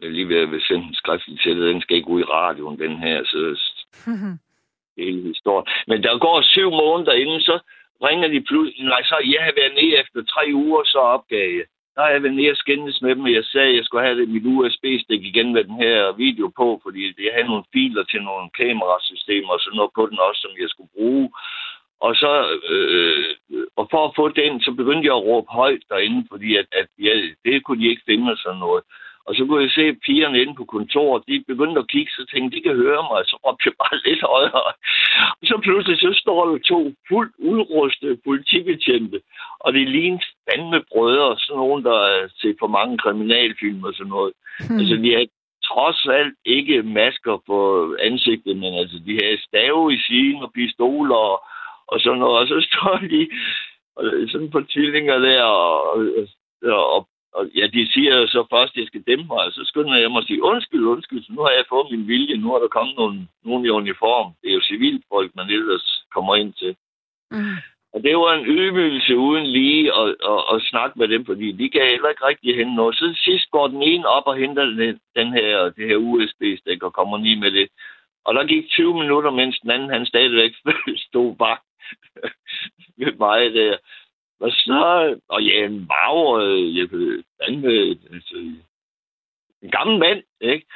Jeg 0.00 0.06
er 0.06 0.10
lige 0.10 0.28
ved 0.28 0.56
at 0.56 0.62
sende 0.62 0.86
en 0.86 0.94
skriftlig 0.94 1.40
til 1.40 1.60
Den 1.60 1.80
skal 1.80 1.96
ikke 1.96 2.08
ud 2.08 2.20
i 2.20 2.30
radioen, 2.38 2.78
den 2.78 2.98
her. 2.98 3.24
Så 3.24 3.38
det 4.96 5.08
er 5.08 5.28
historien. 5.32 5.66
Men 5.86 6.02
der 6.02 6.18
går 6.18 6.42
syv 6.42 6.70
måneder 6.70 7.12
inden, 7.12 7.40
så 7.40 7.58
ringer 8.06 8.28
de 8.28 8.40
pludselig. 8.40 8.86
Nej, 8.86 9.02
så 9.02 9.16
jeg 9.34 9.42
har 9.44 9.52
været 9.56 9.74
nede 9.74 9.98
efter 10.00 10.24
tre 10.24 10.44
uger, 10.54 10.84
så 10.84 10.98
opgav 10.98 11.50
jeg. 11.58 11.66
Der 11.94 12.02
er 12.02 12.10
jeg 12.12 12.22
været 12.22 12.40
mere 12.42 12.54
skændes 12.54 13.02
med 13.02 13.14
dem, 13.14 13.24
og 13.24 13.32
jeg 13.32 13.44
sagde, 13.44 13.68
at 13.68 13.76
jeg 13.76 13.84
skulle 13.84 14.06
have 14.06 14.18
det, 14.20 14.28
mit 14.28 14.46
USB-stik 14.46 15.22
igen 15.24 15.52
med 15.52 15.64
den 15.64 15.76
her 15.84 16.12
video 16.12 16.46
på, 16.60 16.80
fordi 16.82 17.00
jeg 17.24 17.32
havde 17.34 17.48
nogle 17.52 17.70
filer 17.72 18.04
til 18.04 18.22
nogle 18.22 18.50
kamerasystemer 18.60 19.52
og 19.52 19.60
sådan 19.60 19.76
noget 19.76 19.92
på 19.94 20.06
den 20.10 20.18
også, 20.18 20.40
som 20.40 20.52
jeg 20.60 20.68
skulle 20.70 20.94
bruge. 20.96 21.30
Og 22.00 22.12
så, 22.22 22.32
øh, 22.72 23.34
og 23.76 23.88
for 23.90 24.02
at 24.08 24.16
få 24.16 24.28
den, 24.28 24.60
så 24.60 24.70
begyndte 24.72 25.06
jeg 25.06 25.16
at 25.16 25.26
råbe 25.30 25.50
højt 25.50 25.82
derinde, 25.88 26.26
fordi 26.30 26.56
at, 26.56 26.66
at 26.72 26.88
ja, 26.98 27.12
det 27.44 27.64
kunne 27.64 27.80
de 27.82 27.90
ikke 27.90 28.02
finde 28.06 28.36
sådan 28.36 28.58
noget. 28.58 28.82
Og 29.26 29.34
så 29.36 29.42
kunne 29.44 29.62
jeg 29.62 29.70
se 29.70 29.94
pigerne 30.06 30.40
inde 30.42 30.54
på 30.54 30.64
kontoret, 30.64 31.22
de 31.28 31.44
begyndte 31.52 31.80
at 31.80 31.90
kigge, 31.94 32.12
så 32.12 32.26
tænkte 32.32 32.56
de 32.56 32.62
kan 32.62 32.76
høre 32.84 33.02
mig, 33.10 33.20
så 33.26 33.36
råbte 33.44 33.66
jeg 33.66 33.74
bare 33.82 33.96
lidt 34.06 34.22
højere. 34.34 34.72
Og 35.38 35.44
så 35.50 35.56
pludselig 35.62 35.98
så 35.98 36.10
står 36.22 36.40
der 36.48 36.58
to 36.72 36.80
fuldt 37.08 37.34
udrustede 37.38 38.16
politibetjente, 38.26 39.18
og 39.60 39.72
det 39.72 39.88
ligner 39.88 40.26
fandme 40.46 40.80
brødre, 40.92 41.38
sådan 41.38 41.60
nogen, 41.64 41.84
der 41.84 41.96
har 42.04 42.30
set 42.40 42.56
for 42.58 42.66
mange 42.78 42.98
kriminalfilm 42.98 43.84
og 43.84 43.94
sådan 43.94 44.10
noget. 44.16 44.32
Hmm. 44.68 44.78
Altså, 44.78 44.96
de 45.04 45.10
har 45.14 45.26
trods 45.68 46.06
alt 46.18 46.34
ikke 46.44 46.82
masker 46.82 47.36
på 47.46 47.58
ansigtet, 48.00 48.56
men 48.56 48.72
altså, 48.82 48.96
de 49.06 49.12
har 49.12 49.46
stave 49.48 49.94
i 49.94 49.98
siden 50.08 50.42
og 50.42 50.52
pistoler 50.52 51.20
og, 51.32 51.38
og 51.86 52.00
sådan 52.00 52.18
noget, 52.18 52.38
og 52.40 52.46
så 52.48 52.58
står 52.68 52.96
de 53.14 53.22
sådan 54.32 54.50
på 54.50 54.60
tvillinger 54.60 55.18
der 55.18 55.42
og, 55.42 55.98
og, 56.62 56.94
og 56.94 57.08
og 57.32 57.42
ja, 57.58 57.66
de 57.66 57.92
siger 57.92 58.26
så 58.26 58.46
først, 58.50 58.72
at 58.72 58.80
jeg 58.80 58.86
skal 58.86 59.02
dæmpe 59.10 59.26
mig, 59.26 59.42
og 59.46 59.52
så 59.52 59.62
skynder 59.64 59.96
jeg 59.96 60.10
mig 60.10 60.18
at 60.18 60.26
sige, 60.26 60.42
undskyld, 60.42 60.84
undskyld, 60.84 61.22
så 61.22 61.32
nu 61.32 61.42
har 61.42 61.50
jeg 61.50 61.64
fået 61.68 61.90
min 61.90 62.08
vilje, 62.08 62.36
nu 62.36 62.54
er 62.54 62.58
der 62.60 62.68
kommet 62.68 62.96
nogen, 62.96 63.28
nogen 63.44 63.66
i 63.66 63.68
uniform. 63.68 64.32
Det 64.42 64.50
er 64.50 64.54
jo 64.54 64.68
civilfolk, 64.70 65.30
man 65.36 65.50
ellers 65.50 66.04
kommer 66.14 66.36
ind 66.36 66.52
til. 66.52 66.76
Mm. 67.30 67.56
Og 67.92 68.02
det 68.02 68.16
var 68.16 68.32
en 68.34 68.46
ydmygelse 68.46 69.16
uden 69.16 69.46
lige 69.46 69.92
at, 70.00 70.08
at, 70.32 70.40
at 70.54 70.62
snakke 70.62 70.98
med 70.98 71.08
dem, 71.08 71.24
fordi 71.24 71.52
de 71.52 71.70
kan 71.70 71.82
heller 71.82 72.08
ikke 72.08 72.26
rigtig 72.26 72.56
hente 72.56 72.74
noget. 72.74 72.94
Så 72.96 73.20
sidst 73.24 73.50
går 73.50 73.66
den 73.68 73.82
ene 73.82 74.06
op 74.06 74.26
og 74.26 74.36
henter 74.36 74.64
den, 74.64 75.00
den 75.16 75.32
her, 75.32 75.70
det 75.76 75.88
her 75.88 75.96
USB-stik 75.96 76.82
og 76.82 76.92
kommer 76.92 77.18
lige 77.18 77.40
med 77.40 77.50
det. 77.52 77.68
Og 78.24 78.34
der 78.34 78.46
gik 78.46 78.68
20 78.68 78.94
minutter, 78.94 79.30
mens 79.30 79.58
den 79.60 79.70
anden 79.70 79.90
han 79.90 80.06
stadigvæk 80.06 80.52
stod 81.08 81.36
bare 81.36 81.58
med 82.96 83.12
mig 83.18 83.54
der. 83.54 83.76
Og 84.40 84.50
så, 84.50 85.16
og 85.28 85.42
ja, 85.42 85.64
en 85.66 85.86
mager, 85.88 86.40
jeg 86.76 86.88
med, 87.58 87.96
altså, 88.12 88.34
en 89.62 89.70
gammel 89.70 89.98
mand, 89.98 90.22
ikke? 90.40 90.66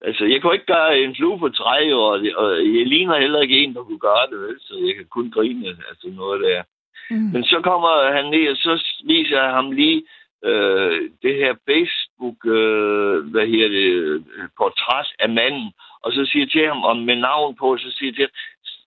Altså, 0.00 0.24
jeg 0.24 0.42
kunne 0.42 0.54
ikke 0.54 0.72
gøre 0.74 0.98
en 0.98 1.16
flue 1.16 1.38
på 1.38 1.48
træ, 1.48 1.94
og, 1.94 2.10
og 2.36 2.50
jeg 2.76 2.86
ligner 2.86 3.20
heller 3.20 3.40
ikke 3.40 3.58
en, 3.58 3.74
der 3.74 3.82
kunne 3.82 3.98
gøre 3.98 4.26
det, 4.30 4.40
vel? 4.40 4.56
så 4.60 4.74
jeg 4.86 4.94
kan 4.94 5.06
kun 5.10 5.30
grine, 5.30 5.68
altså 5.68 6.08
noget 6.08 6.40
der. 6.40 6.62
Mm. 7.10 7.16
Men 7.16 7.44
så 7.44 7.60
kommer 7.60 8.12
han 8.12 8.24
ned, 8.30 8.50
og 8.50 8.56
så 8.56 8.84
viser 9.04 9.42
jeg 9.42 9.50
ham 9.50 9.70
lige 9.70 10.02
øh, 10.44 11.10
det 11.22 11.34
her 11.36 11.54
Facebook, 11.68 12.38
øh, 12.46 13.16
hvad 13.32 13.46
hedder 13.46 13.68
det, 13.68 14.24
portræt 14.58 15.08
af 15.18 15.28
manden, 15.28 15.72
og 16.02 16.12
så 16.12 16.26
siger 16.26 16.42
jeg 16.44 16.50
til 16.50 16.66
ham, 16.66 16.84
om 16.84 16.96
med 16.96 17.16
navn 17.16 17.56
på, 17.56 17.76
så 17.76 17.90
siger 17.96 18.08
jeg 18.10 18.14
til 18.14 18.24
ham, 18.24 18.34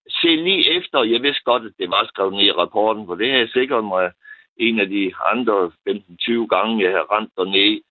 se 0.09 0.27
lige 0.27 0.69
efter, 0.77 1.03
jeg 1.03 1.21
vidste 1.21 1.43
godt, 1.43 1.63
at 1.63 1.73
det 1.79 1.89
var 1.89 2.05
skrevet 2.07 2.33
ned 2.33 2.43
i 2.45 2.51
rapporten, 2.51 3.05
for 3.05 3.15
det 3.15 3.31
har 3.31 3.37
jeg 3.37 3.49
sikret 3.49 3.83
mig 3.85 4.11
en 4.57 4.79
af 4.79 4.87
de 4.89 5.13
andre 5.25 5.71
15-20 5.89 6.47
gange, 6.47 6.83
jeg 6.83 6.91
har 6.91 7.17
rent 7.17 7.31
dernede, 7.37 7.81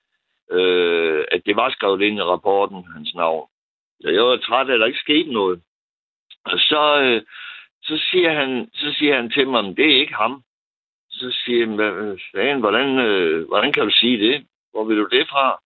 øh, 0.51 1.25
at 1.31 1.43
det 1.47 1.57
var 1.57 1.71
skrevet 1.71 2.03
ind 2.03 2.19
i 2.19 2.23
rapporten, 2.23 2.85
hans 2.95 3.15
navn. 3.15 3.49
Så 4.01 4.09
jeg 4.11 4.23
var 4.23 4.37
træt, 4.37 4.71
at 4.71 4.81
der 4.81 4.87
ikke 4.87 4.99
skete 4.99 5.33
noget. 5.33 5.63
Og 6.45 6.59
så, 6.59 7.01
øh, 7.01 7.23
så, 7.83 7.97
siger 8.11 8.33
han, 8.33 8.71
så 8.75 8.95
siger 8.99 9.17
han 9.17 9.31
til 9.31 9.49
mig, 9.49 9.67
at 9.67 9.77
det 9.77 9.87
er 9.87 10.01
ikke 10.01 10.15
ham. 10.15 10.43
Så 11.11 11.37
siger 11.45 11.61
han, 12.51 12.61
hvordan, 12.61 12.99
øh, 12.99 13.49
hvordan 13.49 13.73
kan 13.73 13.85
du 13.85 13.91
sige 13.91 14.19
det? 14.19 14.47
Hvor 14.71 14.85
vil 14.85 14.97
du 14.97 15.09
det 15.11 15.29
fra? 15.29 15.59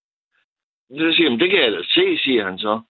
Så 0.91 1.13
siger 1.17 1.31
han, 1.31 1.41
det 1.41 1.51
kan 1.51 1.63
jeg 1.63 1.73
da 1.73 1.83
se, 1.83 2.19
siger 2.19 2.45
han 2.45 2.59
så. 2.59 2.81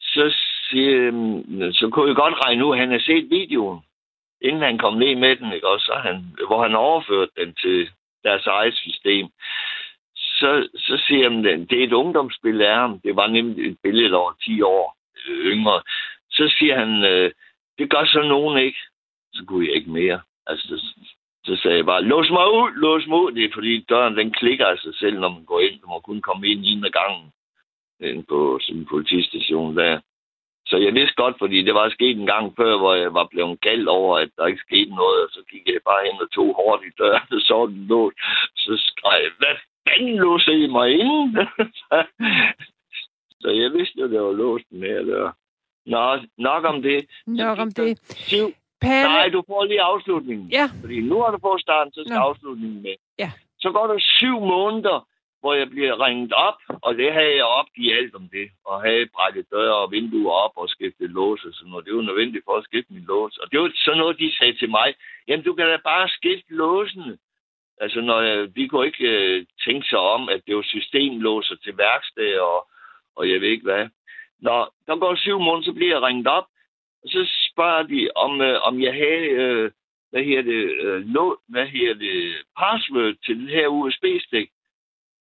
Så 0.00 0.34
siger, 0.70 1.06
øhm, 1.06 1.72
så 1.72 1.88
kunne 1.92 2.08
jeg 2.08 2.16
godt 2.16 2.44
regne 2.44 2.66
ud, 2.66 2.72
at 2.74 2.78
han 2.78 2.90
har 2.90 2.98
set 2.98 3.30
videoen, 3.30 3.80
inden 4.40 4.62
han 4.62 4.78
kom 4.78 4.94
ned 4.94 5.14
med 5.16 5.36
den, 5.36 5.52
ikke? 5.52 5.68
Også, 5.68 5.84
så 5.84 5.94
han, 6.08 6.16
hvor 6.46 6.62
han 6.62 6.74
overførte 6.74 7.32
den 7.36 7.54
til 7.54 7.90
deres 8.24 8.46
eget 8.46 8.74
system. 8.74 9.26
Så, 10.16 10.68
så 10.74 11.02
siger 11.06 11.30
han, 11.30 11.44
det 11.44 11.80
er 11.80 11.86
et 11.86 11.92
ungdomsspil 11.92 12.62
af 12.62 12.74
ham. 12.74 13.00
Det 13.00 13.16
var 13.16 13.26
nemlig 13.26 13.70
et 13.70 13.78
billede 13.82 14.16
over 14.16 14.32
10 14.32 14.62
år 14.62 14.96
øh, 15.28 15.46
yngre. 15.52 15.82
Så 16.30 16.54
siger 16.58 16.78
han, 16.78 17.04
øh, 17.04 17.30
det 17.78 17.90
gør 17.90 18.04
så 18.04 18.22
nogen 18.22 18.58
ikke. 18.58 18.78
Så 19.32 19.44
kunne 19.46 19.66
jeg 19.66 19.74
ikke 19.74 19.90
mere. 19.90 20.20
Altså, 20.46 20.68
så, 20.68 20.76
så 21.44 21.56
sagde 21.62 21.76
jeg 21.76 21.86
bare, 21.86 22.02
lås 22.02 22.30
mig 22.30 22.46
ud, 22.52 22.70
lås 22.80 23.06
mig 23.06 23.18
ud. 23.18 23.32
Det 23.32 23.44
er 23.44 23.54
fordi 23.54 23.84
døren, 23.88 24.16
den 24.16 24.30
klikker 24.30 24.66
af 24.66 24.78
sig 24.78 24.94
selv, 24.94 25.20
når 25.20 25.28
man 25.28 25.44
går 25.44 25.60
ind. 25.60 25.80
Du 25.80 25.86
må 25.86 26.00
kun 26.00 26.20
komme 26.20 26.46
ind 26.46 26.64
en 26.64 26.84
af 26.84 26.92
gangen 26.92 27.32
ind 28.00 28.24
på 28.26 28.58
sådan 28.62 28.80
en 28.80 28.86
politistation 28.86 29.76
der. 29.76 30.00
Så 30.68 30.76
jeg 30.76 30.92
vidste 30.94 31.20
godt, 31.22 31.36
fordi 31.38 31.58
det 31.62 31.74
var 31.74 31.88
sket 31.88 32.16
en 32.16 32.26
gang 32.34 32.46
før, 32.56 32.78
hvor 32.78 32.94
jeg 32.94 33.14
var 33.14 33.26
blevet 33.30 33.60
galt 33.60 33.88
over, 33.88 34.18
at 34.18 34.30
der 34.36 34.46
ikke 34.46 34.66
skete 34.68 34.90
noget, 34.90 35.18
og 35.24 35.30
så 35.30 35.40
gik 35.50 35.64
jeg 35.66 35.80
bare 35.90 36.04
hen 36.06 36.22
og 36.24 36.30
tog 36.30 36.48
hårdt 36.60 36.82
i 36.88 36.92
døren, 36.98 37.28
og 37.36 37.40
så 37.48 37.66
den 37.66 37.86
låst. 37.86 38.16
Så 38.56 38.72
skreg 38.88 39.18
jeg, 39.24 39.32
hvad 39.40 39.56
fanden 39.86 40.16
låser 40.16 40.52
I 40.52 40.66
mig 40.66 40.88
inde? 41.00 41.46
så 43.42 43.48
jeg 43.62 43.72
vidste 43.76 44.00
jo, 44.00 44.06
det 44.12 44.20
var 44.20 44.32
låst 44.32 44.64
den 44.70 44.82
her 44.82 45.02
dør. 45.10 45.28
Nå, 45.86 46.04
nok 46.38 46.64
om 46.64 46.82
det. 46.82 47.00
Nok 47.26 47.58
om 47.58 47.70
det. 47.70 47.90
Syv. 48.30 48.48
Palle... 48.80 49.08
Nej, 49.08 49.28
du 49.28 49.42
får 49.46 49.64
lige 49.64 49.82
afslutningen. 49.82 50.48
Ja. 50.48 50.66
Fordi 50.80 51.00
nu 51.00 51.16
har 51.22 51.30
du 51.30 51.38
fået 51.42 51.60
starten, 51.60 51.92
så 51.92 52.00
skal 52.06 52.18
Nå. 52.18 52.28
afslutningen 52.28 52.82
med. 52.82 52.94
Ja. 53.18 53.30
Så 53.58 53.70
går 53.70 53.86
der 53.86 53.98
syv 53.98 54.40
måneder, 54.40 55.06
hvor 55.40 55.54
jeg 55.54 55.70
bliver 55.70 56.04
ringet 56.06 56.32
op, 56.32 56.60
og 56.82 56.96
det 56.96 57.12
havde 57.12 57.36
jeg 57.36 57.44
opgivet 57.44 57.96
alt 57.96 58.14
om 58.14 58.28
det, 58.32 58.50
og 58.64 58.82
havde 58.82 59.06
brækket 59.14 59.50
døre 59.50 59.76
og 59.76 59.90
vinduer 59.92 60.32
op 60.32 60.52
og 60.56 60.68
skiftet 60.68 61.10
lås 61.10 61.44
og 61.44 61.52
sådan 61.54 61.70
noget. 61.70 61.86
Det 61.86 61.94
var 61.94 62.02
nødvendigt 62.02 62.44
for 62.44 62.56
at 62.56 62.64
skifte 62.64 62.92
min 62.92 63.04
lås. 63.08 63.38
Og 63.38 63.50
det 63.50 63.60
var 63.60 63.70
sådan 63.74 63.98
noget, 63.98 64.18
de 64.18 64.36
sagde 64.36 64.58
til 64.58 64.70
mig, 64.70 64.94
jamen 65.28 65.44
du 65.44 65.54
kan 65.54 65.66
da 65.66 65.78
bare 65.84 66.08
skifte 66.08 66.54
låsen. 66.54 67.18
Altså, 67.80 68.00
når 68.00 68.20
jeg, 68.20 68.56
de 68.56 68.68
kunne 68.68 68.86
ikke 68.86 69.04
øh, 69.04 69.46
tænke 69.64 69.88
sig 69.88 69.98
om, 69.98 70.28
at 70.28 70.40
det 70.46 70.56
var 70.56 70.62
systemlåser 70.62 71.56
til 71.56 71.78
værksted 71.78 72.38
og, 72.38 72.68
og 73.16 73.30
jeg 73.30 73.40
ved 73.40 73.48
ikke 73.48 73.64
hvad. 73.70 73.88
Når 74.40 74.74
der 74.86 74.96
går 74.96 75.14
syv 75.14 75.38
måneder, 75.38 75.64
så 75.64 75.72
bliver 75.72 75.94
jeg 75.94 76.02
ringet 76.02 76.26
op, 76.26 76.46
og 77.02 77.08
så 77.08 77.30
spørger 77.52 77.82
de, 77.82 78.10
om, 78.14 78.40
øh, 78.40 78.60
om 78.62 78.82
jeg 78.82 78.94
havde, 78.94 79.26
øh, 79.42 79.70
hvad 80.10 80.22
hedder 80.24 80.42
det, 80.42 80.62
øh, 80.84 81.00
lå, 81.06 81.40
hvad 81.48 81.66
hedder 81.66 81.94
det, 81.94 82.34
password 82.58 83.14
til 83.24 83.36
den 83.36 83.48
her 83.48 83.68
USB-stik. 83.68 84.50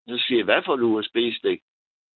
Så 0.07 0.23
siger 0.27 0.39
jeg, 0.39 0.45
hvad 0.45 0.61
for 0.65 0.73
et 0.73 0.81
USB-stik? 0.81 1.59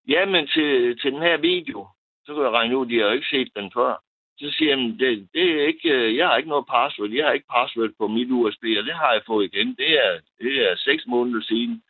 Jamen, 0.08 0.48
til, 0.48 1.00
til 1.00 1.12
den 1.12 1.22
her 1.22 1.38
video. 1.38 1.88
Så 2.26 2.34
kan 2.34 2.44
jeg 2.44 2.52
regne 2.52 2.78
ud, 2.78 2.86
de 2.86 3.00
har 3.00 3.06
jo 3.06 3.12
ikke 3.12 3.28
set 3.28 3.50
den 3.56 3.72
før. 3.74 4.04
Så 4.40 4.52
siger 4.52 4.78
jeg, 4.78 5.00
det, 5.00 5.28
det 5.34 5.52
er 5.52 5.68
ikke, 5.68 5.90
øh, 5.90 6.16
jeg 6.16 6.28
har 6.28 6.38
ikke 6.38 6.50
noget 6.50 6.66
password. 6.68 7.10
Jeg 7.10 7.26
har 7.26 7.32
ikke 7.32 7.54
password 7.56 7.90
på 7.98 8.08
mit 8.08 8.32
USB, 8.32 8.64
og 8.80 8.84
det 8.88 8.94
har 8.94 9.12
jeg 9.14 9.22
fået 9.28 9.46
igen. 9.46 9.76
Det 9.76 9.92
er, 10.06 10.20
det 10.40 10.70
er 10.70 10.76
seks 10.76 11.04
måneder 11.08 11.42
siden. 11.42 11.84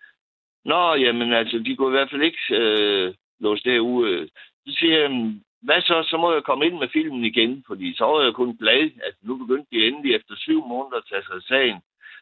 Nå, 0.65 0.93
jamen 0.93 1.33
altså, 1.33 1.59
de 1.59 1.75
kunne 1.75 1.91
i 1.93 1.97
hvert 1.97 2.09
fald 2.09 2.21
ikke 2.21 2.39
øh, 2.51 3.13
låse 3.39 3.63
det 3.63 3.79
ud. 3.79 4.27
Så 4.65 4.75
siger 4.79 4.99
jeg, 4.99 5.09
hvad 5.61 5.81
så? 5.81 6.07
Så 6.09 6.17
må 6.17 6.33
jeg 6.33 6.43
komme 6.43 6.65
ind 6.65 6.77
med 6.77 6.89
filmen 6.93 7.25
igen, 7.25 7.63
fordi 7.67 7.95
så 7.97 8.05
var 8.05 8.23
jeg 8.23 8.33
kun 8.33 8.57
glad, 8.57 8.81
at 8.81 8.91
altså, 9.05 9.19
nu 9.23 9.37
begyndte 9.37 9.67
de 9.71 9.87
endelig 9.87 10.15
efter 10.15 10.35
syv 10.37 10.65
måneder 10.65 10.97
at 10.97 11.07
tage 11.09 11.23
sig 11.23 11.35
af 11.35 11.41
sagen. 11.41 11.81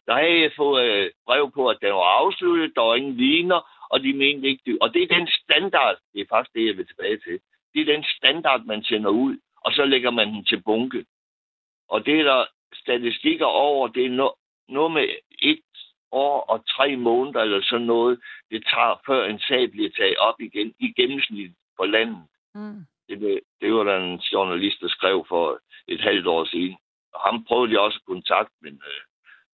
Der 0.10 0.16
havde 0.16 0.42
jeg 0.42 0.52
fået 0.56 0.84
øh, 0.84 1.12
brev 1.26 1.52
på, 1.52 1.68
at 1.68 1.78
den 1.82 1.94
var 1.94 2.10
afsluttet, 2.22 2.76
der 2.76 2.82
var 2.82 2.96
ingen 2.96 3.18
viner, 3.18 3.62
og 3.90 4.00
de 4.04 4.14
mente 4.14 4.48
ikke 4.48 4.64
det. 4.66 4.78
Og 4.82 4.94
det 4.94 5.04
er 5.04 5.16
den 5.18 5.28
standard, 5.28 5.98
det 6.14 6.22
er 6.22 6.26
faktisk 6.30 6.54
det, 6.54 6.68
jeg 6.68 6.78
vil 6.78 6.88
tilbage 6.88 7.18
til. 7.18 7.40
Det 7.74 7.82
er 7.82 7.94
den 7.94 8.04
standard, 8.18 8.66
man 8.66 8.84
sender 8.84 9.10
ud, 9.10 9.38
og 9.66 9.72
så 9.74 9.86
lægger 9.86 10.12
man 10.12 10.28
den 10.28 10.46
til 10.46 10.62
bunke. 10.62 11.06
Og 11.90 12.06
det 12.06 12.20
er 12.20 12.24
der 12.24 12.46
statistikker 12.74 13.46
over, 13.46 13.88
det 13.88 14.06
er 14.06 14.10
no, 14.10 14.30
noget 14.70 14.92
med 14.92 15.08
et 15.40 15.62
år 16.12 16.42
og 16.42 16.68
tre 16.68 16.96
måneder 16.96 17.42
eller 17.42 17.62
sådan 17.62 17.88
noget, 17.88 18.20
det 18.52 18.66
tager, 18.74 19.02
før 19.06 19.26
en 19.26 19.40
sag 19.40 19.72
bliver 19.72 19.90
taget 19.90 20.18
op 20.18 20.36
igen 20.40 20.74
i 20.80 20.94
gennemsnit 20.96 21.52
på 21.78 21.86
landet. 21.86 22.24
Mm. 22.56 22.86
Det, 23.10 23.40
det 23.62 23.74
var 23.74 23.84
der 23.84 23.98
en 23.98 24.18
journalist, 24.18 24.82
der 24.82 24.88
skrev 24.90 25.26
for 25.28 25.60
et 25.88 26.02
halvt 26.02 26.28
år 26.28 26.46
siden. 26.46 26.78
Og 27.14 27.20
ham 27.22 27.44
prøvede 27.44 27.72
jeg 27.72 27.80
også 27.80 28.00
at 28.02 28.06
kontakte, 28.06 28.56
men 28.62 28.74
øh, 28.74 29.09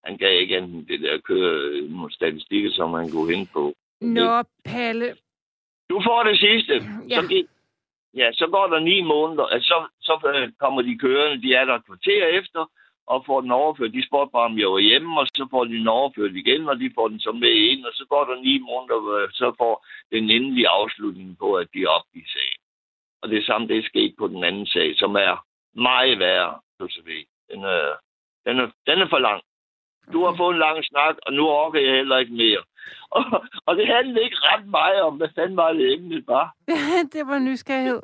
han 0.06 0.16
gav 0.16 0.40
ikke 0.40 0.58
enten 0.58 0.88
det 0.88 1.00
der 1.00 1.18
køre 1.18 1.80
nogle 1.80 2.12
statistikker, 2.12 2.70
som 2.72 2.94
han 2.94 3.10
kunne 3.10 3.34
hen 3.34 3.46
på. 3.46 3.74
Nå, 4.00 4.42
Palle. 4.64 5.16
Du 5.90 5.96
får 6.06 6.22
det 6.22 6.38
sidste. 6.38 6.74
Ja. 7.10 7.16
Så, 7.16 7.28
gik, 7.28 7.46
ja, 8.14 8.32
så 8.32 8.46
går 8.46 8.66
der 8.66 8.80
ni 8.80 9.02
måneder, 9.02 9.44
altså, 9.44 9.86
så, 10.00 10.18
så 10.22 10.28
øh, 10.34 10.52
kommer 10.60 10.82
de 10.82 10.98
kørende, 10.98 11.42
de 11.42 11.54
er 11.54 11.64
der 11.64 11.74
et 11.74 11.86
kvarter 11.86 12.26
efter, 12.26 12.70
og 13.06 13.24
får 13.26 13.40
den 13.40 13.50
overført. 13.50 13.92
De 13.92 14.06
spurgte 14.06 14.32
bare, 14.32 14.50
om 14.50 14.58
jeg 14.58 14.70
var 14.70 14.78
hjemme, 14.78 15.20
og 15.20 15.26
så 15.26 15.46
får 15.50 15.64
de 15.64 15.72
den 15.78 15.88
overført 15.88 16.34
igen, 16.42 16.68
og 16.68 16.80
de 16.80 16.90
får 16.94 17.08
den 17.08 17.20
så 17.20 17.32
med 17.32 17.54
ind, 17.70 17.84
og 17.84 17.92
så 17.94 18.04
går 18.08 18.24
der 18.24 18.42
ni 18.42 18.58
måneder, 18.58 19.28
så 19.32 19.54
får 19.58 19.86
den 20.12 20.30
endelige 20.30 20.68
afslutning 20.68 21.38
på, 21.38 21.54
at 21.54 21.68
de 21.74 21.86
opgiver 21.86 22.30
sagen. 22.36 22.60
Og 23.22 23.28
det 23.28 23.46
samme, 23.46 23.68
det 23.68 23.78
er 23.78 23.90
sket 23.90 24.14
på 24.18 24.28
den 24.28 24.44
anden 24.44 24.66
sag, 24.66 24.96
som 24.96 25.14
er 25.14 25.44
meget 25.74 26.18
værre, 26.18 26.54
du 26.80 26.86
så 26.90 27.00
ved. 27.04 27.24
Den 27.50 27.64
er, 27.64 27.96
den 28.46 28.58
er, 28.60 28.68
den 28.86 28.98
er 29.02 29.08
for 29.08 29.18
lang. 29.18 29.42
Du 30.12 30.24
har 30.24 30.36
fået 30.36 30.52
en 30.54 30.58
lang 30.58 30.84
snak, 30.84 31.16
og 31.26 31.32
nu 31.32 31.48
orker 31.48 31.80
jeg 31.80 31.96
heller 31.96 32.18
ikke 32.18 32.32
mere. 32.32 32.62
Og, 33.16 33.24
og 33.66 33.76
det 33.76 33.86
handler 33.86 34.20
ikke 34.20 34.36
ret 34.40 34.66
meget 34.66 35.00
om, 35.02 35.16
hvad 35.16 35.28
fanden 35.34 35.56
var 35.56 35.72
det 35.72 35.92
emnet 35.92 36.26
var. 36.26 36.54
det 37.14 37.26
var 37.26 37.38
nysgerrighed. 37.38 38.02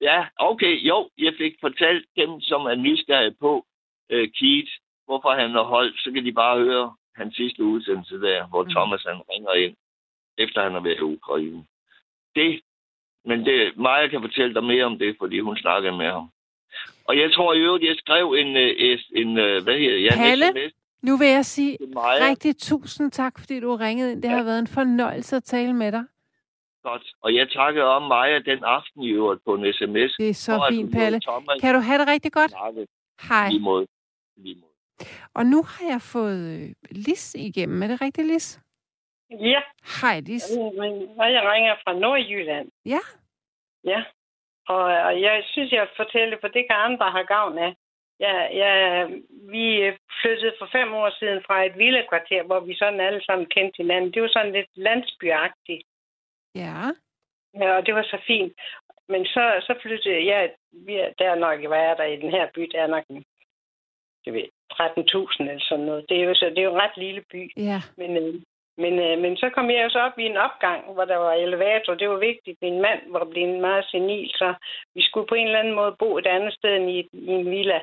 Ja, 0.00 0.26
okay, 0.36 0.74
jo, 0.88 1.10
jeg 1.18 1.34
fik 1.38 1.54
fortalt 1.60 2.06
dem, 2.16 2.40
som 2.40 2.60
er 2.60 2.74
nysgerrige 2.74 3.36
på 3.40 3.66
uh, 4.12 4.26
Keith, 4.38 4.72
hvorfor 5.04 5.30
han 5.30 5.50
har 5.50 5.62
holdt, 5.62 6.00
så 6.00 6.12
kan 6.12 6.24
de 6.24 6.32
bare 6.32 6.58
høre 6.58 6.94
hans 7.16 7.36
sidste 7.36 7.64
udsendelse 7.64 8.20
der, 8.20 8.46
hvor 8.46 8.62
mm. 8.62 8.70
Thomas 8.70 9.02
han 9.02 9.20
ringer 9.32 9.52
ind, 9.52 9.76
efter 10.38 10.62
han 10.62 10.72
har 10.72 10.80
været 10.80 10.98
i 10.98 11.10
Ukraine. 11.16 11.64
Det, 12.36 12.60
men 13.24 13.44
det, 13.46 13.76
Maja 13.76 14.08
kan 14.08 14.20
fortælle 14.20 14.54
dig 14.54 14.64
mere 14.64 14.84
om 14.84 14.98
det, 14.98 15.16
fordi 15.18 15.40
hun 15.40 15.56
snakkede 15.56 15.96
med 15.96 16.10
ham. 16.10 16.30
Og 17.08 17.18
jeg 17.18 17.32
tror 17.32 17.52
i 17.52 17.60
øvrigt, 17.60 17.84
jeg 17.84 17.96
skrev 17.96 18.26
en, 18.38 18.56
øh, 18.56 18.70
en, 18.78 18.98
en 19.20 19.38
øh, 19.38 19.62
hvad 19.64 19.78
hedder 19.78 20.10
det? 20.10 20.18
Palle, 20.18 20.70
nu 21.02 21.16
vil 21.16 21.28
jeg 21.28 21.44
sige 21.44 21.78
rigtig 21.96 22.56
tusind 22.58 23.10
tak, 23.10 23.38
fordi 23.38 23.60
du 23.60 23.76
ringede 23.76 24.12
ind. 24.12 24.22
Det 24.22 24.28
ja. 24.28 24.36
har 24.36 24.42
været 24.42 24.58
en 24.58 24.66
fornøjelse 24.66 25.36
at 25.36 25.44
tale 25.44 25.72
med 25.72 25.92
dig. 25.92 26.04
Godt. 26.82 27.12
Og 27.22 27.34
jeg 27.34 27.50
takker 27.50 27.84
om 27.84 28.02
Maja 28.02 28.38
den 28.38 28.64
aften 28.64 29.02
i 29.02 29.08
øvrigt 29.08 29.44
på 29.44 29.54
en 29.54 29.72
sms. 29.72 30.16
Det 30.18 30.28
er 30.28 30.34
så 30.34 30.66
fint, 30.70 30.92
Palle. 30.92 31.20
Thomas. 31.20 31.60
Kan 31.60 31.74
du 31.74 31.80
have 31.80 31.98
det 31.98 32.08
rigtig 32.08 32.32
godt? 32.32 32.50
Snakke. 32.50 32.86
Hej. 33.28 33.48
Lige 33.48 33.60
måde. 33.60 33.86
Lige 34.36 34.54
måde. 34.54 34.70
Og 35.34 35.46
nu 35.46 35.62
har 35.62 35.86
jeg 35.92 36.02
fået 36.02 36.40
øh, 36.54 36.68
Lis 36.90 37.34
igennem. 37.34 37.82
Er 37.82 37.86
det 37.86 38.00
rigtigt, 38.00 38.26
Lis? 38.26 38.60
Ja. 39.30 39.60
Hej, 40.02 40.20
Lis. 40.20 40.44
Jeg 41.36 41.42
ringer 41.52 41.74
fra 41.84 41.92
Nordjylland. 41.92 42.68
Ja. 42.86 43.02
Ja. 43.84 44.02
Og, 44.68 45.20
jeg 45.20 45.42
synes, 45.52 45.72
jeg 45.72 45.80
vil 45.80 45.96
fortælle, 45.96 46.38
for 46.40 46.48
det 46.48 46.66
kan 46.70 46.76
andre 46.88 47.10
have 47.10 47.26
gavn 47.26 47.58
af. 47.58 47.74
Ja, 48.20 48.36
ja, 48.62 49.04
vi 49.54 49.92
flyttede 50.22 50.54
for 50.58 50.68
fem 50.72 50.92
år 50.94 51.10
siden 51.18 51.42
fra 51.46 51.64
et 51.64 51.78
villakvarter, 51.78 52.42
hvor 52.42 52.60
vi 52.60 52.74
sådan 52.76 53.00
alle 53.00 53.24
sammen 53.24 53.46
kendte 53.46 53.76
hinanden. 53.76 54.12
Det 54.12 54.22
var 54.22 54.28
sådan 54.32 54.52
lidt 54.52 54.70
landsbyagtigt. 54.74 55.84
Ja. 56.54 56.78
Ja, 57.54 57.76
og 57.76 57.86
det 57.86 57.94
var 57.94 58.02
så 58.02 58.18
fint. 58.26 58.52
Men 59.08 59.24
så, 59.24 59.44
så 59.66 59.74
flyttede 59.82 60.26
jeg, 60.26 60.50
ja, 60.88 61.08
der 61.18 61.30
er 61.30 61.34
nok, 61.34 61.58
hvad 61.66 61.78
er 61.78 61.94
der 61.94 62.04
i 62.04 62.16
den 62.16 62.30
her 62.30 62.46
by, 62.54 62.62
der 62.72 62.82
er 62.82 62.86
nok 62.86 63.04
det 64.24 64.32
ved, 64.34 64.46
13.000 64.72 65.50
eller 65.50 65.64
sådan 65.68 65.84
noget. 65.84 66.04
Det 66.08 66.16
er 66.20 66.24
jo, 66.24 66.34
så, 66.34 66.44
det 66.46 66.58
er 66.58 66.62
jo 66.62 66.74
en 66.74 66.82
ret 66.82 66.96
lille 66.96 67.22
by. 67.32 67.52
Ja. 67.56 67.80
Men, 67.96 68.16
øh, 68.16 68.34
men, 68.82 68.98
øh, 68.98 69.18
men 69.18 69.36
så 69.36 69.50
kom 69.54 69.70
jeg 69.70 69.84
jo 69.84 69.90
så 69.90 69.98
op 69.98 70.18
i 70.18 70.26
en 70.26 70.36
opgang, 70.36 70.92
hvor 70.92 71.04
der 71.04 71.16
var 71.16 71.32
elevator. 71.32 71.94
Det 71.94 72.08
var 72.08 72.18
vigtigt. 72.18 72.58
Min 72.62 72.80
mand 72.82 73.00
var 73.12 73.24
blevet 73.24 73.60
meget 73.60 73.84
senil, 73.90 74.30
så 74.34 74.54
vi 74.94 75.02
skulle 75.02 75.26
på 75.26 75.34
en 75.34 75.46
eller 75.46 75.58
anden 75.58 75.74
måde 75.74 75.96
bo 75.98 76.18
et 76.18 76.26
andet 76.26 76.54
sted 76.54 76.76
end 76.76 76.90
i, 76.90 76.98
i 77.12 77.28
en 77.28 77.50
villa. 77.50 77.80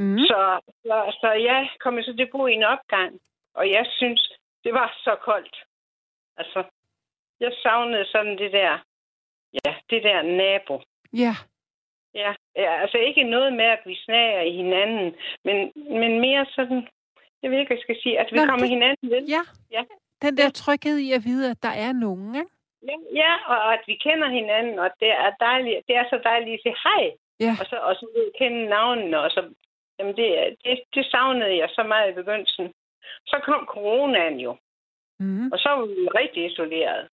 Mm. 0.00 0.18
Så, 0.18 0.60
så, 0.82 0.96
så 1.20 1.28
jeg 1.48 1.70
kom 1.80 2.02
så 2.02 2.12
til 2.16 2.22
at 2.22 2.32
bo 2.32 2.46
i 2.46 2.52
en 2.52 2.62
opgang, 2.74 3.20
og 3.54 3.70
jeg 3.70 3.86
synes, 3.98 4.22
det 4.64 4.72
var 4.72 4.88
så 5.04 5.16
koldt. 5.28 5.56
Altså, 6.36 6.64
jeg 7.40 7.52
savnede 7.62 8.06
sådan 8.12 8.38
det 8.38 8.52
der, 8.52 8.78
ja, 9.52 9.70
det 9.90 10.02
der 10.02 10.22
nabo. 10.22 10.82
Ja. 11.12 11.34
Ja, 12.14 12.34
ja 12.56 12.80
altså 12.82 12.98
ikke 12.98 13.22
noget 13.24 13.52
med, 13.52 13.64
at 13.64 13.82
vi 13.86 13.94
snager 14.04 14.40
i 14.40 14.52
hinanden, 14.52 15.14
men, 15.44 15.56
men 16.00 16.20
mere 16.20 16.46
sådan, 16.56 16.88
jeg 17.42 17.50
ved 17.50 17.58
ikke, 17.58 17.74
jeg 17.74 17.82
skal 17.82 17.96
sige, 18.02 18.20
at 18.20 18.28
vi 18.32 18.36
Nå, 18.36 18.44
kommer 18.44 18.66
det, 18.66 18.74
hinanden 18.74 19.10
ved. 19.10 19.22
Ja. 19.28 19.42
ja, 19.70 19.82
den 20.22 20.36
der 20.36 20.50
tryghed 20.50 20.98
i 20.98 21.12
at 21.12 21.24
vide, 21.24 21.50
at 21.50 21.62
der 21.62 21.74
er 21.86 21.92
nogen, 21.92 22.34
ikke? 22.34 22.50
Ja, 22.88 22.96
ja 23.14 23.32
og 23.46 23.72
at 23.74 23.82
vi 23.86 23.94
kender 23.94 24.28
hinanden, 24.28 24.78
og 24.78 24.90
det 25.00 25.10
er, 25.10 25.30
dejligt, 25.40 25.86
det 25.88 25.96
er 25.96 26.04
så 26.10 26.20
dejligt 26.24 26.54
at 26.54 26.60
sige 26.62 26.76
hej. 26.84 27.04
Ja. 27.40 27.52
Og 27.60 27.66
så, 27.70 27.76
og 27.76 27.94
så 27.94 28.06
kende 28.38 28.66
navnene, 28.66 29.20
og 29.20 29.30
så, 29.30 29.54
jamen 29.98 30.16
det, 30.16 30.56
det, 30.64 30.80
det 30.94 31.06
savnede 31.10 31.56
jeg 31.56 31.68
så 31.72 31.82
meget 31.82 32.10
i 32.10 32.14
begyndelsen. 32.14 32.72
Så 33.26 33.40
kom 33.44 33.66
coronaen 33.66 34.40
jo. 34.40 34.56
Mm. 35.20 35.52
Og 35.52 35.58
så 35.58 35.68
var 35.68 35.86
vi 35.86 36.08
rigtig 36.20 36.52
isoleret. 36.52 37.08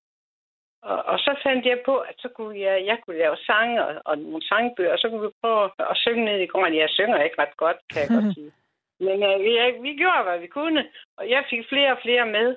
Og, 0.83 0.99
og 1.05 1.19
så 1.19 1.41
fandt 1.43 1.67
jeg 1.67 1.79
på, 1.85 1.99
at 1.99 2.15
så 2.19 2.29
kunne 2.37 2.61
jeg, 2.61 2.87
jeg 2.87 2.99
kunne 3.03 3.19
lave 3.19 3.37
sange 3.37 3.85
og, 3.85 4.03
og 4.05 4.19
nogle 4.19 4.43
sangbøger, 4.49 4.93
og 4.93 4.99
så 4.99 5.09
kunne 5.09 5.27
vi 5.27 5.41
prøve 5.43 5.71
at 5.91 5.97
synge 5.97 6.25
ned 6.25 6.39
i 6.41 6.47
gården. 6.47 6.77
Jeg 6.77 6.91
synger 6.91 7.23
ikke 7.23 7.43
ret 7.43 7.57
godt, 7.57 7.77
kan 7.91 8.01
jeg 8.03 8.11
godt 8.17 8.35
sige. 8.37 8.53
Men 9.01 9.17
uh, 9.31 9.55
jeg, 9.59 9.79
vi 9.83 9.97
gjorde, 9.97 10.23
hvad 10.23 10.39
vi 10.39 10.47
kunne, 10.47 10.83
og 11.19 11.31
jeg 11.31 11.45
fik 11.51 11.69
flere 11.69 11.91
og 11.93 11.99
flere 12.03 12.27
med. 12.27 12.57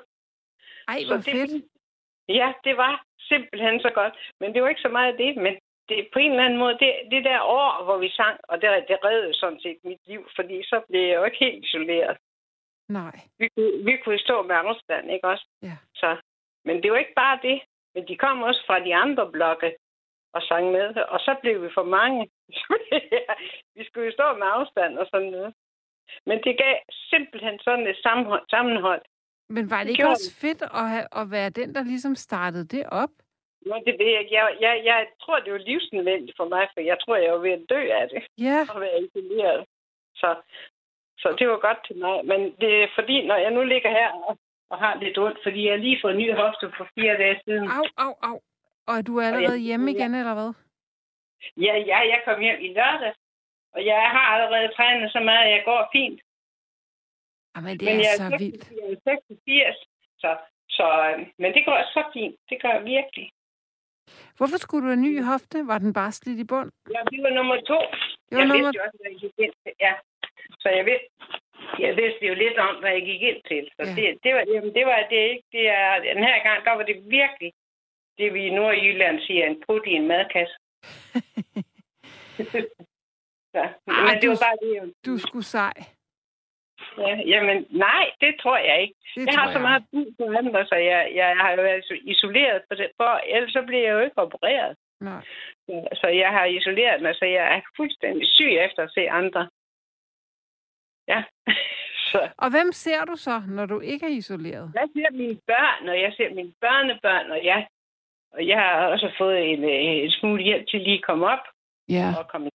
Ej, 0.88 1.00
hvor 1.08 1.18
så 1.18 1.32
fedt. 1.32 1.52
Det, 1.52 1.64
ja, 2.28 2.54
det 2.64 2.78
var 2.78 3.04
simpelthen 3.20 3.80
så 3.80 3.92
godt. 4.00 4.14
Men 4.40 4.54
det 4.54 4.62
var 4.62 4.70
ikke 4.70 4.88
så 4.88 4.90
meget 4.90 5.18
det, 5.18 5.36
men 5.36 5.54
det, 5.90 6.08
på 6.14 6.20
en 6.20 6.32
eller 6.32 6.46
anden 6.46 6.60
måde, 6.60 6.78
det, 6.84 6.92
det 7.12 7.24
der 7.24 7.42
år, 7.42 7.84
hvor 7.84 7.98
vi 7.98 8.10
sang, 8.10 8.40
og 8.44 8.62
det, 8.62 8.70
det 8.88 8.98
reddede 9.06 9.34
sådan 9.34 9.60
set 9.60 9.80
mit 9.84 10.02
liv, 10.08 10.22
fordi 10.36 10.64
så 10.64 10.82
blev 10.90 11.02
jeg 11.02 11.16
jo 11.16 11.24
ikke 11.24 11.46
helt 11.46 11.66
isoleret. 11.66 12.18
Nej. 12.90 13.20
Vi, 13.40 13.48
vi 13.84 13.98
kunne 14.04 14.20
stå 14.20 14.42
med 14.42 14.56
afstand, 14.56 15.12
ikke 15.12 15.28
også? 15.28 15.46
Ja. 15.62 15.78
Så, 15.96 16.18
men 16.66 16.84
det 16.84 16.92
var 16.92 16.98
ikke 16.98 17.20
bare 17.24 17.40
det. 17.42 17.62
Men 17.96 18.08
de 18.08 18.18
kom 18.18 18.42
også 18.42 18.64
fra 18.68 18.80
de 18.80 18.96
andre 18.96 19.32
blokke 19.32 19.76
og 20.34 20.42
sang 20.42 20.72
med, 20.72 20.96
og 20.96 21.20
så 21.20 21.36
blev 21.42 21.64
vi 21.64 21.70
for 21.74 21.84
mange. 21.84 22.30
vi 23.76 23.84
skulle 23.86 24.06
jo 24.06 24.14
stå 24.14 24.28
med 24.34 24.48
afstand 24.58 24.98
og 24.98 25.08
sådan 25.12 25.32
noget. 25.32 25.54
Men 26.26 26.38
det 26.44 26.58
gav 26.58 26.76
simpelthen 27.10 27.60
sådan 27.60 27.88
et 27.88 27.98
sammenhold. 28.50 29.02
Men 29.50 29.70
var 29.70 29.84
det 29.84 29.90
ikke 29.90 30.08
også 30.08 30.36
fedt 30.42 30.62
at, 30.62 30.90
have, 30.90 31.08
at 31.12 31.32
være 31.32 31.50
den, 31.50 31.76
der 31.76 31.84
ligesom 31.84 32.16
startede 32.16 32.68
det 32.68 32.86
op? 32.90 33.10
Ja, 33.68 33.76
det 33.88 33.96
ved 34.00 34.12
jeg 34.18 34.26
Jeg, 34.32 34.46
jeg, 34.66 34.82
jeg 34.86 35.08
tror, 35.22 35.40
det 35.40 35.52
var 35.54 35.68
livsnødvendigt 35.70 36.38
for 36.38 36.48
mig, 36.54 36.68
for 36.74 36.82
jeg 36.82 36.98
tror, 37.00 37.16
jeg 37.16 37.34
var 37.34 37.40
ved 37.40 37.52
at 37.52 37.70
dø 37.70 37.82
af 38.02 38.10
det. 38.10 38.22
Ja. 38.38 38.60
Og 38.72 38.82
være 38.82 39.02
isoleret. 39.04 39.66
Så, 40.16 40.30
så 41.22 41.36
det 41.40 41.48
var 41.50 41.60
godt 41.68 41.80
til 41.88 41.98
mig. 41.98 42.26
Men 42.26 42.40
det 42.62 42.84
er 42.84 42.88
fordi, 42.96 43.28
når 43.28 43.36
jeg 43.36 43.52
nu 43.52 43.64
ligger 43.64 43.90
her 43.90 44.10
og, 44.28 44.38
og 44.70 44.78
har 44.78 45.00
lidt 45.00 45.18
ondt, 45.18 45.40
fordi 45.44 45.68
jeg 45.68 45.80
lige 45.80 46.00
fået 46.02 46.14
en 46.14 46.22
ny 46.24 46.36
hofte 46.36 46.72
for 46.78 46.88
fire 46.96 47.18
dage 47.18 47.40
siden. 47.46 47.68
Au, 47.78 47.84
au, 47.98 48.14
au. 48.22 48.40
Og 48.88 48.94
er 48.98 49.02
du 49.02 49.22
allerede 49.22 49.60
jeg, 49.60 49.68
hjemme 49.68 49.92
igen, 49.92 50.16
eller 50.16 50.34
hvad? 50.34 50.52
Ja, 51.58 51.76
ja, 51.92 52.00
jeg 52.14 52.22
kom 52.26 52.40
hjem 52.42 52.60
i 52.62 52.68
lørdag. 52.68 53.14
Og 53.76 53.86
jeg 53.86 54.02
har 54.16 54.28
allerede 54.36 54.74
trænet 54.76 55.12
så 55.12 55.20
meget, 55.20 55.46
at 55.46 55.52
jeg 55.52 55.64
går 55.66 55.90
fint. 55.92 56.20
Jamen, 57.56 57.80
det 57.80 57.86
men 57.86 58.00
er 58.00 58.16
så 58.18 58.24
er 58.24 58.38
vildt. 58.38 58.72
Jeg 58.72 58.88
er 58.92 59.20
86, 59.26 59.78
så, 60.22 60.38
så, 60.70 60.86
men 61.38 61.54
det 61.54 61.66
går 61.66 61.80
så 61.94 62.04
fint. 62.14 62.36
Det 62.50 62.62
gør 62.62 62.80
virkelig. 62.80 63.32
Hvorfor 64.38 64.58
skulle 64.58 64.84
du 64.84 64.90
have 64.92 65.00
en 65.02 65.08
ny 65.10 65.14
hofte? 65.32 65.58
Var 65.72 65.78
den 65.78 65.94
bare 65.94 66.12
slidt 66.12 66.40
i 66.40 66.48
bund? 66.52 66.72
Ja, 66.96 67.02
det 67.12 67.20
var 67.26 67.34
nummer 67.40 67.58
to. 67.72 67.80
Det 68.28 68.34
var 68.36 68.38
jeg 68.38 68.48
nummer... 68.48 68.66
vidste 68.66 68.78
jo 68.80 68.84
også, 68.88 68.98
hvad 69.02 69.12
jeg 69.12 69.20
gik 69.24 69.36
ind 69.46 69.54
til. 69.64 69.74
Ja. 69.86 69.94
Så 70.62 70.68
jeg 70.78 70.84
vidste, 70.90 71.08
jeg 71.86 71.92
vidste 72.02 72.24
jo 72.30 72.34
lidt 72.44 72.58
om, 72.68 72.74
hvad 72.82 72.92
jeg 72.98 73.04
gik 73.12 73.22
ind 73.32 73.42
til. 73.52 73.64
Så 73.78 73.84
ja. 73.88 73.92
det, 73.98 74.06
det, 74.24 74.32
var, 74.36 74.44
jamen, 74.54 74.74
det 74.78 74.86
var 74.92 75.00
det 75.14 75.22
ikke. 75.32 75.46
Det 75.56 75.66
er, 75.80 75.92
den 76.10 76.20
her 76.28 76.38
gang, 76.48 76.60
der 76.66 76.74
var 76.80 76.86
det 76.90 76.98
virkelig, 77.20 77.52
det 78.18 78.34
vi 78.34 78.42
i 78.50 78.56
Nordjylland 78.58 79.18
siger, 79.28 79.44
en 79.46 79.62
prut 79.66 79.86
i 79.92 79.94
en 80.00 80.08
madkasse. 80.08 80.56
så, 83.54 83.62
Ej, 83.88 84.04
men 84.08 84.16
det 84.16 84.24
du, 84.24 84.30
var 84.30 84.42
bare 84.48 84.60
det. 84.64 84.94
Du 85.06 85.18
skulle 85.18 85.46
sej. 85.58 85.78
Ja, 86.98 87.16
jamen, 87.34 87.66
nej, 87.70 88.06
det 88.22 88.36
tror 88.42 88.58
jeg 88.58 88.82
ikke. 88.82 88.96
Det 89.16 89.26
jeg 89.26 89.34
har 89.40 89.48
jeg. 89.48 89.54
så 89.54 89.60
meget 89.60 89.84
brug 89.92 90.08
for 90.18 90.38
andre, 90.38 90.66
så 90.66 90.76
jeg, 90.76 91.12
jeg 91.16 91.38
har 91.38 91.52
jo 91.52 91.62
været 91.62 91.84
isoleret, 92.02 92.62
for, 92.68 92.76
det, 92.76 92.88
for 92.98 93.22
ellers 93.36 93.52
så 93.52 93.62
bliver 93.68 93.84
jeg 93.84 93.94
jo 93.94 94.00
ikke 94.00 94.18
opereret. 94.18 94.78
Nej. 95.02 95.22
Så, 95.66 95.88
så 96.02 96.08
jeg 96.08 96.30
har 96.30 96.46
isoleret 96.46 97.02
mig, 97.02 97.16
så 97.16 97.26
jeg 97.26 97.56
er 97.56 97.62
fuldstændig 97.78 98.28
syg 98.28 98.52
efter 98.66 98.84
at 98.84 98.92
se 98.94 99.10
andre. 99.10 99.50
Ja. 101.08 101.24
så. 102.12 102.30
Og 102.38 102.50
hvem 102.50 102.72
ser 102.72 103.06
du 103.06 103.16
så, 103.16 103.42
når 103.48 103.66
du 103.66 103.80
ikke 103.80 104.06
er 104.06 104.18
isoleret? 104.22 104.72
Jeg 104.76 104.88
ser 104.96 105.12
mine 105.12 105.40
børn, 105.48 105.90
og 105.90 106.02
jeg 106.02 106.14
ser 106.18 106.30
mine 106.34 106.54
børnebørn, 106.62 107.32
og 107.32 107.46
jeg, 107.46 107.68
og 108.32 108.48
jeg 108.48 108.58
har 108.58 108.88
også 108.88 109.12
fået 109.18 109.54
en, 109.54 109.64
en 109.64 110.12
smule 110.12 110.44
hjælp 110.44 110.68
til 110.68 110.82
lige 110.82 110.98
at 110.98 111.06
komme 111.06 111.28
op. 111.28 111.46
Ja. 111.90 112.08
Og 112.20 112.28
komme 112.28 112.50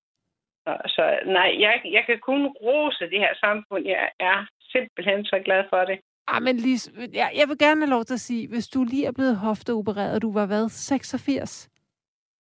så, 0.65 0.73
så 0.87 1.19
nej, 1.27 1.57
jeg, 1.59 1.81
jeg 1.85 2.05
kan 2.07 2.19
kun 2.19 2.47
rose 2.47 3.05
det 3.05 3.19
her 3.19 3.35
samfund. 3.35 3.85
Jeg 3.87 4.11
er 4.21 4.47
simpelthen 4.73 5.25
så 5.25 5.39
glad 5.45 5.65
for 5.71 5.85
det. 5.85 6.01
Ah, 6.27 6.43
men 6.43 6.57
Lis, 6.57 6.91
jeg, 7.13 7.33
jeg 7.35 7.49
vil 7.49 7.59
gerne 7.59 7.81
have 7.81 7.91
lov 7.91 8.05
til 8.05 8.15
at 8.15 8.21
sige, 8.21 8.49
hvis 8.49 8.69
du 8.69 8.85
lige 8.85 9.07
er 9.07 9.13
blevet 9.13 9.37
hofteopereret, 9.37 10.15
og 10.15 10.23
du 10.23 10.33
var 10.33 10.47
hvad, 10.47 10.69
86? 10.69 11.71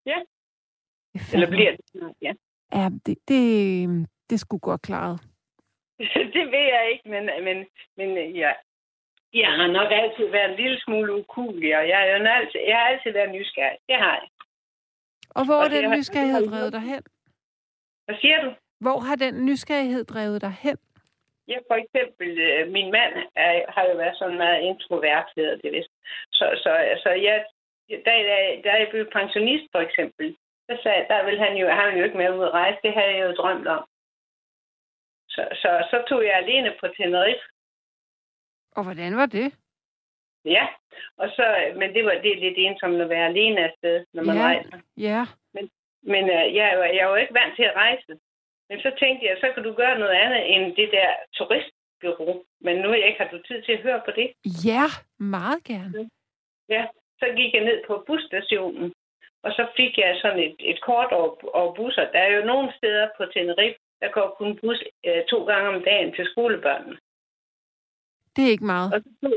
Ja. 0.06 0.18
Eller 1.32 1.50
bliver 1.50 1.70
det 1.76 2.14
ja. 2.22 2.32
Ja, 2.72 2.88
det, 3.06 3.18
det, 3.28 4.08
det 4.30 4.40
skulle 4.40 4.60
godt 4.60 4.82
klaret. 4.82 5.20
det 6.34 6.44
ved 6.54 6.66
jeg 6.74 6.90
ikke, 6.92 7.08
men, 7.08 7.24
men, 7.44 7.66
men 7.96 8.34
ja, 8.34 8.52
jeg 9.34 9.50
har 9.58 9.66
nok 9.66 9.88
altid 9.92 10.26
været 10.30 10.50
en 10.50 10.56
lille 10.56 10.80
smule 10.80 11.14
ukulig, 11.14 11.76
og 11.78 11.88
jeg, 11.88 12.00
jeg, 12.10 12.36
altid, 12.36 12.60
jeg 12.68 12.76
har 12.76 12.86
altid 12.86 13.12
været 13.12 13.34
nysgerrig. 13.34 13.78
Det 13.88 13.96
har 13.96 14.14
jeg. 14.14 14.28
Og 15.30 15.44
hvor 15.44 15.54
og 15.54 15.64
er 15.64 15.68
den 15.68 15.90
nysgerrighed 15.90 16.48
drevet 16.50 16.72
dig 16.72 16.80
hen? 16.80 17.02
Hvad 18.04 18.16
siger 18.20 18.38
du? 18.44 18.54
Hvor 18.80 18.98
har 19.00 19.16
den 19.16 19.44
nysgerrighed 19.46 20.04
drevet 20.04 20.40
dig 20.42 20.50
hen? 20.64 20.76
Ja, 21.48 21.58
for 21.70 21.74
eksempel, 21.82 22.28
øh, 22.40 22.68
min 22.76 22.90
mand 22.90 23.14
er, 23.36 23.52
har 23.74 23.84
jo 23.90 23.96
været 23.96 24.16
sådan 24.18 24.36
meget 24.36 24.60
introvert, 24.62 25.26
hedder 25.36 25.56
det 25.56 25.72
vist. 25.72 25.92
Så, 26.32 26.60
så 26.62 26.70
altså, 26.70 27.10
jeg, 27.10 27.44
da, 27.90 28.12
da, 28.30 28.36
da 28.64 28.70
jeg 28.80 28.88
blev 28.90 29.10
pensionist, 29.12 29.66
for 29.72 29.80
eksempel, 29.80 30.36
så 30.70 30.78
sagde, 30.82 31.06
der 31.08 31.24
ville 31.24 31.40
han 31.46 31.56
jo, 31.56 31.68
han 31.68 31.86
ville 31.86 31.98
jo 31.98 32.04
ikke 32.04 32.16
med 32.16 32.30
ud 32.38 32.44
at 32.44 32.50
rejse. 32.60 32.78
Det 32.84 32.92
havde 32.94 33.14
jeg 33.16 33.26
jo 33.28 33.32
drømt 33.32 33.66
om. 33.66 33.84
Så, 35.28 35.48
så, 35.62 35.70
så 35.90 36.04
tog 36.08 36.24
jeg 36.24 36.34
alene 36.34 36.74
på 36.80 36.86
Tenerife. 36.96 37.44
Og 38.76 38.82
hvordan 38.84 39.16
var 39.16 39.26
det? 39.26 39.54
Ja, 40.44 40.66
og 41.16 41.28
så, 41.36 41.72
men 41.76 41.94
det 41.94 42.04
var 42.04 42.10
det 42.22 42.30
er 42.32 42.40
lidt 42.40 42.58
ensomt 42.58 43.00
at 43.00 43.08
være 43.08 43.26
alene 43.26 43.60
afsted, 43.68 44.04
når 44.12 44.24
man 44.24 44.36
Ja. 44.36 44.42
rejser. 44.42 44.78
Ja. 44.96 45.26
Men 45.54 45.70
øh, 46.08 46.54
jeg, 46.56 46.66
jeg 46.94 47.02
er 47.04 47.08
jo 47.08 47.14
ikke 47.14 47.34
vant 47.34 47.56
til 47.56 47.62
at 47.62 47.76
rejse. 47.76 48.12
Men 48.68 48.80
så 48.80 48.90
tænkte 48.98 49.26
jeg, 49.26 49.36
så 49.40 49.52
kan 49.54 49.62
du 49.62 49.72
gøre 49.72 49.98
noget 49.98 50.14
andet 50.24 50.54
end 50.54 50.76
det 50.76 50.88
der 50.92 51.10
turistbureau. 51.34 52.44
Men 52.60 52.76
nu 52.76 52.92
ikke 52.92 53.18
har 53.22 53.30
du 53.30 53.38
tid 53.42 53.62
til 53.62 53.72
at 53.72 53.82
høre 53.82 54.02
på 54.04 54.10
det. 54.10 54.32
Ja, 54.64 54.86
meget 55.18 55.64
gerne. 55.64 56.10
Ja, 56.68 56.86
så 57.20 57.26
gik 57.36 57.54
jeg 57.54 57.64
ned 57.64 57.78
på 57.86 58.04
busstationen. 58.06 58.94
Og 59.42 59.50
så 59.52 59.66
fik 59.76 59.98
jeg 59.98 60.18
sådan 60.22 60.38
et, 60.38 60.56
et 60.58 60.80
kort 60.80 61.12
over, 61.12 61.56
over 61.56 61.74
busser. 61.74 62.10
Der 62.12 62.18
er 62.18 62.36
jo 62.36 62.44
nogle 62.44 62.72
steder 62.78 63.08
på 63.16 63.24
Tenerife, 63.26 63.78
der 64.00 64.10
går 64.10 64.34
kun 64.38 64.58
bus 64.60 64.78
øh, 65.06 65.24
to 65.30 65.44
gange 65.44 65.68
om 65.68 65.82
dagen 65.82 66.14
til 66.14 66.26
skolebørnene. 66.26 66.98
Det 68.36 68.44
er 68.44 68.50
ikke 68.50 68.70
meget. 68.74 68.94
Og 68.94 69.00
så 69.00 69.10
tog, 69.22 69.32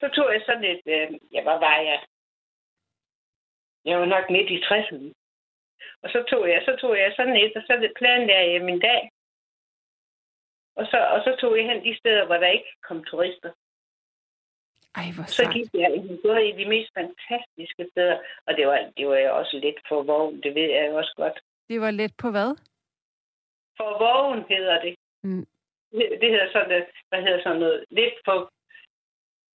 så 0.00 0.08
tog 0.16 0.32
jeg 0.32 0.42
sådan 0.46 0.64
et... 0.64 0.82
Øh, 0.86 1.08
ja, 1.32 1.42
hvad 1.42 1.58
var 1.66 1.76
jeg? 1.90 2.00
Jeg 3.84 4.00
var 4.00 4.04
nok 4.04 4.30
midt 4.30 4.50
i 4.50 4.58
60'erne. 4.68 5.23
Og 6.02 6.08
så 6.10 6.24
tog 6.30 6.48
jeg, 6.48 6.62
så 6.64 6.76
tog 6.80 6.96
jeg 6.98 7.12
sådan 7.16 7.36
et, 7.36 7.56
og 7.56 7.62
så 7.66 7.92
planlagde 7.98 8.52
jeg 8.52 8.62
min 8.64 8.80
dag. 8.80 9.10
Og 10.76 10.86
så, 10.86 10.98
og 11.14 11.20
så 11.24 11.36
tog 11.40 11.56
jeg 11.58 11.66
hen 11.70 11.84
de 11.84 11.98
steder, 11.98 12.26
hvor 12.26 12.36
der 12.36 12.46
ikke 12.46 12.72
kom 12.88 13.04
turister. 13.04 13.52
Ej, 14.94 15.06
hvor 15.14 15.24
Så 15.26 15.50
gik 15.52 15.68
jeg 15.74 15.90
både 16.24 16.48
i 16.48 16.52
de 16.52 16.66
mest 16.68 16.90
fantastiske 16.98 17.86
steder. 17.92 18.18
Og 18.46 18.56
det 18.56 18.66
var, 18.66 18.78
det 18.96 19.06
var 19.08 19.18
jo 19.18 19.36
også 19.36 19.58
lidt 19.58 19.80
for 19.88 20.02
vågen, 20.02 20.42
det 20.42 20.54
ved 20.54 20.68
jeg 20.70 20.94
også 20.94 21.14
godt. 21.16 21.40
Det 21.68 21.80
var 21.80 21.90
let 21.90 22.14
på 22.18 22.30
hvad? 22.30 22.50
For 23.76 23.90
vågen 24.04 24.44
hedder 24.48 24.80
det. 24.80 24.94
Mm. 25.22 25.46
Det, 25.92 26.18
det 26.20 26.30
hedder 26.30 26.52
sådan, 26.52 26.70
det, 26.70 26.86
hvad 27.08 27.22
hedder 27.22 27.42
sådan 27.42 27.60
noget, 27.60 27.84
lidt 27.90 28.14
for, 28.24 28.50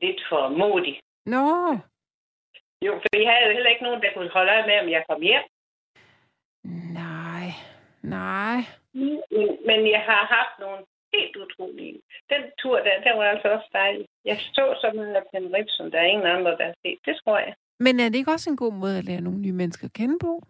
lidt 0.01 0.21
for 0.29 0.49
modig. 0.49 0.99
Nå, 1.25 1.77
Jo, 2.85 2.91
for 3.01 3.09
jeg 3.17 3.31
havde 3.31 3.47
jo 3.47 3.53
heller 3.53 3.69
ikke 3.69 3.83
nogen, 3.83 4.01
der 4.01 4.13
kunne 4.13 4.29
holde 4.29 4.51
øje 4.51 4.67
med, 4.67 4.77
om 4.83 4.89
jeg 4.89 5.03
kom 5.09 5.21
hjem. 5.21 5.45
Nej, 7.03 7.45
nej. 8.01 8.57
Men, 8.93 9.49
men 9.69 9.79
jeg 9.95 10.01
har 10.09 10.23
haft 10.37 10.55
nogle 10.59 10.85
helt 11.13 11.35
utrolige. 11.35 12.01
Den 12.29 12.41
tur 12.61 12.77
der, 12.77 12.95
der 13.03 13.13
var 13.15 13.23
altså 13.23 13.47
også 13.47 13.69
dejlig. 13.73 14.05
Jeg 14.25 14.37
så 14.39 14.77
så 14.81 14.91
meget 14.95 15.15
af 15.15 15.23
Tenerife, 15.31 15.69
som 15.69 15.91
der 15.91 15.99
er 15.99 16.05
ingen 16.13 16.27
andre, 16.27 16.51
der 16.51 16.65
har 16.65 16.75
set. 16.85 16.99
Det 17.05 17.15
tror 17.23 17.37
jeg. 17.37 17.53
Men 17.79 17.99
er 17.99 18.09
det 18.09 18.15
ikke 18.15 18.31
også 18.31 18.49
en 18.49 18.57
god 18.57 18.73
måde 18.73 18.97
at 18.97 19.05
lære 19.05 19.21
nogle 19.21 19.39
nye 19.39 19.59
mennesker 19.61 19.85
at 19.87 19.93
kende 19.93 20.17
på? 20.19 20.43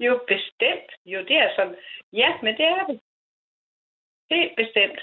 Jo, 0.00 0.20
bestemt. 0.28 0.90
Jo, 1.06 1.18
det 1.28 1.36
er 1.36 1.50
sådan. 1.56 1.76
Ja, 2.12 2.30
men 2.42 2.52
det 2.56 2.66
er 2.74 2.86
det. 2.86 3.00
Helt 4.30 4.56
bestemt. 4.56 5.00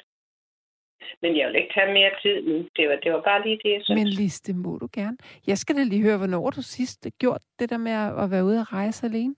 Men 1.21 1.37
jeg 1.37 1.47
vil 1.47 1.55
ikke 1.55 1.73
tage 1.73 1.93
mere 1.93 2.11
tid 2.21 2.41
nu. 2.47 2.55
Det 2.75 2.89
var, 2.89 2.95
det 3.03 3.13
var 3.13 3.21
bare 3.21 3.43
lige 3.43 3.59
det, 3.63 3.71
jeg 3.71 3.81
synes. 3.83 3.97
Men 3.99 4.07
Lis, 4.07 4.41
det 4.41 4.55
må 4.55 4.77
du 4.77 4.87
gerne. 4.93 5.17
Jeg 5.47 5.57
skal 5.57 5.75
da 5.75 5.83
lige 5.83 6.01
høre, 6.01 6.17
hvornår 6.17 6.49
du 6.49 6.61
sidst 6.61 7.07
gjort 7.19 7.41
det 7.59 7.69
der 7.69 7.77
med 7.77 7.91
at 8.23 8.31
være 8.31 8.45
ude 8.45 8.59
og 8.59 8.73
rejse 8.73 9.05
alene. 9.05 9.35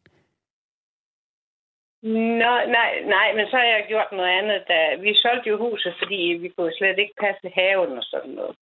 Nå, 2.03 2.53
nej, 2.77 2.91
nej, 3.15 3.33
men 3.35 3.45
så 3.47 3.55
har 3.57 3.65
jeg 3.65 3.85
gjort 3.87 4.11
noget 4.11 4.31
andet. 4.39 4.63
Da 4.67 4.95
vi 4.95 5.15
solgte 5.15 5.49
jo 5.49 5.57
huset, 5.57 5.93
fordi 5.99 6.21
vi 6.43 6.49
kunne 6.49 6.73
slet 6.73 6.99
ikke 6.99 7.21
passe 7.21 7.51
haven 7.59 7.97
og 7.97 8.03
sådan 8.03 8.31
noget. 8.39 8.55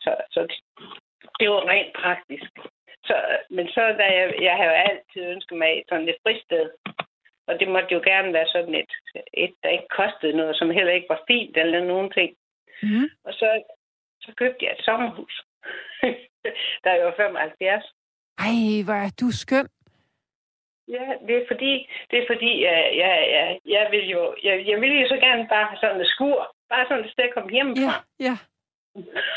Så, 0.00 0.16
så 0.30 0.40
det, 1.40 1.50
var 1.50 1.68
rent 1.68 1.92
praktisk. 2.02 2.50
Så, 3.08 3.16
men 3.50 3.68
så 3.68 3.80
da 4.00 4.06
jeg, 4.18 4.34
jeg 4.40 4.56
har 4.56 4.64
jo 4.64 4.70
altid 4.70 5.22
ønsket 5.34 5.58
mig 5.58 5.84
sådan 5.88 6.08
et 6.08 6.22
fristed. 6.22 6.70
Og 7.46 7.60
det 7.60 7.68
måtte 7.68 7.94
jo 7.94 8.00
gerne 8.04 8.32
være 8.32 8.48
sådan 8.48 8.74
et, 8.74 8.92
et, 9.34 9.54
der 9.62 9.68
ikke 9.68 9.90
kostede 9.96 10.36
noget, 10.36 10.56
som 10.56 10.70
heller 10.70 10.92
ikke 10.92 11.08
var 11.08 11.22
fint 11.26 11.56
eller 11.56 11.84
nogen 11.84 12.10
ting. 12.10 12.30
Mm. 12.82 13.08
Og 13.24 13.32
så, 13.32 13.62
så 14.20 14.32
købte 14.36 14.64
jeg 14.64 14.72
et 14.72 14.84
sommerhus. 14.84 15.34
der 16.84 16.90
er 16.90 17.00
jo 17.04 17.12
75. 17.16 17.84
Ej, 18.38 18.82
hvor 18.84 18.98
er 19.06 19.12
du 19.20 19.30
skøn. 19.30 19.68
Ja, 20.88 21.04
det 21.26 21.34
er 21.36 21.44
fordi, 21.52 21.72
det 22.10 22.16
er 22.22 22.26
fordi 22.32 22.50
jeg, 22.64 22.78
jeg, 23.02 23.14
jeg, 23.36 23.58
jeg, 23.74 23.88
vil 23.90 24.08
jo, 24.08 24.34
jeg, 24.44 24.54
jeg 24.70 24.80
vil 24.80 25.00
jo 25.00 25.08
så 25.08 25.16
gerne 25.26 25.46
bare 25.48 25.66
have 25.70 25.78
sådan 25.80 26.00
et 26.00 26.06
skur. 26.06 26.54
Bare 26.68 26.84
sådan 26.88 27.04
et 27.04 27.12
sted 27.12 27.24
at 27.24 27.34
komme 27.34 27.50
hjem 27.50 27.72
Ja, 27.72 27.88
fra. 27.88 28.04
ja. 28.20 28.36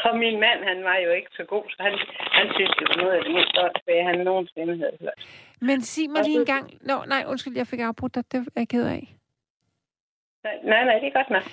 Og 0.03 0.17
min 0.17 0.39
mand, 0.39 0.59
han 0.63 0.83
var 0.83 0.97
jo 1.05 1.11
ikke 1.11 1.29
så 1.39 1.43
god, 1.43 1.63
så 1.69 1.77
han, 1.83 1.93
han 2.39 2.47
synes 2.55 2.71
det 2.79 2.85
var 2.89 2.95
noget 3.03 3.13
af 3.17 3.23
det 3.23 3.33
mest 3.33 3.57
åndssvage, 3.63 4.03
han 4.09 4.19
nogensinde 4.25 4.77
havde 4.77 4.97
hørt. 5.01 5.19
Men 5.61 5.81
sig 5.81 6.09
mig 6.09 6.23
lige 6.23 6.39
en 6.39 6.45
gang... 6.45 6.65
Nå, 6.81 7.03
nej, 7.07 7.23
undskyld, 7.27 7.57
jeg 7.57 7.67
fik 7.67 7.79
afbrudt 7.79 8.15
dig. 8.15 8.31
Det 8.31 8.37
er 8.39 8.45
jeg 8.55 8.69
ked 8.69 8.87
af. 8.87 9.07
Nej, 10.63 10.83
nej, 10.85 10.99
det 10.99 11.07
er 11.07 11.11
godt 11.19 11.29
nok. 11.29 11.43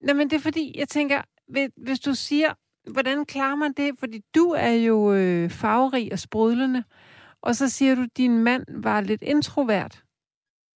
Nej, 0.00 0.14
men 0.14 0.30
det 0.30 0.36
er 0.36 0.40
fordi, 0.42 0.78
jeg 0.78 0.88
tænker, 0.88 1.22
hvis- 1.48 1.70
hvis 1.76 2.00
du 2.00 2.14
siger, 2.14 2.48
hvordan 2.92 3.24
klarer 3.24 3.54
man 3.56 3.72
det? 3.72 3.90
Fordi 3.98 4.20
du 4.34 4.44
er 4.50 4.72
jo 4.88 5.12
øh, 5.14 5.50
farverig 5.50 6.12
og 6.12 6.18
sprudlende, 6.18 6.84
og 7.42 7.54
så 7.54 7.68
siger 7.70 7.94
du, 7.94 8.02
at 8.02 8.16
din 8.16 8.44
mand 8.44 8.64
var 8.82 9.00
lidt 9.00 9.22
introvert. 9.22 9.94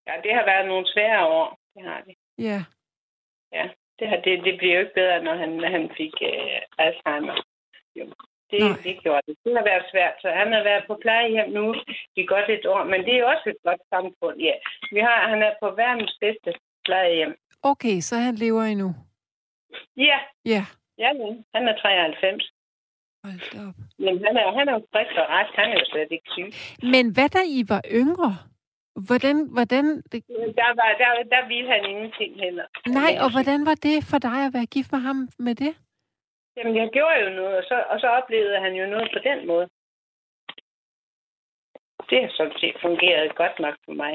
Ja, 0.07 0.13
det 0.25 0.35
har 0.35 0.45
været 0.45 0.67
nogle 0.69 0.87
svære 0.93 1.27
år. 1.27 1.59
Det 1.75 1.83
har 1.89 2.01
det. 2.07 2.15
Ja. 2.39 2.65
Ja, 3.53 3.69
det, 3.99 4.09
har, 4.09 4.17
det, 4.17 4.45
det 4.45 4.59
bliver 4.59 4.75
jo 4.75 4.81
ikke 4.81 4.95
bedre, 4.95 5.23
når 5.23 5.35
han, 5.35 5.49
når 5.49 5.69
han 5.71 5.91
fik 5.97 6.15
øh, 6.23 6.61
Alzheimer. 6.79 7.37
Jo, 7.97 8.05
det, 8.51 8.61
Nej. 8.61 8.79
det 8.85 9.03
gjorde 9.03 9.23
det. 9.27 9.37
Det 9.45 9.53
har 9.57 9.65
været 9.65 9.87
svært, 9.93 10.15
så 10.23 10.29
han 10.31 10.53
har 10.53 10.63
været 10.63 10.85
på 10.87 10.95
plejehjem 11.03 11.51
nu 11.51 11.75
i 12.17 12.27
godt 12.27 12.51
et 12.51 12.67
år. 12.67 12.85
Men 12.85 13.01
det 13.07 13.15
er 13.19 13.25
også 13.25 13.47
et 13.51 13.61
godt 13.65 13.81
samfund, 13.95 14.37
ja. 14.41 14.55
Vi 14.93 15.01
har, 15.01 15.29
han 15.29 15.43
er 15.43 15.53
på 15.63 15.71
verdens 15.71 16.17
bedste 16.21 16.51
plejehjem. 16.85 17.35
Okay, 17.63 18.01
så 18.01 18.17
han 18.17 18.35
lever 18.35 18.63
endnu. 18.63 18.95
Ja, 19.97 20.19
Ja. 20.45 20.63
ja, 20.99 21.11
ja. 21.23 21.31
han 21.55 21.69
er 21.69 21.77
93. 21.79 22.51
Hold 23.25 23.41
da 23.53 23.59
op. 23.69 23.79
Men 24.05 24.15
han 24.27 24.35
er, 24.41 24.47
han 24.59 24.69
er 24.69 24.73
jo 24.79 24.83
frisk 24.93 25.15
og 25.23 25.27
rask. 25.35 25.53
Han 25.61 25.69
er 25.73 25.79
jo 25.83 25.87
slet 25.93 26.11
ikke 26.17 26.29
syg. 26.35 26.49
Men 26.95 27.05
hvad 27.15 27.29
da 27.37 27.41
I 27.59 27.61
var 27.69 27.83
yngre? 28.01 28.33
Hvordan, 29.09 29.37
hvordan, 29.57 29.85
Der, 30.61 30.71
var, 30.81 30.89
der, 31.03 31.11
der 31.35 31.43
ville 31.49 31.69
han 31.75 31.83
ingenting 31.93 32.33
heller. 32.45 32.67
nej, 33.01 33.13
og 33.25 33.29
hvordan 33.35 33.61
var 33.67 33.75
det 33.87 33.97
for 34.11 34.19
dig 34.19 34.39
at 34.47 34.55
være 34.57 34.67
gift 34.67 34.93
med 34.93 35.01
ham 35.01 35.29
med 35.39 35.55
det? 35.55 35.73
Jamen, 36.57 36.77
jeg 36.77 36.89
gjorde 36.93 37.19
jo 37.25 37.31
noget, 37.41 37.57
og 37.61 37.65
så, 37.71 37.77
og 37.93 38.01
så 38.01 38.07
oplevede 38.19 38.61
han 38.65 38.73
jo 38.81 38.87
noget 38.87 39.09
på 39.15 39.21
den 39.29 39.47
måde. 39.47 39.67
Det 42.11 42.19
har 42.23 42.31
sådan 42.37 42.59
set 42.61 42.77
fungeret 42.83 43.37
godt 43.37 43.59
nok 43.65 43.77
for 43.85 43.93
mig. 43.93 44.15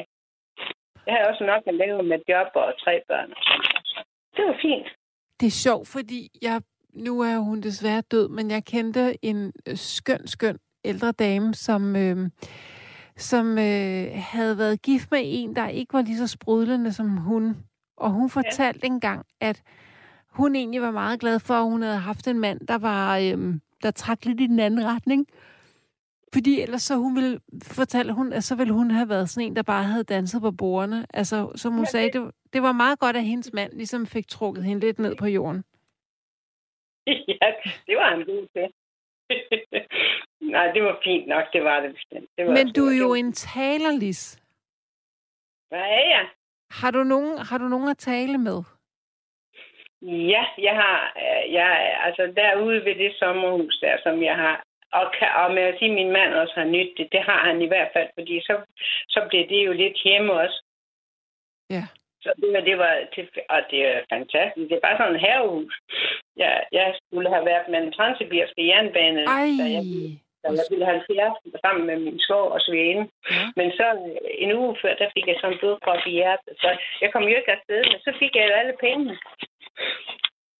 Jeg 1.05 1.13
har 1.15 1.25
også 1.31 1.43
nok 1.43 1.63
at 1.67 1.73
lave 1.73 2.03
med 2.03 2.19
job 2.29 2.47
og 2.55 2.73
tre 2.83 3.01
børn. 3.07 3.31
og 3.31 3.41
sådan 3.43 4.05
Det 4.35 4.43
var 4.45 4.57
fint. 4.61 4.87
Det 5.39 5.47
er 5.47 5.57
sjovt, 5.65 5.87
fordi 5.87 6.29
jeg, 6.41 6.61
nu 6.93 7.19
er 7.21 7.37
hun 7.37 7.61
desværre 7.61 8.01
død, 8.01 8.29
men 8.29 8.51
jeg 8.51 8.65
kendte 8.65 9.25
en 9.25 9.51
skøn, 9.75 10.27
skøn 10.27 10.57
ældre 10.83 11.11
dame, 11.11 11.53
som, 11.53 11.95
øh, 11.95 12.29
som 13.17 13.57
øh, 13.57 14.07
havde 14.13 14.57
været 14.57 14.81
gift 14.81 15.11
med 15.11 15.19
en, 15.23 15.55
der 15.55 15.67
ikke 15.67 15.93
var 15.93 16.01
lige 16.01 16.17
så 16.17 16.27
sprudlende 16.27 16.93
som 16.93 17.09
hun. 17.17 17.57
Og 17.97 18.11
hun 18.11 18.29
fortalte 18.29 18.79
ja. 18.83 18.87
engang, 18.87 19.25
at 19.41 19.61
hun 20.29 20.55
egentlig 20.55 20.81
var 20.81 20.91
meget 20.91 21.19
glad 21.19 21.39
for, 21.39 21.53
at 21.53 21.63
hun 21.63 21.81
havde 21.81 21.97
haft 21.97 22.27
en 22.27 22.39
mand, 22.39 22.59
der 22.67 22.77
var 22.77 23.17
øh, 23.17 23.53
der 23.83 23.91
trak 23.91 24.25
lidt 24.25 24.41
i 24.41 24.47
den 24.47 24.59
anden 24.59 24.85
retning. 24.85 25.25
Fordi 26.33 26.61
ellers 26.61 26.83
så 26.83 26.95
hun 26.95 27.15
ville, 27.15 27.39
fortalte 27.63 28.13
hun, 28.13 28.33
at 28.33 28.43
så 28.43 28.55
ville 28.55 28.73
hun 28.73 28.91
have 28.91 29.09
været 29.09 29.29
sådan 29.29 29.47
en, 29.47 29.55
der 29.55 29.61
bare 29.61 29.83
havde 29.83 30.03
danset 30.03 30.41
på 30.41 30.51
bordene. 30.51 31.05
Altså, 31.13 31.51
som 31.55 31.73
hun 31.73 31.83
Ja, 31.83 31.89
sagde, 31.91 32.05
det- 32.13 32.21
det, 32.21 32.31
det 32.53 32.61
var 32.63 32.71
meget 32.71 32.99
godt, 32.99 33.15
at 33.15 33.23
hendes 33.23 33.49
mand 33.53 33.73
ligesom 33.73 34.05
fik 34.05 34.27
trukket 34.27 34.63
hende 34.63 34.81
lidt 34.81 34.99
ned 34.99 35.15
på 35.19 35.25
jorden. 35.27 35.63
ja, 37.41 37.47
det 37.87 37.95
var 37.99 38.09
han 38.09 38.25
god 38.25 38.47
til. 38.53 38.67
Nej, 40.53 40.71
det 40.71 40.83
var 40.83 40.99
fint 41.03 41.27
nok. 41.27 41.45
Det 41.53 41.63
var 41.63 41.79
det 41.79 41.93
bestemt. 41.93 42.29
Det 42.37 42.45
var 42.45 42.51
Men 42.51 42.73
du 42.73 42.85
er 42.85 42.97
jo 42.97 43.13
en 43.13 43.33
talerlis. 43.33 44.39
Hvad 45.69 45.79
er 45.79 46.05
jeg? 46.15 46.27
Har 46.71 46.91
du 46.91 47.03
nogen, 47.03 47.37
har 47.37 47.57
du 47.57 47.67
nogen 47.67 47.89
at 47.89 47.97
tale 47.97 48.37
med? 48.37 48.63
Ja, 50.01 50.43
jeg 50.57 50.75
har, 50.75 51.13
øh, 51.23 51.53
jeg, 51.53 51.99
altså 52.05 52.33
derude 52.35 52.85
ved 52.85 52.95
det 52.95 53.15
sommerhus 53.15 53.77
der, 53.81 53.97
som 54.03 54.23
jeg 54.23 54.35
har, 54.35 54.63
og, 54.91 55.13
kan, 55.19 55.27
og 55.35 55.53
med 55.53 55.63
at 55.63 55.75
sige, 55.79 55.89
at 55.89 55.95
min 55.95 56.11
mand 56.11 56.33
også 56.33 56.53
har 56.55 56.63
nyt 56.65 56.91
det, 56.97 57.07
det 57.11 57.21
har 57.21 57.45
han 57.47 57.61
i 57.61 57.67
hvert 57.67 57.89
fald, 57.93 58.09
fordi 58.13 58.41
så, 58.41 58.61
så 59.09 59.25
bliver 59.29 59.47
det 59.47 59.65
jo 59.65 59.73
lidt 59.73 59.97
hjemme 60.03 60.33
også. 60.33 60.63
Ja. 61.69 61.83
Så 62.21 62.33
det 62.41 62.53
var, 62.53 62.61
det 62.61 62.77
var 62.77 62.93
til, 63.13 63.29
og 63.49 63.61
det 63.71 63.87
er 63.87 64.01
fantastisk. 64.09 64.69
Det 64.69 64.75
er 64.75 64.87
bare 64.87 64.97
sådan 64.97 65.15
en 65.15 65.25
havehus. 65.25 65.73
Ja, 66.43 66.53
jeg 66.71 66.87
skulle 66.99 67.29
have 67.33 67.45
været 67.45 67.67
med 67.71 67.79
den 67.81 67.91
transsibiriske 67.97 68.67
jernbane. 68.67 69.21
Ej, 69.39 69.49
da 69.59 69.65
jeg, 69.75 69.83
jeg 70.43 70.65
ville 70.71 70.85
70 70.85 71.61
sammen 71.65 71.83
med 71.89 71.97
min 72.05 72.19
svår 72.27 72.47
og 72.55 72.61
svigerinde. 72.61 73.05
Ja. 73.31 73.43
Men 73.59 73.67
så 73.79 73.87
øh, 74.07 74.43
en 74.43 74.51
uge 74.59 74.77
før, 74.81 74.93
der 75.01 75.09
fik 75.15 75.27
jeg 75.27 75.37
sådan 75.39 75.53
en 75.53 75.59
blodprop 75.59 76.01
i 76.07 76.11
hjertet. 76.11 76.53
Så 76.61 76.69
jeg 77.01 77.09
kom 77.13 77.23
jo 77.23 77.35
ikke 77.39 77.51
afsted, 77.57 77.81
men 77.91 77.99
så 78.05 78.11
fik 78.19 78.35
jeg 78.35 78.45
jo 78.49 78.53
alle 78.61 78.75
pengene 78.85 79.15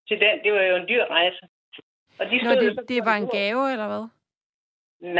til 0.08 0.16
den. 0.24 0.34
Det 0.44 0.52
var 0.52 0.62
jo 0.70 0.76
en 0.76 0.88
dyr 0.88 1.04
rejse. 1.04 1.42
Og 2.20 2.24
de 2.30 2.36
Nå, 2.42 2.50
så 2.50 2.54
det, 2.60 2.88
det 2.88 3.00
var 3.04 3.16
en 3.16 3.28
gave, 3.38 3.72
eller 3.72 3.88
hvad? 3.92 4.04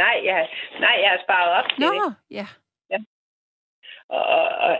Nej, 0.01 0.17
jeg, 0.23 0.49
nej, 0.79 0.95
jeg 1.03 1.09
har 1.09 1.21
sparet 1.25 1.51
op 1.59 1.69
til 1.69 1.79
Nå, 1.79 1.91
det. 1.93 2.15
ja. 2.39 2.47
Og, 4.09 4.23
og, 4.23 4.47
og 4.67 4.73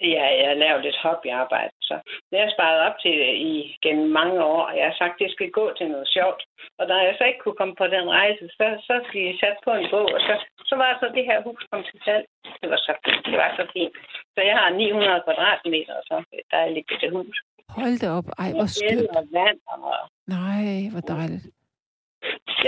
ja, 0.00 0.24
jeg 0.40 0.48
har 0.50 0.58
lavet 0.64 0.82
lidt 0.84 0.98
hobbyarbejde, 1.04 1.74
så 1.88 1.94
det 2.28 2.34
har 2.38 2.44
jeg 2.46 2.54
sparet 2.56 2.80
op 2.88 2.96
til 3.04 3.14
i 3.52 3.76
gennem 3.84 4.08
mange 4.20 4.44
år, 4.44 4.62
og 4.68 4.76
jeg 4.78 4.86
har 4.90 4.96
sagt, 5.00 5.14
at 5.14 5.20
det 5.22 5.30
skal 5.32 5.50
gå 5.50 5.64
til 5.78 5.86
noget 5.94 6.08
sjovt. 6.16 6.42
Og 6.78 6.84
da 6.88 6.94
jeg 6.94 7.14
så 7.18 7.24
ikke 7.24 7.42
kunne 7.42 7.60
komme 7.60 7.74
på 7.80 7.86
den 7.96 8.06
rejse, 8.18 8.44
så, 8.58 8.66
så 8.88 8.94
blev 9.10 9.22
jeg 9.30 9.36
sat 9.42 9.56
på 9.64 9.70
en 9.80 9.86
bog, 9.94 10.08
og 10.16 10.20
så, 10.28 10.34
så 10.68 10.74
var 10.76 10.90
så 11.00 11.06
det 11.16 11.24
her 11.30 11.38
hus 11.46 11.62
kom 11.70 11.82
til 11.90 12.00
salg. 12.04 12.24
Det 12.60 12.68
var 12.72 12.80
så 12.86 12.92
fint. 13.04 13.24
Det 13.26 13.38
var 13.42 13.50
så 13.58 13.64
fint. 13.74 13.94
Så 14.34 14.40
jeg 14.48 14.56
har 14.60 14.68
900 14.70 15.22
kvadratmeter, 15.26 15.94
og 16.00 16.04
så 16.10 16.16
et 16.38 16.48
dejligt 16.56 16.86
bitte 16.88 17.08
hus. 17.16 17.36
Hold 17.68 17.96
da 18.02 18.08
op. 18.18 18.28
Ej, 18.42 18.50
hvor 18.58 18.68
skønt. 18.76 19.16
og 19.18 19.24
vand 19.36 19.58
og... 19.72 19.96
Nej, 20.36 20.64
hvor 20.92 21.04
dejligt. 21.14 21.46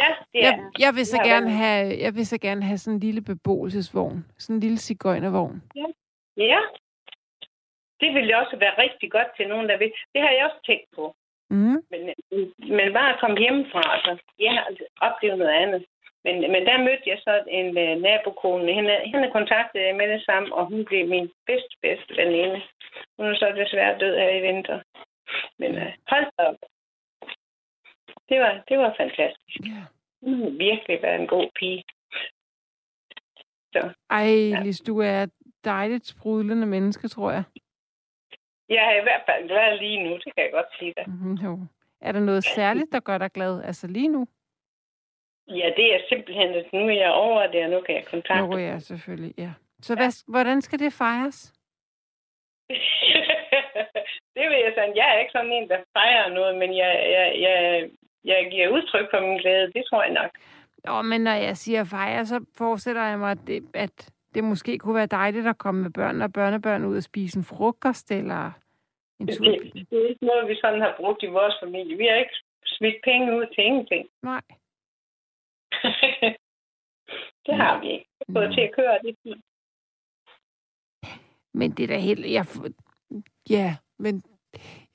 Ja, 0.00 0.10
det 0.32 0.40
er... 0.40 0.46
Jeg, 0.46 0.54
jeg, 0.78 0.94
vil 0.96 1.06
så 1.06 1.18
Ja, 1.24 1.28
gerne 1.32 1.50
have, 1.50 1.98
jeg 2.04 2.14
vil 2.14 2.26
så 2.26 2.38
gerne 2.38 2.62
have 2.62 2.78
sådan 2.78 2.94
en 2.94 3.00
lille 3.00 3.22
beboelsesvogn. 3.22 4.24
Sådan 4.38 4.56
en 4.56 4.60
lille 4.60 4.78
cigøjnervogn. 4.78 5.62
Ja. 6.36 6.60
Det 8.00 8.14
ville 8.14 8.38
også 8.38 8.56
være 8.56 8.78
rigtig 8.84 9.10
godt 9.10 9.30
til 9.36 9.48
nogen, 9.48 9.68
der 9.68 9.76
vil. 9.78 9.92
Det 10.12 10.20
har 10.22 10.30
jeg 10.30 10.44
også 10.44 10.60
tænkt 10.66 10.88
på. 10.96 11.04
Mm. 11.50 11.78
Men, 11.90 12.02
men 12.78 12.92
bare 12.92 13.12
at 13.12 13.20
komme 13.20 13.38
hjemmefra, 13.38 13.82
altså. 13.94 14.12
Jeg 14.38 14.52
har 14.52 14.64
oplevet 15.08 15.38
noget 15.38 15.54
andet. 15.62 15.84
Men, 16.24 16.34
men 16.52 16.62
der 16.68 16.84
mødte 16.86 17.10
jeg 17.12 17.18
så 17.26 17.34
en 17.58 17.68
uh, 17.84 18.02
nabokone. 18.02 18.72
Hende, 18.72 18.94
hende 19.12 19.30
kontaktede 19.30 19.84
jeg 19.86 19.96
med 19.96 20.08
det 20.14 20.22
samme, 20.24 20.54
og 20.54 20.66
hun 20.66 20.84
blev 20.84 21.08
min 21.08 21.28
bedste, 21.46 21.74
bedste 21.82 22.16
veninde. 22.16 22.62
Hun 23.16 23.26
er 23.26 23.36
så 23.36 23.52
desværre 23.56 23.98
død 23.98 24.16
her 24.16 24.30
i 24.30 24.42
vinter. 24.46 24.78
Men 25.58 25.70
uh, 25.82 25.92
hold 26.10 26.26
da 26.38 26.42
op. 26.50 26.60
Det 28.28 28.40
var, 28.40 28.62
det 28.68 28.78
var 28.78 28.94
fantastisk. 28.96 29.60
Ja. 29.66 29.82
Hun 30.22 30.34
har 30.42 30.50
virkelig 30.50 31.02
været 31.02 31.20
en 31.20 31.26
god 31.26 31.48
pige. 31.58 31.84
Ej, 34.10 34.62
Lis, 34.64 34.80
du 34.80 34.98
er 34.98 35.22
et 35.22 35.32
dejligt 35.64 36.06
sprudlende 36.06 36.66
menneske, 36.66 37.08
tror 37.08 37.30
jeg. 37.30 37.44
Jeg 38.68 38.82
er 38.90 39.00
i 39.00 39.02
hvert 39.02 39.22
fald 39.28 39.48
glad 39.48 39.78
lige 39.78 40.04
nu, 40.04 40.12
det 40.14 40.34
kan 40.34 40.44
jeg 40.44 40.52
godt 40.52 40.66
sige 40.78 40.94
dig. 40.96 41.04
Mm, 41.08 41.34
jo. 41.34 41.58
Er 42.00 42.12
der 42.12 42.20
noget 42.20 42.44
særligt, 42.44 42.92
der 42.92 43.00
gør 43.00 43.18
dig 43.18 43.30
glad? 43.32 43.62
Altså 43.64 43.86
lige 43.86 44.08
nu? 44.08 44.26
Ja, 45.48 45.70
det 45.76 45.94
er 45.94 46.00
simpelthen, 46.08 46.54
at 46.54 46.72
nu 46.72 46.88
er 46.88 46.92
jeg 46.92 47.12
over 47.12 47.46
det, 47.46 47.64
og 47.64 47.70
nu 47.70 47.80
kan 47.80 47.94
jeg 47.94 48.04
kontakte 48.04 48.46
Nå 48.46 48.58
ja, 48.58 48.78
selvfølgelig, 48.78 49.34
ja. 49.38 49.50
Så 49.82 49.94
hvad, 49.94 50.32
hvordan 50.32 50.62
skal 50.62 50.78
det 50.78 50.92
fejres? 50.92 51.52
det 54.36 54.44
vil 54.50 54.58
jeg 54.64 54.72
sige. 54.74 54.92
Jeg 54.96 55.14
er 55.14 55.18
ikke 55.18 55.32
sådan 55.32 55.52
en, 55.52 55.68
der 55.68 55.78
fejrer 55.92 56.28
noget, 56.28 56.58
men 56.58 56.76
jeg, 56.76 56.92
jeg, 57.16 57.40
jeg, 57.40 57.88
jeg 58.24 58.50
giver 58.50 58.68
udtryk 58.68 59.10
for 59.10 59.20
min 59.20 59.38
glæde. 59.38 59.72
Det 59.72 59.84
tror 59.90 60.02
jeg 60.02 60.12
nok. 60.12 60.30
Nå, 60.84 61.02
men 61.02 61.20
når 61.20 61.32
jeg 61.32 61.56
siger 61.56 61.84
fejre, 61.84 62.26
så 62.26 62.44
forestiller 62.58 63.02
jeg 63.02 63.18
mig, 63.18 63.30
at 63.30 63.38
det, 63.46 63.64
at 63.74 64.10
det 64.36 64.44
måske 64.44 64.78
kunne 64.78 64.94
være 64.94 65.06
dejligt 65.20 65.46
at 65.46 65.58
komme 65.58 65.82
med 65.82 65.90
børn 65.90 66.22
og 66.22 66.32
børnebørn 66.32 66.84
ud 66.84 66.96
og 66.96 67.02
spise 67.02 67.38
en 67.38 67.44
frokost, 67.44 68.10
eller 68.10 68.50
en 69.20 69.26
Det, 69.28 69.36
tur. 69.36 69.44
det, 69.44 69.72
det 69.90 69.98
er 70.04 70.08
ikke 70.08 70.26
noget, 70.26 70.48
vi 70.48 70.56
sådan 70.60 70.80
har 70.80 70.94
brugt 71.00 71.22
i 71.22 71.26
vores 71.26 71.54
familie. 71.62 71.96
Vi 71.96 72.06
har 72.06 72.14
ikke 72.14 72.36
smidt 72.66 72.96
penge 73.04 73.36
ud 73.38 73.46
til 73.54 73.64
ingenting. 73.64 74.08
Nej. 74.22 74.42
det 77.46 77.54
har 77.62 77.80
vi 77.80 77.86
ikke. 77.90 78.06
Vi 78.18 78.24
har 78.34 78.40
fået 78.40 78.54
til 78.54 78.60
at 78.60 78.74
køre 78.74 78.98
det. 79.04 79.42
Men 81.54 81.70
det 81.70 81.82
er 81.82 81.86
da 81.86 81.98
helt... 81.98 82.26
Jeg, 82.32 82.46
ja, 83.50 83.76
men 83.98 84.22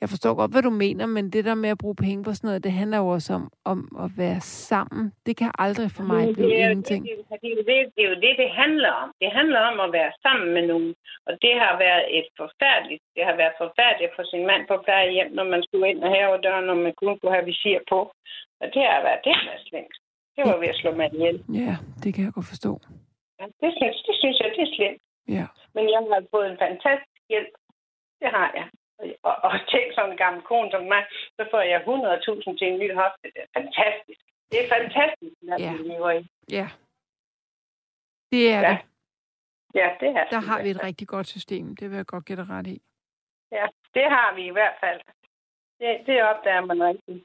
jeg 0.01 0.09
forstår 0.13 0.33
godt, 0.39 0.51
hvad 0.53 0.63
du 0.67 0.73
mener, 0.85 1.05
men 1.15 1.25
det 1.35 1.43
der 1.45 1.55
med 1.63 1.69
at 1.75 1.81
bruge 1.83 1.97
penge 2.05 2.23
på 2.23 2.31
sådan 2.33 2.47
noget, 2.47 2.63
det 2.67 2.73
handler 2.81 2.97
jo 3.03 3.07
også 3.17 3.31
om, 3.39 3.45
om 3.73 3.79
at 4.03 4.09
være 4.23 4.41
sammen. 4.69 5.03
Det 5.25 5.33
kan 5.41 5.51
aldrig 5.65 5.89
for 5.97 6.05
mig 6.13 6.23
blive 6.33 6.47
det, 6.47 6.59
er, 6.59 6.65
jo 6.65 6.71
ingenting. 6.71 7.01
det, 7.03 7.41
det, 7.43 7.51
det, 7.69 7.77
det 7.95 8.01
er 8.05 8.09
jo 8.13 8.17
det, 8.25 8.33
det 8.43 8.49
handler 8.61 8.91
om. 9.03 9.09
Det 9.21 9.29
handler 9.39 9.59
om 9.71 9.77
at 9.85 9.89
være 9.99 10.11
sammen 10.25 10.49
med 10.55 10.63
nogen. 10.71 10.91
Og 11.27 11.33
det 11.43 11.53
har 11.63 11.73
været 11.85 12.03
et 12.17 12.27
forfærdeligt. 12.41 13.03
Det 13.15 13.23
har 13.29 13.35
været 13.41 13.55
forfærdeligt 13.63 14.11
for 14.17 14.23
sin 14.31 14.43
mand 14.49 14.63
på 14.71 14.75
plejehjem, 14.85 15.29
når 15.37 15.45
man 15.53 15.61
skulle 15.63 15.89
ind 15.91 16.01
og 16.05 16.11
have 16.15 16.41
døren, 16.45 16.65
når 16.69 16.77
man 16.85 16.93
kun 17.01 17.13
kunne 17.17 17.35
have 17.37 17.47
visir 17.51 17.79
på. 17.93 17.99
Og 18.61 18.67
det 18.73 18.81
har 18.91 19.01
været 19.07 19.21
det, 19.27 19.35
der 19.45 19.53
er 19.57 19.63
slemt. 19.69 19.95
Det 20.35 20.43
var 20.49 20.57
ved 20.61 20.69
at 20.73 20.79
slå 20.81 20.89
mig 20.99 21.07
ihjel. 21.13 21.37
Ja, 21.63 21.75
det 22.03 22.09
kan 22.13 22.23
jeg 22.25 22.33
godt 22.37 22.49
forstå. 22.53 22.71
Ja, 23.39 23.45
det, 23.61 23.69
synes, 23.77 23.97
det 24.07 24.15
synes 24.21 24.37
jeg, 24.41 24.49
det 24.55 24.63
er 24.67 24.73
slemt. 24.77 25.01
Ja. 25.37 25.45
Men 25.75 25.83
jeg 25.93 25.99
har 26.13 26.23
fået 26.33 26.47
en 26.51 26.59
fantastisk 26.65 27.21
hjælp. 27.33 27.53
Det 28.21 28.29
har 28.37 28.49
jeg. 28.59 28.67
Og, 29.23 29.35
og 29.45 29.51
tænk 29.71 29.87
sådan 29.95 30.11
en 30.11 30.17
gammel 30.17 30.41
kone 30.49 30.71
som 30.71 30.83
mig, 30.93 31.03
så 31.37 31.41
får 31.51 31.61
jeg 31.61 31.79
100.000 31.81 32.57
til 32.59 32.67
en 32.71 32.79
ny 32.79 32.89
hofte. 33.01 33.23
Det 33.35 33.41
er 33.47 33.51
fantastisk. 33.59 34.21
Det 34.51 34.57
er 34.65 34.69
fantastisk, 34.77 35.35
at 35.53 35.59
Ja. 35.61 35.71
vi 35.77 35.83
lever 35.91 36.11
i. 36.11 36.21
Ja. 36.57 36.67
Det 38.31 38.41
er 38.53 38.59
Ja. 38.61 38.69
det. 38.69 38.77
Ja, 39.75 39.87
det 39.99 40.09
er 40.19 40.25
Der 40.35 40.39
har 40.49 40.63
vi 40.63 40.69
et 40.69 40.83
rigtig 40.83 41.07
godt 41.07 41.27
system. 41.27 41.75
Det 41.75 41.89
vil 41.89 41.95
jeg 41.95 42.05
godt 42.05 42.25
gætte 42.25 42.45
ret 42.49 42.67
i. 42.67 42.81
Ja, 43.51 43.65
det 43.93 44.03
har 44.15 44.35
vi 44.35 44.43
i 44.47 44.55
hvert 44.57 44.77
fald. 44.83 45.01
Det, 45.79 45.91
det 46.07 46.23
opdager 46.23 46.65
man 46.65 46.83
rigtigt. 46.89 47.23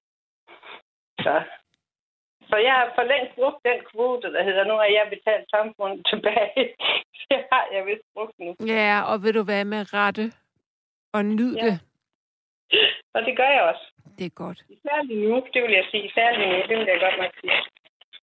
Så. 1.24 1.42
så 2.48 2.56
jeg 2.56 2.72
har 2.74 2.92
for 2.94 3.02
længst 3.02 3.34
brugt 3.34 3.64
den 3.64 3.78
kvote, 3.90 4.32
der 4.32 4.42
hedder, 4.44 4.64
nu 4.64 4.74
har 4.74 4.84
jeg 4.98 5.06
betalt 5.14 5.50
samfundet 5.50 6.06
tilbage. 6.10 6.64
det 7.30 7.38
har 7.52 7.64
jeg 7.72 7.86
vist 7.86 8.02
brugt 8.14 8.38
nu. 8.38 8.56
Ja, 8.66 9.02
og 9.10 9.22
vil 9.22 9.34
du 9.34 9.42
være 9.42 9.64
med 9.64 9.92
rette 9.94 10.32
og 11.18 11.24
nyd 11.24 11.54
Ja. 11.56 11.64
det? 11.66 11.76
Og 13.14 13.20
det 13.26 13.36
gør 13.40 13.50
jeg 13.56 13.62
også. 13.70 13.84
Det 14.18 14.24
er 14.26 14.34
godt. 14.44 14.58
Særligt 14.88 15.20
nu, 15.28 15.34
det 15.54 15.60
vil 15.64 15.72
jeg 15.80 15.86
sige. 15.92 16.06
Særligt 16.18 16.48
nu, 16.52 16.56
det 16.68 16.76
vil 16.78 16.86
jeg 16.94 17.00
godt 17.06 17.18
nok 17.22 17.32
sige. 17.40 17.60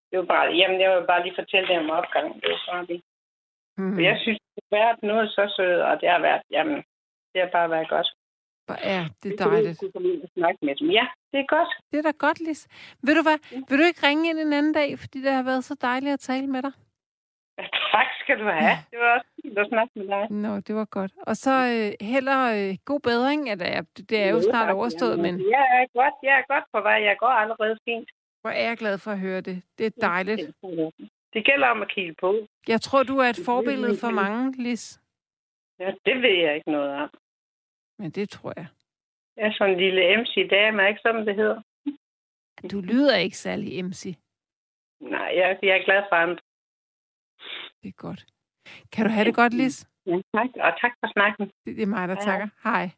Det 0.10 0.16
var 0.20 0.26
bare, 0.36 0.46
jamen, 0.60 0.78
jeg 0.82 0.90
vil 0.92 1.08
bare 1.12 1.24
lige 1.24 1.36
fortælle 1.42 1.68
det 1.70 1.78
om 1.84 1.90
opgangen. 2.00 2.34
Det 2.42 2.50
var 2.54 2.62
bare 2.72 2.86
det. 2.92 3.00
Mm. 3.78 3.84
Mm. 3.84 4.00
Jeg 4.10 4.16
synes, 4.24 4.40
det 4.56 4.64
har 4.66 4.78
været 4.80 5.04
noget 5.04 5.28
så 5.38 5.44
sødt, 5.58 5.82
og 5.90 5.94
det 6.02 6.10
har 6.10 6.20
været, 6.28 6.42
jamen, 6.52 6.78
det 7.34 7.40
har 7.44 7.50
bare 7.58 7.70
været 7.76 7.90
godt. 7.90 8.10
Hvor 8.66 8.78
er 8.96 9.04
det 9.24 9.40
kunne 9.40 9.52
dejligt. 9.52 9.80
kunne 9.80 9.92
komme 9.92 10.10
ind 10.14 10.22
og 10.24 10.30
snakke 10.38 10.60
med 10.68 10.76
dem. 10.76 10.90
Ja, 11.00 11.06
det 11.32 11.40
er 11.40 11.48
godt. 11.56 11.70
Det 11.92 11.98
er 12.00 12.02
da 12.10 12.12
godt, 12.26 12.40
Lis. 12.40 12.62
Vil 13.06 13.16
du, 13.18 13.22
hvad? 13.28 13.38
Vil 13.70 13.80
du 13.80 13.84
ikke 13.84 14.08
ringe 14.08 14.30
ind 14.30 14.40
en 14.40 14.54
anden 14.54 14.74
dag, 14.74 15.00
fordi 15.00 15.18
det 15.22 15.32
har 15.32 15.44
været 15.44 15.64
så 15.64 15.76
dejligt 15.82 16.14
at 16.14 16.20
tale 16.20 16.48
med 16.48 16.62
dig? 16.62 16.72
Ja, 17.58 17.64
tak 17.92 18.08
skal 18.22 18.40
du 18.40 18.44
have. 18.44 18.78
Det 18.92 19.00
var 19.00 19.10
også 19.18 19.28
fint 19.42 19.58
at 19.58 19.68
snakke 19.68 19.92
med 20.00 20.08
dig. 20.08 20.32
Nå, 20.32 20.60
det 20.60 20.76
var 20.76 20.86
godt. 20.86 21.12
Og 21.30 21.36
så 21.38 21.52
øh, 21.76 22.08
heller 22.08 22.40
øh, 22.58 22.78
god 22.86 23.00
bedring. 23.00 23.52
Eller, 23.52 23.66
ja, 23.76 23.82
det 24.10 24.18
er 24.24 24.30
jo 24.30 24.42
snart 24.42 24.70
overstået, 24.72 25.20
men 25.20 25.26
Jamen, 25.40 25.52
Jeg 25.52 25.66
er 25.82 25.86
godt, 26.00 26.14
jeg 26.24 26.36
er 26.42 26.54
godt 26.54 26.64
på 26.74 26.82
vej. 26.82 26.94
Jeg 27.10 27.16
går 27.20 27.28
allerede 27.28 27.78
fint. 27.86 28.10
hvor 28.42 28.50
er 28.50 28.68
jeg 28.70 28.78
glad 28.78 28.98
for 28.98 29.12
at 29.12 29.20
høre 29.20 29.42
det. 29.42 29.64
Det 29.78 29.86
er 29.86 29.92
dejligt. 30.02 30.42
Det 31.34 31.46
gælder 31.46 31.68
om 31.68 31.82
at 31.82 31.90
kigge 31.90 32.16
på. 32.20 32.48
Jeg 32.68 32.82
tror, 32.82 33.04
du 33.04 33.18
er 33.18 33.30
et 33.30 33.40
forbillede 33.46 33.98
for 34.00 34.10
mange, 34.10 34.64
Lis. 34.64 35.00
Ja, 35.80 35.92
det 36.06 36.22
ved 36.22 36.36
jeg 36.46 36.56
ikke 36.56 36.72
noget 36.72 36.92
om. 37.02 37.10
Men 38.00 38.12
det 38.12 38.30
tror 38.30 38.54
jeg. 38.56 38.68
Jeg 39.38 39.48
er 39.48 39.54
sådan 39.58 39.74
en 39.74 39.80
lille 39.80 40.18
MC-dame, 40.18 40.88
ikke 40.88 41.02
sådan, 41.02 41.28
det 41.28 41.36
hedder? 41.36 41.62
Du 42.72 42.82
lyder 42.82 43.16
ikke 43.18 43.38
særlig 43.38 43.86
MC. 43.86 44.16
Nej, 45.00 45.32
jeg, 45.36 45.60
jeg 45.64 45.78
er 45.80 45.84
glad 45.86 46.04
for 46.10 46.16
andre. 46.16 46.38
Det 47.84 47.90
er 47.90 47.94
godt. 47.98 48.26
Kan 48.92 49.06
du 49.06 49.12
have 49.12 49.26
det 49.26 49.36
godt, 49.36 49.54
Lis? 49.54 49.88
Ja, 50.06 50.16
tak. 50.36 50.50
Og 50.56 50.72
tak 50.82 50.92
for 51.00 51.12
snakken. 51.14 51.52
Det 51.66 51.82
er 51.82 51.86
mig, 51.86 52.08
der 52.08 52.16
Hej, 52.16 52.24
takker. 52.24 52.48
Hej. 52.64 52.90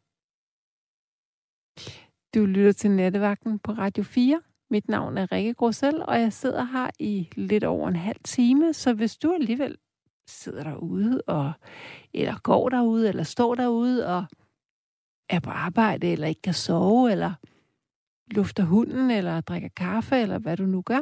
Du 2.34 2.46
lytter 2.46 2.72
til 2.72 2.90
Nattevagten 2.90 3.58
på 3.58 3.72
Radio 3.72 4.04
4. 4.04 4.42
Mit 4.70 4.88
navn 4.88 5.18
er 5.18 5.32
Rikke 5.32 5.54
Grosel, 5.54 6.02
og 6.02 6.20
jeg 6.20 6.32
sidder 6.32 6.64
her 6.64 6.90
i 6.98 7.28
lidt 7.36 7.64
over 7.64 7.88
en 7.88 7.96
halv 7.96 8.20
time. 8.24 8.72
Så 8.72 8.94
hvis 8.94 9.16
du 9.16 9.32
alligevel 9.32 9.76
sidder 10.28 10.64
derude, 10.64 11.22
og, 11.26 11.52
eller 12.14 12.38
går 12.42 12.68
derude, 12.68 13.08
eller 13.08 13.22
står 13.22 13.54
derude, 13.54 14.06
og 14.16 14.24
er 15.28 15.40
på 15.40 15.50
arbejde, 15.50 16.12
eller 16.12 16.26
ikke 16.26 16.42
kan 16.42 16.54
sove, 16.54 17.12
eller 17.12 17.32
lufter 18.30 18.64
hunden, 18.64 19.10
eller 19.10 19.40
drikker 19.40 19.68
kaffe, 19.68 20.16
eller 20.16 20.38
hvad 20.38 20.56
du 20.56 20.66
nu 20.66 20.82
gør, 20.82 21.00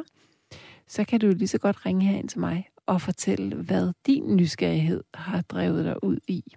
så 0.87 1.05
kan 1.05 1.19
du 1.19 1.27
lige 1.27 1.47
så 1.47 1.59
godt 1.59 1.85
ringe 1.85 2.05
herind 2.05 2.29
til 2.29 2.39
mig 2.39 2.69
og 2.85 3.01
fortælle, 3.01 3.55
hvad 3.55 3.93
din 4.05 4.35
nysgerrighed 4.35 5.03
har 5.13 5.41
drevet 5.41 5.85
dig 5.85 6.03
ud 6.03 6.19
i 6.27 6.55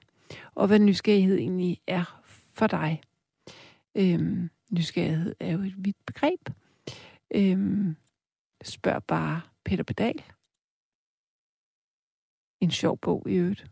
og 0.55 0.67
hvad 0.67 0.79
nysgerrighed 0.79 1.37
egentlig 1.37 1.81
er 1.87 2.23
for 2.53 2.67
dig. 2.67 3.03
Øhm, 3.95 4.51
nysgerrighed 4.71 5.35
er 5.41 5.53
jo 5.53 5.59
et 5.59 5.85
vidt 5.85 6.07
begreb. 6.07 6.49
Øhm, 7.35 7.97
spørg 8.65 9.05
bare 9.05 9.41
Peter 9.65 9.85
Pedal. 9.85 10.23
En 12.61 12.71
sjov 12.71 12.99
bog 12.99 13.31
i 13.31 13.35
øvrigt. 13.35 13.71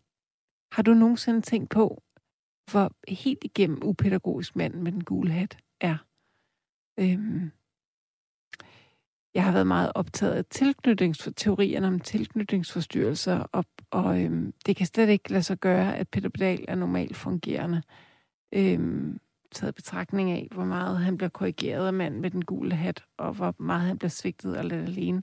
Har 0.72 0.82
du 0.82 0.94
nogensinde 0.94 1.40
tænkt 1.40 1.70
på, 1.70 2.02
hvor 2.70 2.92
helt 3.08 3.44
igennem 3.44 3.82
upædagogisk 3.82 4.56
manden 4.56 4.82
med 4.82 4.92
den 4.92 5.04
gule 5.04 5.32
hat 5.32 5.58
er? 5.80 5.98
Øhm, 7.00 7.50
jeg 9.36 9.44
har 9.44 9.52
været 9.52 9.66
meget 9.66 9.92
optaget 9.94 10.32
af 10.32 10.44
tilknytningsteorierne 10.44 11.86
om 11.86 12.00
tilknytningsforstyrrelser, 12.00 13.38
og, 13.52 13.64
og 13.90 14.22
øhm, 14.22 14.52
det 14.66 14.76
kan 14.76 14.86
slet 14.86 15.08
ikke 15.08 15.32
lade 15.32 15.42
sig 15.42 15.58
gøre, 15.58 15.96
at 15.96 16.08
Peter 16.08 16.28
Pedal 16.28 16.64
er 16.68 16.74
normalt 16.74 17.16
fungerende. 17.16 17.82
Øhm, 18.52 19.18
taget 19.52 19.74
betragtning 19.74 20.30
af, 20.30 20.48
hvor 20.50 20.64
meget 20.64 20.98
han 20.98 21.16
bliver 21.16 21.30
korrigeret 21.30 21.86
af 21.86 21.92
manden 21.92 22.20
med 22.20 22.30
den 22.30 22.44
gule 22.44 22.74
hat, 22.74 23.04
og 23.18 23.32
hvor 23.32 23.54
meget 23.58 23.82
han 23.82 23.98
bliver 23.98 24.10
svigtet 24.10 24.56
og 24.56 24.64
ladt 24.64 24.88
alene. 24.88 25.22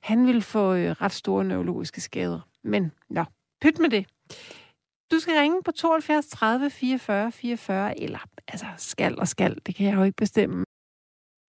Han 0.00 0.26
vil 0.26 0.42
få 0.42 0.74
øh, 0.74 0.90
ret 0.90 1.12
store 1.12 1.44
neurologiske 1.44 2.00
skader. 2.00 2.40
Men, 2.64 2.92
nå, 3.10 3.24
pyt 3.60 3.78
med 3.78 3.90
det. 3.90 4.06
Du 5.10 5.18
skal 5.18 5.34
ringe 5.34 5.62
på 5.64 5.72
72 5.72 6.26
30 6.26 6.70
44 6.70 7.32
44, 7.32 8.00
eller 8.02 8.18
altså 8.48 8.66
skal 8.76 9.18
og 9.18 9.28
skal, 9.28 9.58
det 9.66 9.74
kan 9.74 9.86
jeg 9.86 9.94
jo 9.96 10.02
ikke 10.02 10.16
bestemme. 10.16 10.63